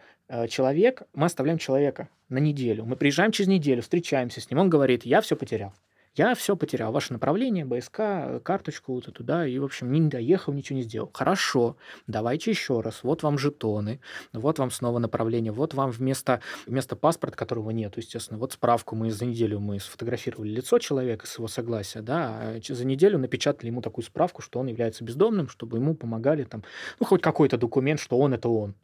Человек, 0.48 1.02
мы 1.14 1.26
оставляем 1.26 1.58
человека 1.58 2.08
на 2.28 2.38
неделю. 2.38 2.84
Мы 2.84 2.96
приезжаем 2.96 3.30
через 3.30 3.48
неделю, 3.48 3.80
встречаемся 3.82 4.40
с 4.40 4.50
ним, 4.50 4.58
он 4.58 4.68
говорит, 4.70 5.06
я 5.06 5.20
все 5.20 5.36
потерял. 5.36 5.72
Я 6.16 6.34
все 6.34 6.56
потерял. 6.56 6.92
Ваше 6.92 7.12
направление, 7.12 7.66
БСК, 7.66 8.42
карточку 8.42 8.94
вот 8.94 9.06
эту, 9.06 9.22
да, 9.22 9.46
и, 9.46 9.58
в 9.58 9.64
общем, 9.64 9.92
не 9.92 10.00
доехал, 10.08 10.54
ничего 10.54 10.78
не 10.78 10.82
сделал. 10.82 11.10
Хорошо, 11.12 11.76
давайте 12.06 12.50
еще 12.50 12.80
раз. 12.80 13.02
Вот 13.02 13.22
вам 13.22 13.36
жетоны, 13.36 14.00
вот 14.32 14.58
вам 14.58 14.70
снова 14.70 14.98
направление, 14.98 15.52
вот 15.52 15.74
вам 15.74 15.90
вместо, 15.90 16.40
вместо 16.66 16.96
паспорта, 16.96 17.36
которого 17.36 17.70
нет, 17.70 17.98
естественно, 17.98 18.38
вот 18.38 18.52
справку 18.52 18.96
мы 18.96 19.10
за 19.10 19.26
неделю 19.26 19.60
мы 19.60 19.78
сфотографировали 19.78 20.48
лицо 20.48 20.78
человека 20.78 21.26
с 21.26 21.36
его 21.36 21.48
согласия, 21.48 22.00
да, 22.00 22.40
а 22.40 22.60
за 22.66 22.86
неделю 22.86 23.18
напечатали 23.18 23.66
ему 23.66 23.82
такую 23.82 24.04
справку, 24.04 24.40
что 24.40 24.58
он 24.58 24.68
является 24.68 25.04
бездомным, 25.04 25.50
чтобы 25.50 25.76
ему 25.76 25.94
помогали 25.94 26.44
там, 26.44 26.64
ну, 26.98 27.04
хоть 27.04 27.20
какой-то 27.20 27.58
документ, 27.58 28.00
что 28.00 28.16
он 28.18 28.32
это 28.32 28.48
он. 28.48 28.74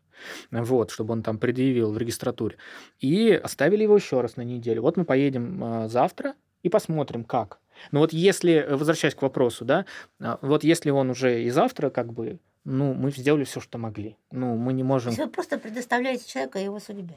Вот, 0.50 0.90
чтобы 0.90 1.14
он 1.14 1.22
там 1.22 1.38
предъявил 1.38 1.92
в 1.92 1.98
регистратуре. 1.98 2.56
И 3.00 3.32
оставили 3.32 3.84
его 3.84 3.96
еще 3.96 4.20
раз 4.20 4.36
на 4.36 4.42
неделю. 4.42 4.82
Вот 4.82 4.96
мы 4.96 5.04
поедем 5.04 5.64
а, 5.64 5.88
завтра 5.88 6.34
и 6.62 6.68
посмотрим, 6.68 7.24
как. 7.24 7.58
Но 7.90 8.00
вот 8.00 8.12
если, 8.12 8.52
э, 8.52 8.76
возвращаясь 8.76 9.14
к 9.14 9.22
вопросу, 9.22 9.64
да, 9.64 9.86
а, 10.20 10.38
вот 10.42 10.64
если 10.64 10.90
он 10.90 11.10
уже 11.10 11.42
и 11.42 11.50
завтра 11.50 11.90
как 11.90 12.12
бы, 12.12 12.38
ну, 12.64 12.94
мы 12.94 13.10
сделали 13.10 13.44
все, 13.44 13.60
что 13.60 13.78
могли. 13.78 14.16
Ну, 14.30 14.56
мы 14.56 14.72
не 14.72 14.82
То 14.82 14.88
можем... 14.88 15.10
есть 15.10 15.22
вы 15.22 15.28
просто 15.28 15.58
предоставляете 15.58 16.28
человека 16.28 16.58
его 16.58 16.78
судьбе. 16.78 17.16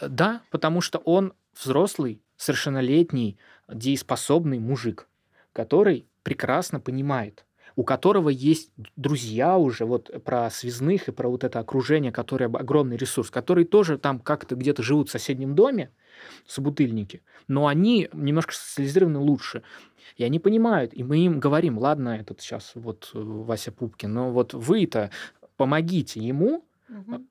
Э, 0.00 0.08
Да, 0.08 0.42
потому 0.50 0.80
что 0.80 0.98
он 0.98 1.32
взрослый, 1.54 2.22
совершеннолетний, 2.36 3.38
дееспособный 3.68 4.58
мужик, 4.58 5.08
который 5.52 6.06
прекрасно 6.22 6.78
понимает, 6.78 7.44
у 7.74 7.84
которого 7.84 8.28
есть 8.28 8.70
друзья 8.96 9.56
уже, 9.56 9.84
вот 9.84 10.10
про 10.24 10.50
связных 10.50 11.08
и 11.08 11.12
про 11.12 11.28
вот 11.28 11.44
это 11.44 11.58
окружение, 11.58 12.12
которое 12.12 12.46
огромный 12.46 12.96
ресурс, 12.96 13.30
которые 13.30 13.66
тоже 13.66 13.98
там 13.98 14.20
как-то 14.20 14.54
где-то 14.56 14.82
живут 14.82 15.08
в 15.08 15.12
соседнем 15.12 15.54
доме, 15.54 15.90
собутыльники, 16.46 17.22
но 17.46 17.66
они 17.66 18.08
немножко 18.12 18.54
социализированы 18.54 19.18
лучше. 19.18 19.62
И 20.16 20.24
они 20.24 20.38
понимают, 20.38 20.94
и 20.94 21.02
мы 21.02 21.18
им 21.18 21.38
говорим, 21.38 21.78
ладно, 21.78 22.10
этот 22.10 22.40
сейчас 22.40 22.72
вот 22.74 23.10
э, 23.14 23.18
Вася 23.18 23.72
Пупкин, 23.72 24.12
но 24.12 24.30
вот 24.30 24.54
вы-то 24.54 25.10
помогите 25.56 26.20
ему, 26.20 26.64
Мгм. 26.88 27.28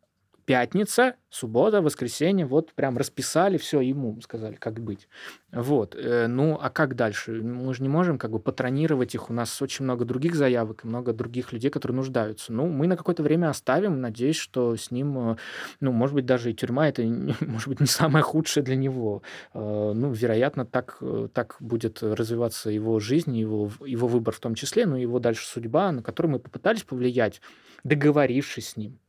Пятница, 0.48 1.16
суббота, 1.30 1.82
воскресенье, 1.82 2.46
вот 2.46 2.72
прям 2.74 2.98
расписали, 2.98 3.58
все 3.58 3.82
ему 3.82 4.20
сказали, 4.22 4.56
как 4.56 4.80
быть. 4.80 5.10
Вот. 5.52 5.94
э, 5.94 6.28
Ну, 6.28 6.58
а 6.60 6.70
как 6.70 6.96
дальше? 6.96 7.34
Мы 7.44 7.74
же 7.74 7.84
не 7.84 7.90
можем 7.90 8.18
как 8.18 8.32
бы 8.32 8.40
патронировать 8.40 9.14
их. 9.14 9.30
У 9.30 9.34
нас 9.34 9.62
очень 9.62 9.84
много 9.84 10.06
других 10.06 10.36
заявок 10.36 10.86
много 10.86 11.12
других 11.12 11.52
людей, 11.52 11.70
которые 11.70 11.98
нуждаются. 11.98 12.54
Ну, 12.54 12.68
мы 12.68 12.88
на 12.88 12.96
какое-то 12.96 13.24
время 13.24 13.50
оставим, 13.50 14.00
надеюсь, 14.00 14.38
что 14.38 14.78
с 14.78 14.90
ним, 14.90 15.32
э, 15.32 15.36
ну, 15.82 15.92
может 15.92 16.16
быть, 16.16 16.26
даже 16.26 16.52
и 16.52 16.56
тюрьма, 16.56 16.88
это, 16.88 17.04
может 17.42 17.68
быть, 17.68 17.82
не 17.82 17.88
самое 17.88 18.24
худшее 18.24 18.64
для 18.64 18.78
него. 18.78 19.24
Э, 19.54 19.92
Ну, 19.94 20.12
вероятно, 20.14 20.66
так, 20.66 21.02
так 21.34 21.58
будет 21.60 22.02
развиваться 22.02 22.70
его 22.70 23.00
жизнь, 23.02 23.36
его, 23.38 23.70
его 23.86 24.08
выбор 24.08 24.34
в 24.34 24.40
том 24.40 24.56
числе, 24.56 24.86
но 24.86 24.96
его 24.98 25.20
дальше 25.20 25.46
судьба, 25.46 25.92
на 25.92 26.02
которую 26.02 26.32
мы 26.34 26.40
попытались 26.40 26.84
повлиять, 26.84 27.42
договорившись 27.84 28.70
с 28.70 28.78
ним. 28.78 29.00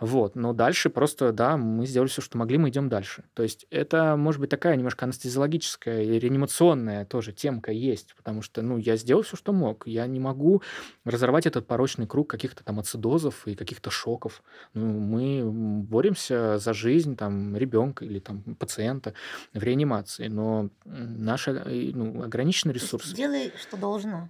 Вот, 0.00 0.34
но 0.34 0.52
дальше 0.52 0.90
просто, 0.90 1.32
да, 1.32 1.56
мы 1.56 1.86
сделали 1.86 2.08
все, 2.08 2.22
что 2.22 2.38
могли, 2.38 2.58
мы 2.58 2.68
идем 2.68 2.88
дальше. 2.88 3.24
То 3.34 3.42
есть 3.42 3.66
это, 3.70 4.16
может 4.16 4.40
быть, 4.40 4.50
такая 4.50 4.76
немножко 4.76 5.04
анестезиологическая 5.04 6.02
и 6.02 6.18
реанимационная 6.18 7.04
тоже 7.04 7.32
темка 7.32 7.72
есть, 7.72 8.14
потому 8.16 8.42
что, 8.42 8.62
ну, 8.62 8.78
я 8.78 8.96
сделал 8.96 9.22
все, 9.22 9.36
что 9.36 9.52
мог. 9.52 9.86
Я 9.86 10.06
не 10.06 10.20
могу 10.20 10.62
разорвать 11.04 11.46
этот 11.46 11.66
порочный 11.66 12.06
круг 12.06 12.28
каких-то 12.28 12.64
там 12.64 12.80
ацидозов 12.80 13.46
и 13.46 13.54
каких-то 13.54 13.90
шоков. 13.90 14.42
Ну, 14.74 14.86
мы 14.86 15.50
боремся 15.82 16.58
за 16.58 16.72
жизнь 16.72 17.16
там 17.16 17.56
ребенка 17.56 18.04
или 18.04 18.18
там 18.18 18.42
пациента 18.54 19.14
в 19.52 19.62
реанимации, 19.62 20.28
но 20.28 20.70
наши 20.84 21.50
э, 21.50 21.90
ну, 21.94 22.22
есть 22.22 22.72
ресурсы. 22.72 23.14
Делай, 23.14 23.52
что 23.60 23.76
должно. 23.76 24.28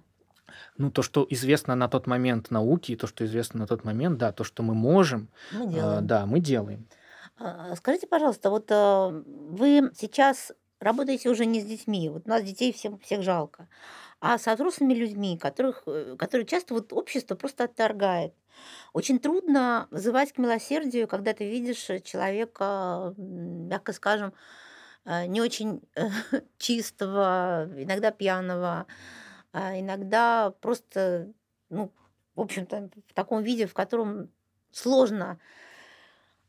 Ну, 0.77 0.91
то, 0.91 1.01
что 1.01 1.25
известно 1.29 1.75
на 1.75 1.87
тот 1.87 2.07
момент 2.07 2.51
науке, 2.51 2.93
и 2.93 2.95
то, 2.95 3.07
что 3.07 3.25
известно 3.25 3.61
на 3.61 3.67
тот 3.67 3.83
момент, 3.83 4.17
да, 4.17 4.31
то, 4.31 4.43
что 4.43 4.63
мы 4.63 4.73
можем, 4.73 5.29
Мы 5.51 5.65
а, 5.65 5.67
делаем. 5.67 6.07
да, 6.07 6.25
мы 6.25 6.39
делаем. 6.39 6.87
А, 7.37 7.75
Скажите, 7.75 8.07
пожалуйста, 8.07 8.49
вот 8.49 8.71
а, 8.71 9.09
вы 9.25 9.91
сейчас 9.95 10.51
работаете 10.79 11.29
уже 11.29 11.45
не 11.45 11.61
с 11.61 11.65
детьми, 11.65 12.09
вот 12.09 12.23
у 12.25 12.29
нас 12.29 12.43
детей 12.43 12.71
всем, 12.73 12.99
всех 12.99 13.23
жалко, 13.23 13.67
а 14.19 14.37
с 14.37 14.53
взрослыми 14.53 14.93
людьми, 14.93 15.37
которых, 15.37 15.83
э, 15.87 16.15
которые 16.17 16.45
часто 16.47 16.73
вот 16.73 16.93
общество 16.93 17.35
просто 17.35 17.65
отторгает. 17.65 18.33
Очень 18.93 19.19
трудно 19.19 19.87
вызывать 19.91 20.31
к 20.33 20.37
милосердию, 20.37 21.07
когда 21.07 21.33
ты 21.33 21.49
видишь 21.49 21.89
э, 21.89 21.99
человека, 22.01 23.13
мягко 23.17 23.93
скажем, 23.93 24.33
э, 25.05 25.25
не 25.27 25.41
очень 25.41 25.81
э, 25.95 26.09
чистого, 26.57 27.69
иногда 27.77 28.11
пьяного, 28.11 28.87
а 29.55 29.79
иногда 29.79 30.51
просто, 30.59 31.31
ну, 31.69 31.89
в 32.35 32.41
общем-то, 32.41 32.89
в 33.07 33.13
таком 33.13 33.41
виде, 33.41 33.67
в 33.67 33.73
котором 33.73 34.29
сложно 34.69 35.39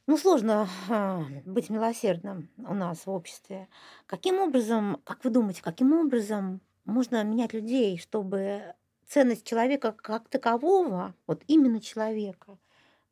ну, 0.08 0.16
сложно 0.16 0.68
а, 0.88 1.24
быть 1.44 1.70
милосердным 1.70 2.48
у 2.56 2.74
нас 2.74 3.06
в 3.06 3.10
обществе. 3.10 3.68
Каким 4.06 4.38
образом, 4.38 5.00
как 5.04 5.24
вы 5.24 5.30
думаете, 5.30 5.62
каким 5.62 5.92
образом 5.92 6.60
можно 6.84 7.22
менять 7.22 7.52
людей, 7.52 7.96
чтобы 7.98 8.74
ценность 9.06 9.46
человека 9.46 9.92
как 9.92 10.28
такового, 10.28 11.14
вот 11.28 11.42
именно 11.46 11.80
человека, 11.80 12.58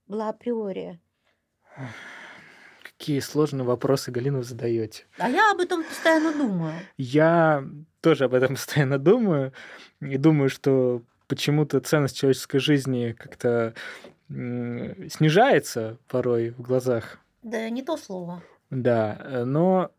была 0.09 0.29
априори? 0.29 1.01
Какие 2.83 3.21
сложные 3.21 3.65
вопросы, 3.65 4.11
Галина, 4.11 4.39
вы 4.39 4.45
задаете. 4.45 5.07
А 5.19 5.29
я 5.29 5.53
об 5.53 5.59
этом 5.59 5.85
постоянно 5.85 6.33
думаю. 6.33 6.75
Я 6.97 7.65
тоже 8.05 8.25
об 8.25 8.35
этом 8.35 8.49
постоянно 8.55 8.99
думаю. 8.99 9.53
И 10.01 10.17
думаю, 10.19 10.51
что 10.51 11.03
почему-то 11.27 11.81
ценность 11.81 12.17
человеческой 12.17 12.59
жизни 12.59 13.17
как-то 13.19 13.75
снижается 14.29 15.99
порой 16.09 16.51
в 16.51 16.61
глазах. 16.61 17.19
Да 17.43 17.69
не 17.71 17.83
то 17.83 17.97
слово. 17.97 18.43
Да, 18.71 19.19
э, 19.21 19.45
но 19.45 19.91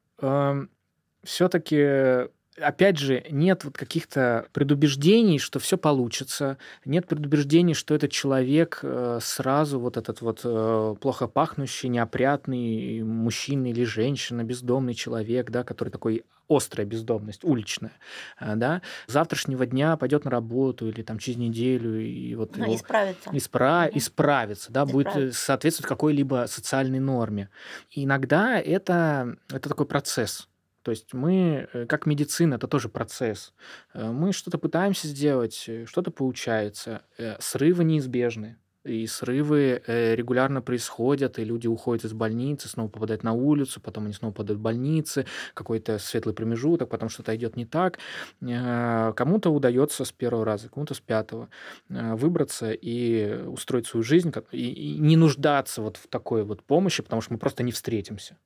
все-таки 1.24 2.28
опять 2.58 2.98
же, 2.98 3.26
нет 3.30 3.64
вот 3.64 3.78
каких-то 3.78 4.48
предубеждений, 4.54 5.40
что 5.40 5.60
все 5.60 5.78
получится, 5.78 6.58
нет 6.86 7.08
предубеждений, 7.08 7.74
что 7.74 7.94
этот 7.96 8.12
человек 8.12 8.80
э, 8.82 9.20
сразу 9.22 9.80
вот 9.80 9.98
этот 9.98 10.22
вот 10.22 10.42
э, 10.44 10.96
плохо 11.00 11.28
пахнущий, 11.28 11.90
неопрятный 11.90 13.04
мужчина 13.04 13.68
или 13.68 13.84
женщина, 13.84 14.44
бездомный 14.44 14.94
человек, 14.94 15.52
да, 15.52 15.64
который 15.64 15.90
такой 15.90 16.24
острая 16.50 16.86
бездомность, 16.88 17.44
уличная, 17.44 17.94
э, 18.40 18.56
да, 18.56 18.82
завтрашнего 19.08 19.66
дня 19.66 19.98
пойдет 19.98 20.26
на 20.26 20.32
работу 20.32 20.88
или 20.90 21.02
там 21.02 21.18
через 21.20 21.38
неделю 21.38 22.00
и 22.02 22.36
вот 22.36 22.56
Ну, 22.58 22.66
его 22.66 22.76
исправиться. 22.76 23.30
испра- 23.32 23.88
Мгм. 23.90 23.98
исправиться, 23.98 24.72
да, 24.72 24.86
будет 24.86 25.08
э, 25.08 25.10
Исправиться. 25.10 25.40
соответствовать 25.46 25.90
какой-либо 25.90 26.46
социальной 26.48 27.00
норме. 27.00 27.50
И 27.92 28.04
иногда 28.06 28.60
это, 28.60 29.38
это 29.50 29.70
такой 29.70 29.86
процесс. 29.86 30.48
То 30.84 30.92
есть 30.92 31.14
мы, 31.14 31.68
э, 31.74 31.86
как 31.88 32.06
медицина, 32.06 32.56
это 32.56 32.68
тоже 32.68 32.90
процесс. 32.90 33.54
Мы 33.96 34.34
что-то 34.34 34.58
пытаемся 34.60 35.08
сделать, 35.08 35.68
что-то 35.86 36.12
получается. 36.12 37.02
Срывы 37.40 37.84
неизбежны. 37.84 38.58
И 38.86 39.08
срывы 39.08 39.82
э, 39.88 40.16
регулярно 40.16 40.62
происходят, 40.62 41.40
и 41.40 41.44
люди 41.44 41.66
уходят 41.68 42.06
из 42.06 42.14
больницы, 42.14 42.70
снова 42.70 42.88
попадают 42.88 43.24
на 43.24 43.34
улицу, 43.34 43.82
потом 43.82 44.06
они 44.06 44.14
снова 44.14 44.32
попадают 44.32 44.60
в 44.60 44.64
больницы, 44.64 45.26
какой-то 45.56 45.98
светлый 45.98 46.36
промежуток, 46.36 46.90
потом 46.90 47.10
что-то 47.10 47.36
идет 47.36 47.56
не 47.58 47.66
так. 47.66 47.98
Э, 48.42 49.12
Кому-то 49.16 49.50
удается 49.50 50.06
с 50.06 50.12
первого 50.12 50.46
раза, 50.46 50.70
кому-то 50.70 50.94
с 50.94 51.00
пятого 51.00 51.50
э, 51.90 52.14
выбраться 52.14 52.72
и 52.74 53.44
устроить 53.48 53.88
свою 53.88 54.04
жизнь, 54.04 54.32
и, 54.52 54.98
не 55.00 55.18
нуждаться 55.18 55.82
вот 55.82 55.98
в 55.98 56.08
такой 56.08 56.44
вот 56.44 56.62
помощи, 56.62 57.02
потому 57.02 57.22
что 57.22 57.34
мы 57.34 57.40
просто 57.40 57.64
не 57.64 57.72
встретимся. 57.72 58.38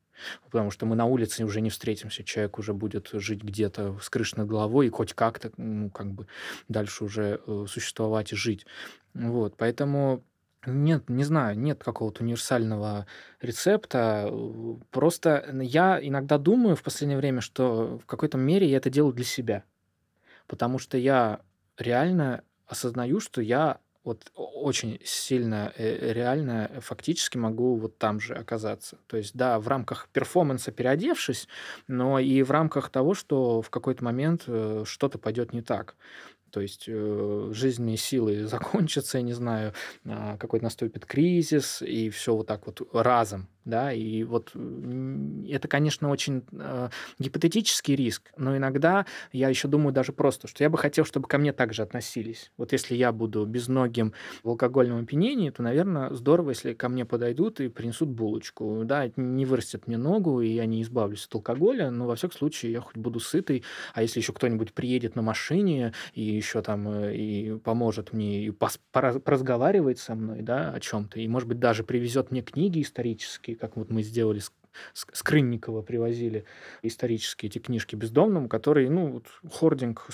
Потому 0.50 0.70
что 0.72 0.86
мы 0.86 0.96
на 0.96 1.06
улице 1.06 1.44
уже 1.46 1.62
не 1.62 1.70
встретимся. 1.70 2.24
Человек 2.24 2.60
уже 2.60 2.74
будет 2.74 3.10
жить 3.14 3.42
где-то 3.44 3.98
с 4.02 4.10
крышей 4.10 4.40
над 4.40 4.50
головой 4.50 4.88
и 4.88 4.90
хоть 4.90 5.14
как-то, 5.14 5.52
ну, 5.58 5.90
как 5.90 6.12
бы 6.12 6.28
дальше 6.68 7.06
уже 7.06 7.40
существовать 7.68 8.34
и 8.34 8.36
жить. 8.36 8.66
Вот, 9.14 9.56
поэтому 9.58 10.24
Нет, 10.66 11.10
не 11.10 11.24
знаю, 11.24 11.58
нет 11.58 11.82
какого-то 11.84 12.24
универсального 12.24 13.08
рецепта. 13.40 14.28
Э, 14.30 14.76
просто 14.92 15.46
я 15.62 16.00
иногда 16.02 16.38
думаю 16.38 16.76
в 16.76 16.84
последнее 16.84 17.18
время, 17.18 17.40
что 17.42 17.98
в 18.00 18.06
какой-то 18.06 18.38
мере 18.38 18.68
я 18.70 18.78
это 18.78 18.90
делаю 18.90 19.14
для 19.14 19.24
себя. 19.26 19.64
Потому 20.48 20.80
что 20.80 20.98
я 20.98 21.42
реально 21.78 22.44
осознаю, 22.68 23.20
что 23.22 23.42
я 23.42 23.80
вот 24.04 24.32
очень 24.36 25.00
сильно 25.06 25.74
э, 25.78 26.14
реально 26.14 26.72
фактически 26.82 27.38
могу 27.38 27.76
вот 27.78 27.98
там 27.98 28.20
же 28.20 28.36
оказаться. 28.36 28.98
То 29.08 29.18
есть, 29.18 29.36
да, 29.36 29.60
в 29.60 29.68
рамках 29.68 30.10
перформанса 30.14 30.72
переодевшись, 30.72 31.48
но 31.88 32.20
и 32.20 32.44
в 32.44 32.52
рамках 32.52 32.90
того, 32.90 33.14
что 33.16 33.62
в 33.62 33.70
какой-то 33.70 34.04
момент 34.04 34.44
э, 34.48 34.84
что-то 34.86 35.20
пойдет 35.20 35.54
не 35.54 35.62
так. 35.62 35.96
То 36.52 36.62
есть 36.62 36.86
э, 36.88 37.50
жизненные 37.52 37.98
силы 37.98 38.46
закончатся, 38.48 39.18
я 39.18 39.24
не 39.24 39.34
знаю, 39.34 39.74
э, 40.06 40.38
какой-то 40.40 40.66
наступит 40.66 41.06
кризис, 41.06 41.82
и 41.82 42.10
все 42.10 42.36
вот 42.36 42.48
так 42.48 42.66
вот 42.66 42.82
разом 42.94 43.48
да, 43.70 43.94
и 43.94 44.24
вот 44.24 44.54
это, 45.48 45.68
конечно, 45.68 46.10
очень 46.10 46.44
э, 46.52 46.90
гипотетический 47.20 47.96
риск, 47.96 48.32
но 48.36 48.58
иногда 48.58 49.06
я 49.32 49.50
еще 49.50 49.68
думаю 49.68 49.94
даже 49.94 50.12
просто, 50.12 50.48
что 50.48 50.64
я 50.64 50.70
бы 50.70 50.78
хотел, 50.78 51.06
чтобы 51.06 51.28
ко 51.28 51.38
мне 51.38 51.54
также 51.54 51.84
относились. 51.84 52.52
Вот 52.58 52.72
если 52.72 52.96
я 52.96 53.12
буду 53.12 53.46
безногим 53.46 54.14
в 54.44 54.50
алкогольном 54.50 55.04
опьянении, 55.04 55.50
то, 55.52 55.64
наверное, 55.64 56.14
здорово, 56.14 56.50
если 56.50 56.74
ко 56.74 56.90
мне 56.90 57.06
подойдут 57.06 57.60
и 57.60 57.70
принесут 57.70 58.10
булочку. 58.10 58.82
Да, 58.84 59.10
не 59.16 59.46
вырастет 59.46 59.88
мне 59.88 59.98
ногу, 59.98 60.42
и 60.42 60.50
я 60.50 60.66
не 60.66 60.82
избавлюсь 60.82 61.26
от 61.26 61.36
алкоголя, 61.36 61.92
но 61.92 62.08
во 62.08 62.16
всяком 62.16 62.38
случае 62.38 62.72
я 62.72 62.82
хоть 62.82 62.98
буду 62.98 63.20
сытый, 63.20 63.64
а 63.94 64.02
если 64.02 64.20
еще 64.20 64.34
кто-нибудь 64.34 64.74
приедет 64.74 65.16
на 65.16 65.22
машине 65.22 65.94
и 66.14 66.39
еще 66.40 66.62
там 66.62 66.88
э, 66.90 67.16
и 67.16 67.58
поможет 67.60 68.14
мне, 68.14 68.46
и 68.46 68.50
пос- 68.50 68.80
со 70.00 70.16
мной, 70.16 70.42
да, 70.42 70.72
о 70.74 70.80
чем-то, 70.80 71.20
и, 71.20 71.28
может 71.28 71.48
быть, 71.48 71.60
даже 71.60 71.84
привезет 71.84 72.32
мне 72.32 72.42
книги 72.42 72.82
исторические, 72.82 73.56
как 73.56 73.78
вот 73.78 73.90
мы 73.92 74.04
сделали 74.04 74.40
с, 74.40 74.52
с, 74.94 75.06
с 75.14 75.24
Крынникова, 75.24 75.82
привозили 75.84 76.46
исторические 76.82 77.50
эти 77.50 77.60
книжки 77.60 77.96
бездомным, 77.96 78.50
которые, 78.50 78.90
ну, 78.90 79.12
вот, 79.12 79.28
хординг 79.52 80.08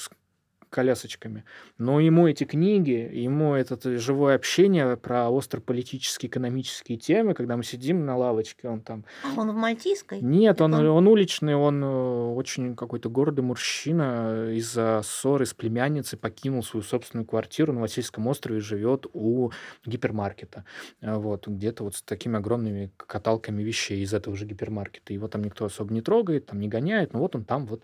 колясочками. 0.69 1.43
Но 1.77 1.99
ему 1.99 2.27
эти 2.27 2.43
книги, 2.43 3.09
ему 3.13 3.53
это 3.53 3.97
живое 3.97 4.35
общение 4.35 4.97
про 4.97 5.29
остро-политические, 5.29 6.29
экономические 6.29 6.97
темы, 6.97 7.33
когда 7.33 7.57
мы 7.57 7.63
сидим 7.63 8.05
на 8.05 8.17
лавочке, 8.17 8.69
он 8.69 8.81
там... 8.81 9.05
А 9.23 9.39
он 9.39 9.51
в 9.51 9.55
Мальтийской? 9.55 10.21
Нет, 10.21 10.61
он, 10.61 10.73
он... 10.73 10.85
он 10.85 11.07
уличный, 11.07 11.55
он 11.55 11.83
э, 11.83 12.33
очень 12.33 12.75
какой-то 12.75 13.09
гордый 13.09 13.43
мужчина 13.43 14.51
из-за 14.51 15.01
ссоры 15.03 15.45
с 15.45 15.53
племянницей 15.53 16.17
покинул 16.17 16.63
свою 16.63 16.83
собственную 16.83 17.25
квартиру 17.25 17.73
на 17.73 17.81
Васильском 17.81 18.27
острове 18.27 18.59
и 18.59 18.61
живет 18.61 19.05
у 19.13 19.51
гипермаркета. 19.85 20.65
Э, 21.01 21.15
вот, 21.15 21.47
где-то 21.47 21.83
вот 21.83 21.95
с 21.95 22.01
такими 22.01 22.37
огромными 22.37 22.91
каталками 22.97 23.63
вещей 23.63 24.01
из 24.01 24.13
этого 24.13 24.35
же 24.35 24.45
гипермаркета. 24.45 25.13
Его 25.13 25.27
там 25.27 25.43
никто 25.43 25.65
особо 25.65 25.93
не 25.93 26.01
трогает, 26.01 26.47
там 26.47 26.59
не 26.59 26.67
гоняет, 26.67 27.13
но 27.13 27.19
вот 27.19 27.35
он 27.35 27.45
там 27.45 27.65
вот 27.65 27.83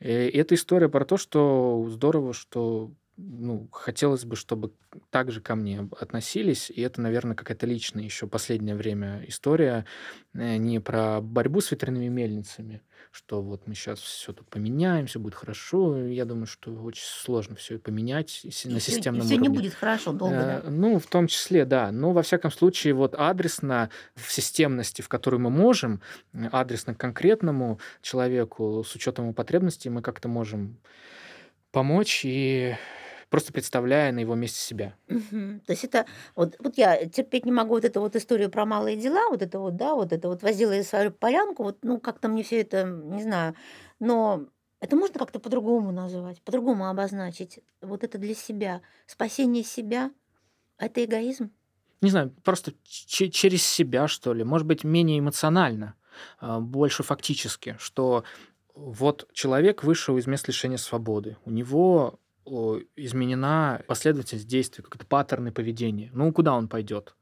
Э, 0.00 0.28
это 0.28 0.54
история 0.54 0.88
про 0.88 1.04
то, 1.04 1.16
что 1.16 1.86
здорово, 1.88 2.32
что 2.32 2.92
ну, 3.16 3.68
хотелось 3.70 4.24
бы, 4.24 4.34
чтобы 4.34 4.72
так 5.10 5.30
же 5.30 5.40
ко 5.40 5.54
мне 5.54 5.88
относились. 5.98 6.70
И 6.70 6.80
это, 6.80 7.00
наверное, 7.00 7.36
какая-то 7.36 7.66
личная 7.66 8.04
еще 8.04 8.26
последнее 8.26 8.74
время 8.74 9.24
история 9.28 9.84
э, 10.34 10.56
не 10.56 10.80
про 10.80 11.20
борьбу 11.20 11.60
с 11.60 11.70
ветряными 11.70 12.08
мельницами, 12.08 12.82
что 13.12 13.42
вот 13.42 13.66
мы 13.66 13.74
сейчас 13.74 13.98
все 14.00 14.32
тут 14.32 14.48
поменяем, 14.48 15.06
все 15.06 15.18
будет 15.18 15.34
хорошо. 15.34 15.96
Я 16.06 16.24
думаю, 16.24 16.46
что 16.46 16.72
очень 16.72 17.04
сложно 17.04 17.56
все 17.56 17.78
поменять 17.78 18.40
на 18.44 18.48
и 18.48 18.80
системном 18.80 19.26
все, 19.26 19.34
уровне. 19.34 19.48
не 19.48 19.54
будет 19.54 19.74
хорошо 19.74 20.12
долго, 20.12 20.36
э, 20.36 20.62
да? 20.62 20.70
Ну, 20.70 20.98
в 20.98 21.06
том 21.06 21.26
числе, 21.26 21.64
да. 21.64 21.90
Но, 21.90 22.12
во 22.12 22.22
всяком 22.22 22.52
случае, 22.52 22.94
вот 22.94 23.14
адресно 23.16 23.90
в 24.14 24.30
системности, 24.30 25.02
в 25.02 25.08
которую 25.08 25.40
мы 25.40 25.50
можем, 25.50 26.00
адресно 26.52 26.94
конкретному 26.94 27.80
человеку, 28.00 28.84
с 28.86 28.94
учетом 28.94 29.24
его 29.26 29.34
потребностей, 29.34 29.90
мы 29.90 30.02
как-то 30.02 30.28
можем 30.28 30.78
помочь 31.72 32.22
и 32.24 32.76
просто 33.30 33.52
представляя 33.52 34.12
на 34.12 34.18
его 34.18 34.34
месте 34.34 34.60
себя. 34.60 34.94
Мгм. 35.08 35.60
То 35.60 35.72
есть 35.72 35.84
это 35.84 36.04
вот, 36.34 36.56
вот 36.58 36.76
я 36.76 37.06
терпеть 37.06 37.46
не 37.46 37.52
могу 37.52 37.74
вот 37.74 37.84
эту 37.84 38.00
вот 38.00 38.16
историю 38.16 38.50
про 38.50 38.66
малые 38.66 38.96
дела, 38.96 39.30
вот 39.30 39.40
это 39.40 39.58
вот, 39.58 39.76
да, 39.76 39.94
вот 39.94 40.12
это 40.12 40.28
вот 40.28 40.42
возила 40.42 40.72
я 40.72 40.82
свою 40.82 41.12
полянку, 41.12 41.62
вот, 41.62 41.78
ну, 41.82 41.98
как-то 41.98 42.28
мне 42.28 42.42
все 42.42 42.60
это, 42.60 42.84
не 42.84 43.22
знаю, 43.22 43.54
но 44.00 44.46
это 44.80 44.96
можно 44.96 45.18
как-то 45.18 45.38
по-другому 45.38 45.92
назвать, 45.92 46.42
по-другому 46.42 46.88
обозначить. 46.88 47.60
Вот 47.80 48.02
это 48.02 48.18
для 48.18 48.34
себя. 48.34 48.82
Спасение 49.06 49.62
себя– 49.62 50.10
это 50.78 51.04
эгоизм. 51.04 51.50
Не 52.00 52.10
знаю, 52.10 52.34
просто 52.42 52.72
через 52.82 53.62
себя, 53.62 54.08
что 54.08 54.32
ли. 54.32 54.42
Может 54.42 54.66
быть, 54.66 54.84
менее 54.84 55.18
эмоционально, 55.18 55.94
а, 56.38 56.60
больше 56.60 57.02
фактически, 57.02 57.76
что 57.78 58.24
вот 58.74 59.28
человек 59.34 59.84
вышел 59.84 60.16
из 60.16 60.26
мест 60.26 60.48
лишения 60.48 60.78
свободы. 60.78 61.36
У 61.44 61.50
него 61.50 62.18
изменена 62.96 63.82
последовательность 63.86 64.48
действий, 64.48 64.84
как-то 64.84 65.06
паттерны 65.06 65.52
поведения. 65.52 66.10
Ну, 66.12 66.32
куда 66.32 66.54
он 66.54 66.68
пойдет? 66.68 67.14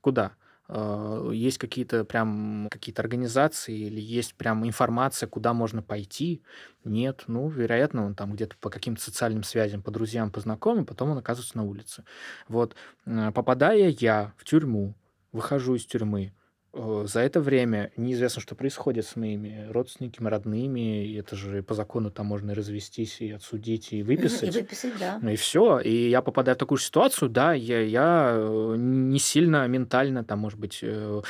Куда? 0.00 0.32
А, 0.68 1.30
есть 1.30 1.58
какие-то 1.58 2.04
прям 2.04 2.68
какие-то 2.70 3.02
организации 3.02 3.76
или 3.76 4.00
есть 4.00 4.34
прям 4.34 4.66
информация, 4.66 5.28
куда 5.28 5.52
можно 5.52 5.82
пойти? 5.82 6.42
Нет, 6.84 7.24
ну, 7.26 7.48
вероятно, 7.48 8.06
он 8.06 8.14
там 8.14 8.32
где-то 8.32 8.56
по 8.58 8.70
каким-то 8.70 9.02
социальным 9.02 9.42
связям, 9.42 9.82
по 9.82 9.90
друзьям, 9.90 10.30
по 10.30 10.40
знакомым, 10.40 10.86
потом 10.86 11.10
он 11.10 11.18
оказывается 11.18 11.56
на 11.56 11.64
улице. 11.64 12.04
Вот, 12.48 12.74
попадая 13.04 13.94
я 14.00 14.32
в 14.36 14.44
тюрьму, 14.44 14.94
выхожу 15.32 15.74
из 15.74 15.86
тюрьмы, 15.86 16.32
Э, 16.32 16.41
за 16.74 17.20
это 17.20 17.40
время 17.40 17.92
неизвестно, 17.96 18.40
что 18.40 18.54
происходит 18.54 19.06
с 19.06 19.16
моими 19.16 19.66
родственниками, 19.70 20.28
родными. 20.28 21.06
И 21.06 21.14
это 21.14 21.36
же 21.36 21.62
по 21.62 21.74
закону 21.74 22.10
там 22.10 22.26
можно 22.26 22.52
и 22.52 22.54
развестись, 22.54 23.20
и 23.20 23.30
отсудить, 23.30 23.92
и 23.92 24.02
выписать. 24.02 24.56
И 24.56 24.60
выписать, 24.60 24.94
да. 24.98 25.18
Ну 25.20 25.30
и 25.30 25.36
все. 25.36 25.80
И 25.80 26.08
я 26.08 26.22
попадаю 26.22 26.56
в 26.56 26.58
такую 26.58 26.78
же 26.78 26.84
ситуацию, 26.84 27.28
да, 27.28 27.52
я, 27.52 27.80
я 27.80 28.32
э, 28.34 28.74
не 28.78 29.18
сильно 29.18 29.66
ментально 29.68 30.24
там, 30.24 30.38
может 30.38 30.58
быть, 30.58 30.78
э, 30.82 31.22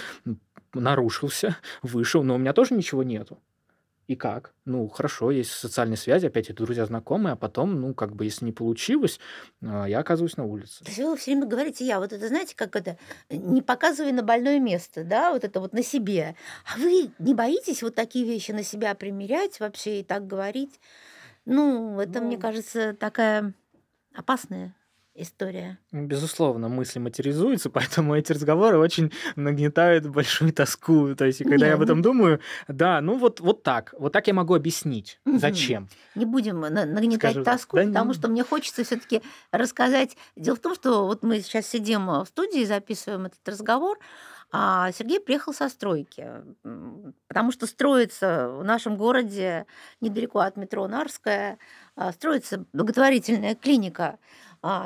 нарушился, 0.75 1.57
вышел, 1.83 2.23
но 2.23 2.37
у 2.37 2.39
меня 2.39 2.53
тоже 2.53 2.75
ничего 2.75 3.03
нету. 3.03 3.39
И 4.09 4.17
как? 4.17 4.53
Ну, 4.65 4.89
хорошо, 4.89 5.31
есть 5.31 5.53
социальные 5.53 5.97
связи, 5.97 6.27
опять 6.27 6.51
это 6.51 6.65
друзья, 6.65 6.85
знакомые, 6.87 7.35
а 7.35 7.37
потом, 7.37 7.81
ну, 7.81 7.95
как 7.95 8.15
бы, 8.15 8.25
если 8.25 8.45
не 8.45 8.53
получилось, 8.53 9.21
а, 9.63 9.87
я 9.87 10.01
оказываюсь 10.01 10.37
на 10.37 10.45
улице. 10.45 10.85
То 10.85 10.91
есть 10.91 10.99
вы 10.99 11.17
все 11.17 11.33
время 11.33 11.47
говорите 11.47 11.87
я. 11.87 12.01
Вот 12.01 12.13
это, 12.13 12.27
знаете, 12.29 12.57
как 12.57 12.75
это, 12.75 12.99
не 13.31 13.63
показывай 13.63 14.13
на 14.13 14.23
больное 14.23 14.59
место, 14.59 15.05
да, 15.05 15.33
вот 15.33 15.45
это 15.45 15.61
вот 15.61 15.73
на 15.73 15.83
себе. 15.83 16.35
А 16.67 16.79
вы 16.79 17.11
не 17.21 17.35
боитесь 17.35 17.83
вот 17.83 17.95
такие 17.95 18.25
вещи 18.25 18.51
на 18.51 18.65
себя 18.65 18.95
примерять 18.95 19.61
вообще 19.61 20.01
и 20.01 20.05
так 20.05 20.27
говорить? 20.27 20.81
Ну, 21.45 22.01
это, 22.01 22.21
ну... 22.21 22.27
мне 22.27 22.39
кажется, 22.39 22.95
такая 22.95 23.55
опасная 24.15 24.75
история. 25.15 25.79
Безусловно, 25.91 26.69
мысли 26.69 26.99
материализуются, 26.99 27.71
поэтому 27.71 28.17
эти 28.17 28.33
разговоры 28.33 28.79
очень 28.79 29.13
нагнетают 29.37 30.07
большую 30.07 30.53
тоску. 30.53 31.15
То 31.15 31.27
есть, 31.27 31.39
когда 31.39 31.67
Нет, 31.67 31.69
я 31.69 31.75
об 31.75 31.83
этом 31.83 32.03
думаю, 32.03 32.41
да, 32.69 33.01
ну 33.01 33.19
вот, 33.19 33.41
вот 33.41 33.63
так. 33.63 33.95
Вот 33.99 34.13
так 34.13 34.27
я 34.27 34.35
могу 34.35 34.55
объяснить, 34.55 35.21
зачем. 35.25 35.89
Не 36.15 36.25
будем 36.25 36.61
нагнетать 36.61 37.33
Скажу, 37.33 37.45
тоску, 37.45 37.77
да, 37.77 37.85
потому 37.85 38.13
не... 38.13 38.15
что 38.15 38.29
мне 38.29 38.45
хочется 38.45 38.85
все 38.85 38.97
таки 38.97 39.23
рассказать. 39.51 40.17
Дело 40.37 40.57
в 40.57 40.61
том, 40.61 40.75
что 40.75 41.07
вот 41.07 41.23
мы 41.23 41.41
сейчас 41.41 41.67
сидим 41.67 42.07
в 42.07 42.27
студии, 42.27 42.65
записываем 42.65 43.27
этот 43.27 43.47
разговор, 43.47 43.99
а 44.55 44.93
Сергей 44.93 45.19
приехал 45.19 45.55
со 45.55 45.71
стройки, 45.71 46.29
потому 47.27 47.53
что 47.53 47.67
строится 47.67 48.51
в 48.51 48.63
нашем 48.63 48.99
городе 48.99 49.67
недалеко 50.03 50.41
от 50.41 50.59
метро 50.59 50.87
Нарская, 50.87 51.59
а, 51.97 52.13
строится 52.13 52.67
благотворительная 52.75 53.55
клиника 53.55 54.19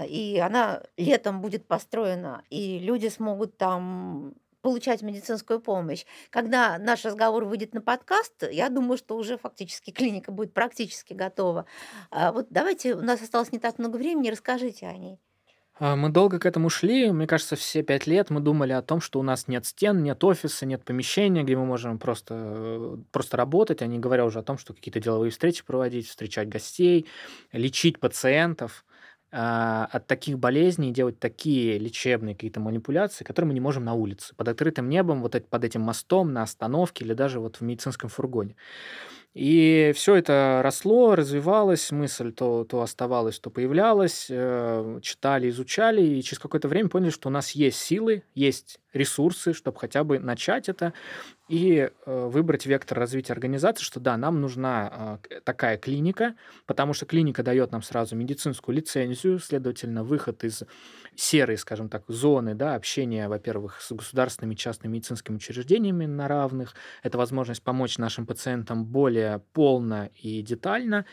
и 0.07 0.39
она 0.39 0.83
летом 0.97 1.41
будет 1.41 1.67
построена, 1.67 2.43
и 2.51 2.79
люди 2.79 3.09
смогут 3.09 3.57
там 3.57 4.35
получать 4.63 5.03
медицинскую 5.03 5.61
помощь. 5.61 6.05
Когда 6.31 6.77
наш 6.79 7.05
разговор 7.05 7.45
выйдет 7.45 7.73
на 7.73 7.81
подкаст, 7.81 8.43
я 8.51 8.69
думаю, 8.69 8.99
что 8.99 9.17
уже 9.17 9.39
фактически 9.39 9.93
клиника 9.93 10.33
будет 10.33 10.55
практически 10.55 11.13
готова. 11.13 11.67
А 12.11 12.33
вот 12.33 12.49
давайте, 12.51 12.95
у 12.95 13.03
нас 13.03 13.23
осталось 13.23 13.53
не 13.53 13.61
так 13.61 13.79
много 13.79 13.97
времени, 13.97 14.29
расскажите 14.29 14.87
о 14.89 14.97
ней. 14.97 15.21
А, 15.79 15.95
мы 15.95 16.09
долго 16.09 16.39
к 16.39 16.47
этому 16.47 16.71
шли. 16.71 17.13
Мне 17.13 17.27
кажется, 17.27 17.55
все 17.55 17.83
пять 17.83 18.07
лет 18.07 18.31
мы 18.31 18.41
думали 18.41 18.73
о 18.73 18.83
том, 18.83 19.01
что 19.01 19.21
у 19.21 19.23
нас 19.23 19.47
нет 19.47 19.67
стен, 19.67 20.03
нет 20.03 20.25
офиса, 20.25 20.65
нет 20.65 20.85
помещения, 20.85 21.43
где 21.43 21.57
мы 21.57 21.67
можем 21.67 21.99
просто, 21.99 22.99
просто 23.13 23.37
работать, 23.37 23.83
а 23.83 23.87
не 23.87 23.99
говоря 23.99 24.25
уже 24.25 24.39
о 24.39 24.43
том, 24.43 24.59
что 24.59 24.73
какие-то 24.73 25.01
деловые 25.01 25.31
встречи 25.31 25.65
проводить, 25.65 26.09
встречать 26.09 26.49
гостей, 26.49 27.07
лечить 27.53 28.01
пациентов. 28.01 28.85
А, 29.33 29.87
от 29.93 30.07
таких 30.07 30.39
болезней 30.39 30.93
делать 30.93 31.19
такие 31.19 31.79
лечебные 31.79 32.35
какие-то 32.35 32.61
манипуляции, 32.61 33.25
которые 33.25 33.49
мы 33.49 33.55
не 33.55 33.61
можем 33.61 33.85
на 33.85 33.93
улице, 33.95 34.35
под 34.37 34.49
открытым 34.49 34.89
небом, 34.89 35.21
вот 35.21 35.37
под 35.51 35.65
этим 35.65 35.81
мостом, 35.83 36.33
на 36.33 36.43
остановке 36.43 37.05
или 37.05 37.13
даже 37.13 37.41
вот 37.41 37.57
в 37.57 37.61
медицинском 37.63 38.09
фургоне. 38.09 38.55
И 39.35 39.93
все 39.95 40.15
это 40.15 40.61
росло, 40.65 41.15
развивалось, 41.15 41.91
мысль 41.93 42.33
то, 42.33 42.65
то 42.65 42.81
оставалась, 42.81 43.39
то 43.39 43.51
появлялась, 43.51 44.29
э, 44.31 45.01
читали, 45.03 45.51
изучали, 45.51 46.03
и 46.03 46.23
через 46.23 46.39
какое-то 46.39 46.69
время 46.69 46.89
поняли, 46.89 47.11
что 47.11 47.29
у 47.29 47.33
нас 47.33 47.51
есть 47.51 47.79
силы, 47.79 48.23
есть 48.35 48.81
ресурсы, 48.97 49.53
чтобы 49.53 49.79
хотя 49.79 50.05
бы 50.05 50.19
начать 50.19 50.69
это 50.69 50.93
и 51.49 51.89
э, 52.07 52.27
выбрать 52.27 52.67
вектор 52.67 52.99
развития 52.99 53.33
организации, 53.33 53.85
что 53.85 54.01
да, 54.01 54.17
нам 54.17 54.41
нужна 54.41 55.21
э, 55.31 55.41
такая 55.45 55.79
клиника, 55.79 56.35
потому 56.67 56.93
что 56.93 57.07
клиника 57.07 57.45
дает 57.45 57.71
нам 57.71 57.83
сразу 57.83 58.17
медицинскую 58.17 58.75
лицензию, 58.75 59.39
следовательно, 59.39 60.03
выход 60.03 60.43
из 60.43 60.65
серой, 61.15 61.57
скажем 61.57 61.89
так, 61.89 62.03
зоны 62.09 62.55
да, 62.55 62.75
общения, 62.75 63.29
во-первых, 63.29 63.81
с 63.81 63.93
государственными 63.93 64.55
и 64.55 64.57
частными 64.57 64.95
медицинскими 64.95 65.37
учреждениями 65.37 66.07
на 66.07 66.27
равных. 66.27 66.75
Это 67.05 67.17
возможность 67.17 67.63
помочь 67.63 67.97
нашим 67.99 68.27
пациентам 68.27 68.85
более 68.85 69.41
полно 69.53 70.11
и 70.21 70.43
детально. 70.43 71.07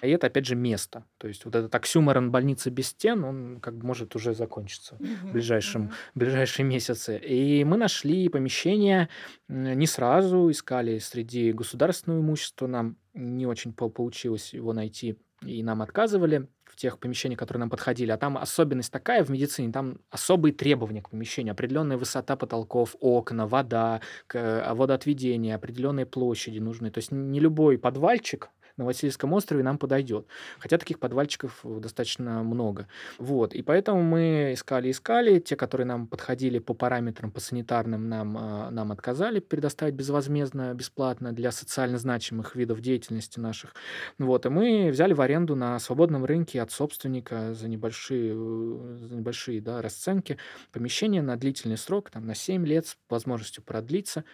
И 0.00 0.08
это, 0.08 0.28
опять 0.28 0.46
же, 0.46 0.54
место. 0.54 1.04
То 1.18 1.28
есть 1.28 1.44
вот 1.44 1.54
этот 1.54 1.74
оксюморон 1.74 2.30
больницы 2.30 2.70
без 2.70 2.88
стен, 2.88 3.22
он 3.24 3.60
как 3.60 3.76
бы 3.76 3.86
может 3.86 4.16
уже 4.16 4.34
закончиться 4.34 4.96
в 4.98 5.32
ближайшем, 5.32 5.92
ближайшие 6.14 6.64
месяцы. 6.64 7.20
И 7.24 7.64
мы 7.64 7.76
нашли 7.76 8.28
помещение 8.28 9.08
не 9.48 9.86
сразу, 9.86 10.50
искали 10.50 10.98
среди 10.98 11.52
государственного 11.52 12.20
имущества, 12.20 12.66
нам 12.66 12.96
не 13.14 13.46
очень 13.46 13.72
получилось 13.72 14.52
его 14.52 14.72
найти, 14.72 15.16
и 15.42 15.62
нам 15.62 15.82
отказывали 15.82 16.48
в 16.64 16.76
тех 16.76 16.98
помещениях, 16.98 17.38
которые 17.38 17.60
нам 17.60 17.70
подходили. 17.70 18.10
А 18.10 18.16
там 18.16 18.36
особенность 18.36 18.92
такая 18.92 19.22
в 19.22 19.30
медицине, 19.30 19.72
там 19.72 19.98
особые 20.10 20.52
требования 20.52 21.02
к 21.02 21.10
помещению, 21.10 21.52
определенная 21.52 21.96
высота 21.96 22.36
потолков, 22.36 22.96
окна, 23.00 23.46
вода, 23.46 24.00
а, 24.32 24.74
водоотведение, 24.74 25.54
определенные 25.54 26.06
площади 26.06 26.58
нужны. 26.58 26.90
То 26.90 26.98
есть 26.98 27.12
не 27.12 27.38
любой 27.38 27.78
подвальчик 27.78 28.50
на 28.76 28.84
Васильевском 28.84 29.32
острове 29.32 29.62
нам 29.62 29.78
подойдет. 29.78 30.26
Хотя 30.58 30.78
таких 30.78 30.98
подвальчиков 30.98 31.60
достаточно 31.64 32.42
много. 32.42 32.88
Вот. 33.18 33.54
И 33.54 33.62
поэтому 33.62 34.02
мы 34.02 34.52
искали-искали. 34.54 35.38
Те, 35.38 35.56
которые 35.56 35.86
нам 35.86 36.06
подходили 36.06 36.58
по 36.58 36.74
параметрам, 36.74 37.30
по 37.30 37.40
санитарным, 37.40 38.08
нам, 38.08 38.36
а, 38.38 38.70
нам 38.70 38.92
отказали 38.92 39.40
предоставить 39.40 39.94
безвозмездно, 39.94 40.74
бесплатно 40.74 41.32
для 41.32 41.52
социально 41.52 41.98
значимых 41.98 42.56
видов 42.56 42.80
деятельности 42.80 43.38
наших. 43.38 43.74
Вот. 44.18 44.46
И 44.46 44.48
мы 44.48 44.90
взяли 44.90 45.12
в 45.12 45.20
аренду 45.20 45.56
на 45.56 45.78
свободном 45.78 46.24
рынке 46.24 46.60
от 46.60 46.70
собственника 46.70 47.54
за 47.54 47.68
небольшие, 47.68 48.34
за 48.34 49.14
небольшие 49.14 49.60
да, 49.60 49.82
расценки 49.82 50.38
помещение 50.72 51.22
на 51.22 51.36
длительный 51.36 51.76
срок, 51.76 52.10
там, 52.10 52.26
на 52.26 52.34
7 52.34 52.66
лет 52.66 52.86
с 52.86 52.96
возможностью 53.08 53.62
продлиться. 53.62 54.24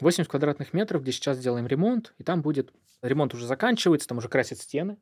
80 0.00 0.28
квадратных 0.28 0.72
метров, 0.72 1.02
где 1.02 1.12
сейчас 1.12 1.38
делаем 1.38 1.66
ремонт, 1.66 2.14
и 2.18 2.24
там 2.24 2.42
будет 2.42 2.72
ремонт 3.02 3.34
уже 3.34 3.46
заканчивается, 3.46 4.08
там 4.08 4.18
уже 4.18 4.28
красят 4.28 4.58
стены. 4.58 4.96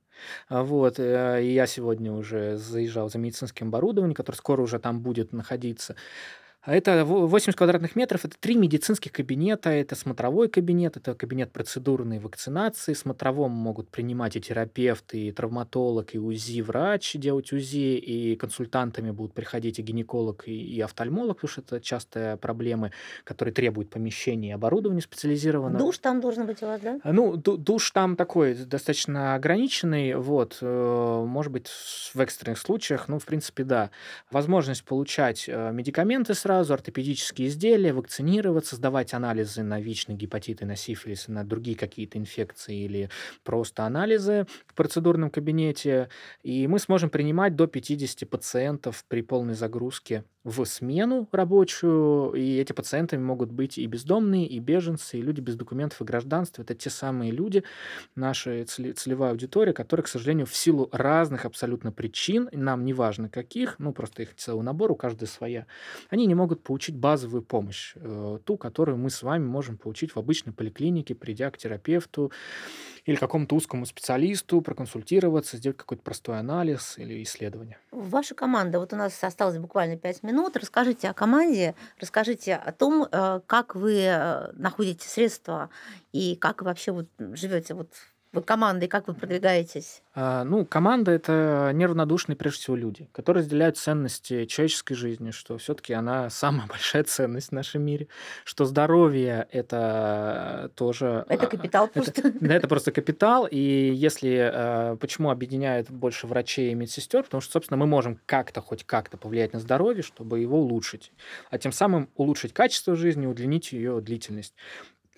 А, 0.48 0.62
вот, 0.62 0.98
э, 0.98 1.44
и 1.44 1.52
я 1.52 1.66
сегодня 1.66 2.12
уже 2.12 2.56
заезжал 2.56 3.08
за 3.08 3.18
медицинским 3.18 3.68
оборудованием, 3.68 4.14
которое 4.14 4.38
скоро 4.38 4.60
уже 4.62 4.78
там 4.78 5.00
будет 5.00 5.32
находиться. 5.32 5.96
А 6.64 6.76
это 6.76 7.04
80 7.04 7.56
квадратных 7.56 7.96
метров, 7.96 8.24
это 8.24 8.36
три 8.38 8.54
медицинских 8.54 9.10
кабинета, 9.10 9.70
это 9.70 9.96
смотровой 9.96 10.48
кабинет, 10.48 10.96
это 10.96 11.16
кабинет 11.16 11.50
процедурной 11.50 12.20
вакцинации. 12.20 12.92
Смотровом 12.92 13.50
могут 13.50 13.88
принимать 13.88 14.36
и 14.36 14.40
терапевты, 14.40 15.18
и 15.18 15.32
травматолог, 15.32 16.14
и 16.14 16.20
УЗИ-врач 16.20 17.16
делать 17.16 17.52
УЗИ, 17.52 17.96
и 17.96 18.36
консультантами 18.36 19.10
будут 19.10 19.34
приходить 19.34 19.80
и 19.80 19.82
гинеколог, 19.82 20.46
и, 20.46 20.52
и 20.52 20.80
офтальмолог, 20.80 21.38
потому 21.38 21.50
что 21.50 21.62
это 21.62 21.80
частые 21.80 22.36
проблемы, 22.36 22.92
которые 23.24 23.52
требуют 23.52 23.90
помещения 23.90 24.50
и 24.50 24.52
оборудования 24.52 25.00
специализированного. 25.00 25.84
Душ 25.84 25.98
там 25.98 26.20
должен 26.20 26.46
быть 26.46 26.62
у 26.62 26.66
вас, 26.66 26.80
да? 26.80 27.00
Ну, 27.02 27.36
душ 27.36 27.90
там 27.90 28.14
такой 28.14 28.54
достаточно 28.54 29.34
ограниченный, 29.34 30.14
вот, 30.14 30.58
э, 30.60 31.24
может 31.26 31.50
быть, 31.50 31.68
в 32.14 32.20
экстренных 32.20 32.58
случаях, 32.58 33.08
ну, 33.08 33.18
в 33.18 33.24
принципе, 33.24 33.64
да. 33.64 33.90
Возможность 34.30 34.84
получать 34.84 35.46
э, 35.48 35.72
медикаменты 35.72 36.34
сразу 36.34 36.51
сразу, 36.52 36.74
ортопедические 36.74 37.48
изделия, 37.48 37.94
вакцинироваться, 37.94 38.76
сдавать 38.76 39.14
анализы 39.14 39.62
на 39.62 39.80
ВИЧ, 39.80 40.08
на 40.08 40.12
гепатиты, 40.12 40.66
на 40.66 40.76
сифилис, 40.76 41.28
на 41.28 41.44
другие 41.44 41.78
какие-то 41.78 42.18
инфекции 42.18 42.84
или 42.84 43.08
просто 43.42 43.84
анализы 43.84 44.46
в 44.66 44.74
процедурном 44.74 45.30
кабинете. 45.30 46.10
И 46.42 46.66
мы 46.66 46.78
сможем 46.78 47.08
принимать 47.08 47.56
до 47.56 47.66
50 47.66 48.28
пациентов 48.28 49.04
при 49.08 49.22
полной 49.22 49.54
загрузке 49.54 50.24
в 50.44 50.64
смену 50.64 51.28
рабочую, 51.30 52.32
и 52.32 52.58
эти 52.58 52.72
пациенты 52.72 53.16
могут 53.18 53.52
быть 53.52 53.78
и 53.78 53.86
бездомные, 53.86 54.46
и 54.46 54.58
беженцы, 54.58 55.18
и 55.18 55.22
люди 55.22 55.40
без 55.40 55.54
документов 55.54 56.00
и 56.00 56.04
гражданства. 56.04 56.62
Это 56.62 56.74
те 56.74 56.90
самые 56.90 57.30
люди, 57.30 57.62
наша 58.16 58.64
целевая 58.64 59.30
аудитория, 59.30 59.72
которые, 59.72 60.04
к 60.04 60.08
сожалению, 60.08 60.46
в 60.46 60.54
силу 60.54 60.88
разных 60.92 61.44
абсолютно 61.44 61.92
причин, 61.92 62.48
нам 62.52 62.84
не 62.84 62.92
важно 62.92 63.28
каких, 63.28 63.76
ну 63.78 63.92
просто 63.92 64.22
их 64.22 64.34
целый 64.34 64.64
набор, 64.64 64.90
у 64.90 64.96
каждой 64.96 65.28
своя, 65.28 65.66
они 66.10 66.26
не 66.26 66.34
могут 66.34 66.41
получить 66.46 66.96
базовую 66.96 67.42
помощь, 67.42 67.94
э, 67.96 68.38
ту, 68.44 68.56
которую 68.56 68.98
мы 68.98 69.10
с 69.10 69.22
вами 69.22 69.44
можем 69.44 69.76
получить 69.76 70.12
в 70.12 70.18
обычной 70.18 70.52
поликлинике, 70.52 71.14
придя 71.14 71.50
к 71.50 71.58
терапевту 71.58 72.32
или 73.04 73.16
какому-то 73.16 73.56
узкому 73.56 73.86
специалисту, 73.86 74.60
проконсультироваться, 74.60 75.56
сделать 75.56 75.76
какой-то 75.76 76.02
простой 76.02 76.38
анализ 76.38 76.98
или 76.98 77.22
исследование. 77.22 77.78
Ваша 77.90 78.34
команда, 78.34 78.78
вот 78.78 78.92
у 78.92 78.96
нас 78.96 79.22
осталось 79.24 79.58
буквально 79.58 79.96
5 79.96 80.22
минут. 80.22 80.56
Расскажите 80.56 81.08
о 81.08 81.14
команде, 81.14 81.74
расскажите 81.98 82.54
о 82.54 82.72
том, 82.72 83.06
э, 83.10 83.40
как 83.46 83.74
вы 83.74 84.02
э, 84.02 84.52
находите 84.52 85.08
средства 85.08 85.70
и 86.12 86.36
как 86.36 86.62
вы 86.62 86.66
вообще 86.66 86.92
вот 86.92 87.08
живете 87.18 87.74
вот 87.74 87.88
вы 88.32 88.42
командой, 88.42 88.88
как 88.88 89.08
вы 89.08 89.14
продвигаетесь? 89.14 90.02
А, 90.14 90.44
ну, 90.44 90.64
команда 90.64 91.10
это 91.10 91.70
неравнодушные, 91.74 92.34
прежде 92.34 92.60
всего, 92.60 92.76
люди, 92.76 93.08
которые 93.12 93.42
разделяют 93.42 93.76
ценности 93.76 94.46
человеческой 94.46 94.94
жизни, 94.94 95.30
что 95.32 95.58
все-таки 95.58 95.92
она 95.92 96.30
самая 96.30 96.66
большая 96.68 97.04
ценность 97.04 97.48
в 97.48 97.52
нашем 97.52 97.82
мире, 97.82 98.08
что 98.44 98.64
здоровье 98.64 99.46
это 99.50 100.70
тоже. 100.76 101.26
Это 101.28 101.46
капитал 101.46 101.88
просто. 101.88 102.12
Это, 102.28 102.32
да, 102.40 102.54
это 102.54 102.68
просто 102.68 102.90
капитал. 102.90 103.46
И 103.50 103.92
если 103.94 104.50
а, 104.52 104.96
почему 104.96 105.30
объединяют 105.30 105.90
больше 105.90 106.26
врачей 106.26 106.72
и 106.72 106.74
медсестер, 106.74 107.24
потому 107.24 107.42
что, 107.42 107.52
собственно, 107.52 107.76
мы 107.76 107.86
можем 107.86 108.18
как-то, 108.24 108.62
хоть 108.62 108.84
как-то 108.84 109.18
повлиять 109.18 109.52
на 109.52 109.60
здоровье, 109.60 110.02
чтобы 110.02 110.40
его 110.40 110.58
улучшить, 110.58 111.12
а 111.50 111.58
тем 111.58 111.72
самым 111.72 112.08
улучшить 112.14 112.54
качество 112.54 112.96
жизни, 112.96 113.26
удлинить 113.26 113.72
ее 113.72 114.00
длительность. 114.00 114.54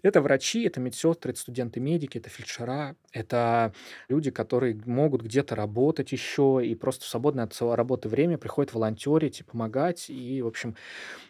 Это 0.05 0.21
врачи, 0.21 0.65
это 0.65 0.81
медсестры, 0.81 1.31
это 1.31 1.41
студенты-медики, 1.41 2.19
это 2.19 2.29
фельдшера, 2.29 2.95
это 3.15 3.73
люди, 4.09 4.31
которые 4.31 4.79
могут 4.85 5.23
где-то 5.23 5.55
работать 5.55 6.13
еще 6.13 6.61
и 6.63 6.75
просто 6.75 7.05
в 7.05 7.09
свободное 7.09 7.45
от 7.45 7.57
работы 7.61 8.09
время 8.09 8.37
приходят 8.37 8.75
волонтерить 8.75 9.41
и 9.41 9.45
помогать, 9.45 10.11
и, 10.11 10.43
в 10.43 10.49
общем, 10.49 10.75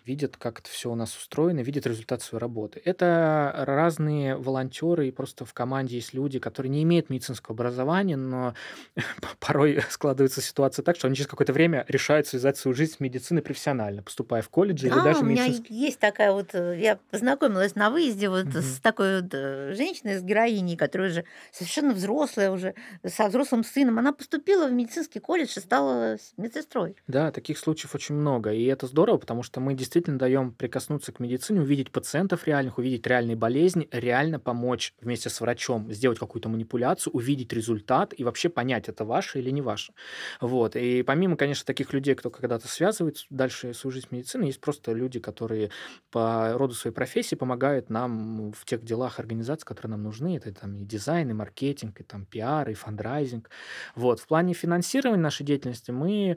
видят, 0.06 0.36
как 0.38 0.60
это 0.60 0.70
все 0.70 0.90
у 0.90 0.94
нас 0.94 1.14
устроено, 1.16 1.60
видят 1.60 1.86
результат 1.86 2.22
своей 2.22 2.40
работы. 2.40 2.80
Это 2.84 3.64
разные 3.66 4.36
волонтеры, 4.36 5.08
и 5.08 5.10
просто 5.10 5.44
в 5.44 5.52
команде 5.52 5.96
есть 5.96 6.14
люди, 6.14 6.38
которые 6.38 6.70
не 6.70 6.82
имеют 6.82 7.10
медицинского 7.10 7.54
образования, 7.54 8.16
но 8.16 8.54
порой 9.38 9.82
складывается 9.90 10.40
ситуация 10.40 10.82
так, 10.82 10.96
что 10.96 11.06
они 11.06 11.16
через 11.16 11.28
какое-то 11.28 11.52
время 11.52 11.84
решают 11.88 12.26
связать 12.26 12.56
свою 12.56 12.74
жизнь 12.74 12.94
с 12.94 13.00
медициной 13.00 13.42
профессионально, 13.42 14.02
поступая 14.02 14.40
в 14.40 14.48
колледж 14.48 14.82
да, 14.82 14.88
или 14.88 15.04
даже 15.04 15.20
у 15.20 15.24
меня 15.24 15.44
медицинский. 15.44 15.74
есть 15.74 15.98
такая 15.98 16.32
вот, 16.32 16.54
э, 16.54 16.80
я 16.80 16.98
познакомилась 17.10 17.74
на 17.74 17.90
выезде 17.90 18.30
вот 18.30 18.46
mm-hmm. 18.46 18.60
с 18.62 18.80
такой 18.80 19.20
вот 19.20 19.34
э, 19.34 19.74
женщиной, 19.74 20.16
с 20.16 20.22
героиней, 20.22 20.76
которая 20.76 21.10
уже 21.10 21.24
совершенно 21.52 21.73
взрослая, 21.82 22.50
уже 22.50 22.74
со 23.06 23.28
взрослым 23.28 23.64
сыном. 23.64 23.98
Она 23.98 24.12
поступила 24.12 24.66
в 24.68 24.72
медицинский 24.72 25.20
колледж 25.20 25.56
и 25.56 25.60
стала 25.60 26.16
медсестрой. 26.36 26.96
Да, 27.06 27.30
таких 27.32 27.58
случаев 27.58 27.94
очень 27.94 28.14
много, 28.14 28.52
и 28.52 28.64
это 28.64 28.86
здорово, 28.86 29.18
потому 29.18 29.42
что 29.42 29.60
мы 29.60 29.74
действительно 29.74 30.18
даем 30.18 30.52
прикоснуться 30.52 31.12
к 31.12 31.20
медицине, 31.20 31.60
увидеть 31.60 31.90
пациентов 31.92 32.46
реальных, 32.46 32.78
увидеть 32.78 33.06
реальные 33.06 33.36
болезни, 33.36 33.88
реально 33.90 34.38
помочь 34.38 34.94
вместе 35.00 35.30
с 35.30 35.40
врачом 35.40 35.92
сделать 35.92 36.18
какую-то 36.18 36.48
манипуляцию, 36.48 37.12
увидеть 37.12 37.52
результат 37.52 38.14
и 38.16 38.24
вообще 38.24 38.48
понять, 38.48 38.88
это 38.88 39.04
ваше 39.04 39.38
или 39.38 39.50
не 39.50 39.62
ваше. 39.62 39.92
Вот. 40.40 40.76
И 40.76 41.02
помимо, 41.02 41.36
конечно, 41.36 41.64
таких 41.66 41.92
людей, 41.92 42.14
кто 42.14 42.30
когда-то 42.30 42.68
связывает 42.68 43.24
дальше 43.30 43.74
свою 43.74 43.92
жизнь 43.92 44.08
с 44.08 44.10
медициной, 44.10 44.48
есть 44.48 44.60
просто 44.60 44.92
люди, 44.92 45.20
которые 45.20 45.70
по 46.10 46.52
роду 46.54 46.74
своей 46.74 46.94
профессии 46.94 47.34
помогают 47.34 47.90
нам 47.90 48.52
в 48.52 48.64
тех 48.64 48.84
делах 48.84 49.18
организаций, 49.18 49.66
которые 49.66 49.92
нам 49.92 50.02
нужны. 50.02 50.36
Это 50.36 50.52
там 50.52 50.76
и 50.76 50.84
дизайн, 50.84 51.30
и 51.30 51.32
маркетинг, 51.32 51.63
и 52.00 52.02
там 52.02 52.24
пиар, 52.26 52.68
и 52.70 52.74
фандрайзинг. 52.74 53.50
Вот. 53.94 54.20
В 54.20 54.26
плане 54.26 54.54
финансирования 54.54 55.22
нашей 55.22 55.44
деятельности 55.44 55.90
мы 55.90 56.36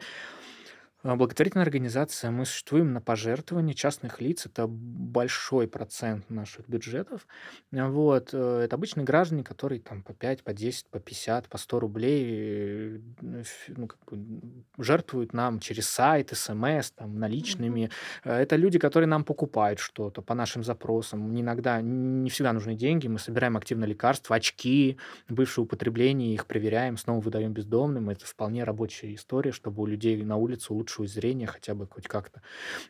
Благотворительная 1.03 1.63
организация, 1.63 2.31
мы 2.31 2.43
существуем 2.45 2.91
на 2.91 2.99
пожертвования 3.01 3.75
частных 3.75 4.19
лиц, 4.19 4.47
это 4.47 4.65
большой 4.67 5.67
процент 5.67 6.29
наших 6.29 6.67
бюджетов. 6.67 7.27
А, 7.71 7.87
Вот. 7.87 8.29
э, 8.33 8.61
Это 8.65 8.75
обычные 8.75 9.05
граждане, 9.05 9.43
которые 9.43 9.79
там 9.79 10.01
по 10.01 10.13
5, 10.13 10.43
по 10.43 10.53
10, 10.53 10.89
по 10.89 10.99
50, 10.99 11.49
по 11.49 11.59
100 11.59 11.79
рублей 11.79 12.99
э, 13.31 13.43
ну, 13.69 13.87
как 13.87 13.99
бы, 14.11 14.63
жертвуют 14.79 15.33
нам 15.33 15.59
через 15.59 15.87
сайт, 15.87 16.31
смс, 16.35 16.91
там, 16.91 17.19
наличными. 17.19 17.91
Э, 18.23 18.33
Это 18.41 18.55
люди, 18.55 18.79
которые 18.79 19.07
нам 19.07 19.23
покупают 19.23 19.79
что-то 19.79 20.23
по 20.23 20.33
нашим 20.33 20.63
запросам. 20.63 21.39
Иногда 21.39 21.79
не 21.79 22.29
всегда 22.31 22.53
нужны 22.53 22.73
деньги, 22.75 23.07
мы 23.07 23.19
собираем 23.19 23.55
активно 23.55 23.85
лекарства, 23.85 24.35
очки, 24.35 24.97
бывшее 25.29 25.63
употребление, 25.65 26.33
их 26.33 26.47
проверяем, 26.47 26.97
снова 26.97 27.19
выдаем 27.21 27.53
бездомным. 27.53 28.09
Это 28.09 28.25
вполне 28.25 28.63
рабочая 28.63 29.13
история, 29.13 29.51
чтобы 29.51 29.83
у 29.83 29.85
людей 29.85 30.21
на 30.23 30.37
улице 30.37 30.73
улучшилось 30.73 30.86
зрение 30.89 31.47
хотя 31.47 31.75
бы 31.75 31.88
хоть 31.88 32.07
как-то. 32.07 32.41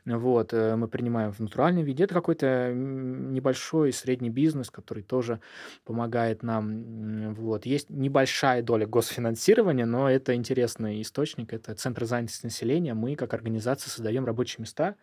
Вот. 0.06 0.54
э, 0.54 0.76
Мы 0.76 0.88
принимаем 0.88 1.32
в 1.32 1.40
натуральном 1.40 1.84
виде. 1.84 2.04
Это 2.04 2.14
какой-то 2.14 2.72
небольшой 2.74 3.92
средний 3.94 4.30
бизнес, 4.30 4.70
который 4.70 5.04
тоже 5.04 5.42
помогает 5.84 6.44
нам. 6.44 7.34
Вот. 7.34 7.66
Есть 7.66 7.90
небольшая 7.90 8.62
доля 8.62 8.86
госфинансирования, 8.86 9.86
но 9.86 10.10
это 10.10 10.36
интересный 10.36 11.02
источник. 11.02 11.54
Это 11.54 11.76
Центр 11.76 12.06
занятости 12.06 12.46
населения. 12.46 12.94
Мы, 12.94 13.16
как 13.16 13.34
организация, 13.34 13.90
создаем 13.90 14.26
рабочие 14.26 14.62
места 14.62 14.96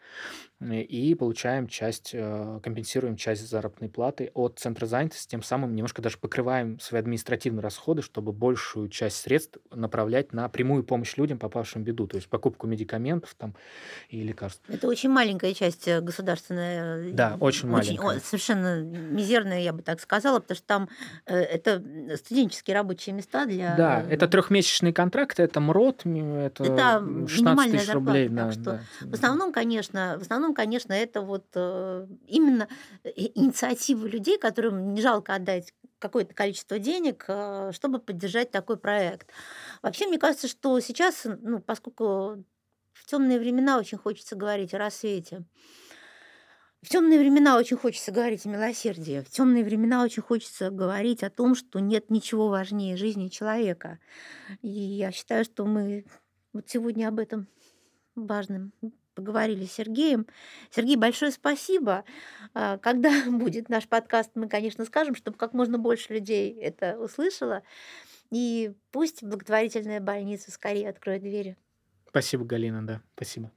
и 0.60 1.14
получаем 1.14 1.66
часть, 1.68 2.10
э, 2.14 2.60
компенсируем 2.62 3.16
часть 3.16 3.48
заработной 3.48 3.88
платы 3.88 4.30
от 4.34 4.58
Центра 4.58 4.86
занятости, 4.86 5.28
тем 5.30 5.42
самым 5.42 5.74
немножко 5.74 6.00
даже 6.00 6.18
покрываем 6.18 6.78
свои 6.80 7.00
административные 7.00 7.62
расходы, 7.62 8.02
чтобы 8.02 8.32
большую 8.32 8.88
часть 8.88 9.16
средств 9.16 9.58
направлять 9.70 10.32
на 10.32 10.48
прямую 10.48 10.84
помощь 10.84 11.16
людям, 11.16 11.38
попавшим 11.38 11.82
в 11.82 11.84
беду, 11.84 12.06
то 12.06 12.16
есть 12.16 12.28
покупку 12.28 12.66
медикаментов 12.84 13.34
там 13.34 13.54
и 14.08 14.22
лекарств. 14.22 14.62
Это 14.68 14.86
очень 14.86 15.10
маленькая 15.10 15.54
часть 15.54 15.88
э, 15.88 16.00
государственная. 16.00 17.12
Да, 17.12 17.36
очень 17.40 17.68
маленькая. 17.68 18.18
о, 18.18 18.20
совершенно 18.20 18.82
мизерная, 18.82 19.60
я 19.60 19.72
бы 19.72 19.82
так 19.82 20.00
сказала, 20.00 20.40
потому 20.40 20.56
что 20.56 20.66
там 20.66 20.88
э, 21.26 21.36
это 21.36 21.82
студенческие 22.16 22.76
рабочие 22.76 23.14
места 23.14 23.46
для... 23.46 23.74
Да, 23.76 24.04
это 24.08 24.28
трехмесячные 24.28 24.92
контракты, 24.92 25.42
это 25.42 25.60
МРОД, 25.60 26.06
это, 26.06 26.64
Это 26.64 26.98
16 27.00 27.38
минимальная 27.38 27.78
тысяч 27.78 27.86
зарплата, 27.86 28.18
рублей. 28.18 28.28
да, 28.28 28.52
что 28.52 28.62
да, 28.62 28.80
В 29.00 29.14
основном, 29.14 29.52
конечно, 29.52 30.16
в 30.18 30.22
основном, 30.22 30.54
конечно, 30.54 30.92
это 30.92 31.22
вот 31.22 31.46
э, 31.54 32.06
именно 32.26 32.68
инициатива 33.04 34.06
людей, 34.06 34.38
которым 34.38 34.94
не 34.94 35.00
жалко 35.00 35.34
отдать 35.34 35.72
какое-то 36.04 36.34
количество 36.34 36.78
денег, 36.78 37.24
э, 37.28 37.70
чтобы 37.72 37.98
поддержать 37.98 38.50
такой 38.50 38.76
проект. 38.76 39.30
Вообще, 39.82 40.06
мне 40.06 40.18
кажется, 40.18 40.48
что 40.48 40.78
сейчас, 40.80 41.22
ну, 41.24 41.60
поскольку 41.60 42.44
в 42.94 43.06
темные 43.06 43.38
времена 43.38 43.78
очень 43.78 43.98
хочется 43.98 44.36
говорить 44.36 44.72
о 44.72 44.78
рассвете, 44.78 45.44
в 46.80 46.88
темные 46.88 47.18
времена 47.18 47.56
очень 47.56 47.76
хочется 47.76 48.12
говорить 48.12 48.44
о 48.44 48.50
милосердии, 48.50 49.20
в 49.20 49.30
темные 49.30 49.64
времена 49.64 50.02
очень 50.04 50.22
хочется 50.22 50.70
говорить 50.70 51.22
о 51.22 51.30
том, 51.30 51.54
что 51.54 51.78
нет 51.78 52.10
ничего 52.10 52.48
важнее 52.48 52.96
жизни 52.96 53.28
человека. 53.28 53.98
И 54.60 54.68
я 54.68 55.10
считаю, 55.10 55.44
что 55.44 55.64
мы 55.64 56.04
вот 56.52 56.68
сегодня 56.68 57.08
об 57.08 57.18
этом 57.18 57.48
важным 58.14 58.72
поговорили 59.14 59.64
с 59.64 59.72
Сергеем. 59.72 60.26
Сергей, 60.70 60.96
большое 60.96 61.32
спасибо. 61.32 62.04
А, 62.52 62.78
Когда 62.78 63.10
будет 63.28 63.68
наш 63.68 63.88
подкаст, 63.88 64.32
мы, 64.34 64.48
конечно, 64.48 64.84
скажем, 64.84 65.14
чтобы 65.14 65.38
как 65.38 65.54
можно 65.54 65.78
больше 65.78 66.12
людей 66.12 66.52
это 66.52 66.98
услышало. 66.98 67.62
И 68.30 68.74
пусть 68.90 69.22
благотворительная 69.22 70.00
больница 70.00 70.50
скорее 70.50 70.90
откроет 70.90 71.22
двери. 71.22 71.56
Спасибо, 72.14 72.44
Галина, 72.44 72.86
да, 72.86 73.02
спасибо. 73.16 73.50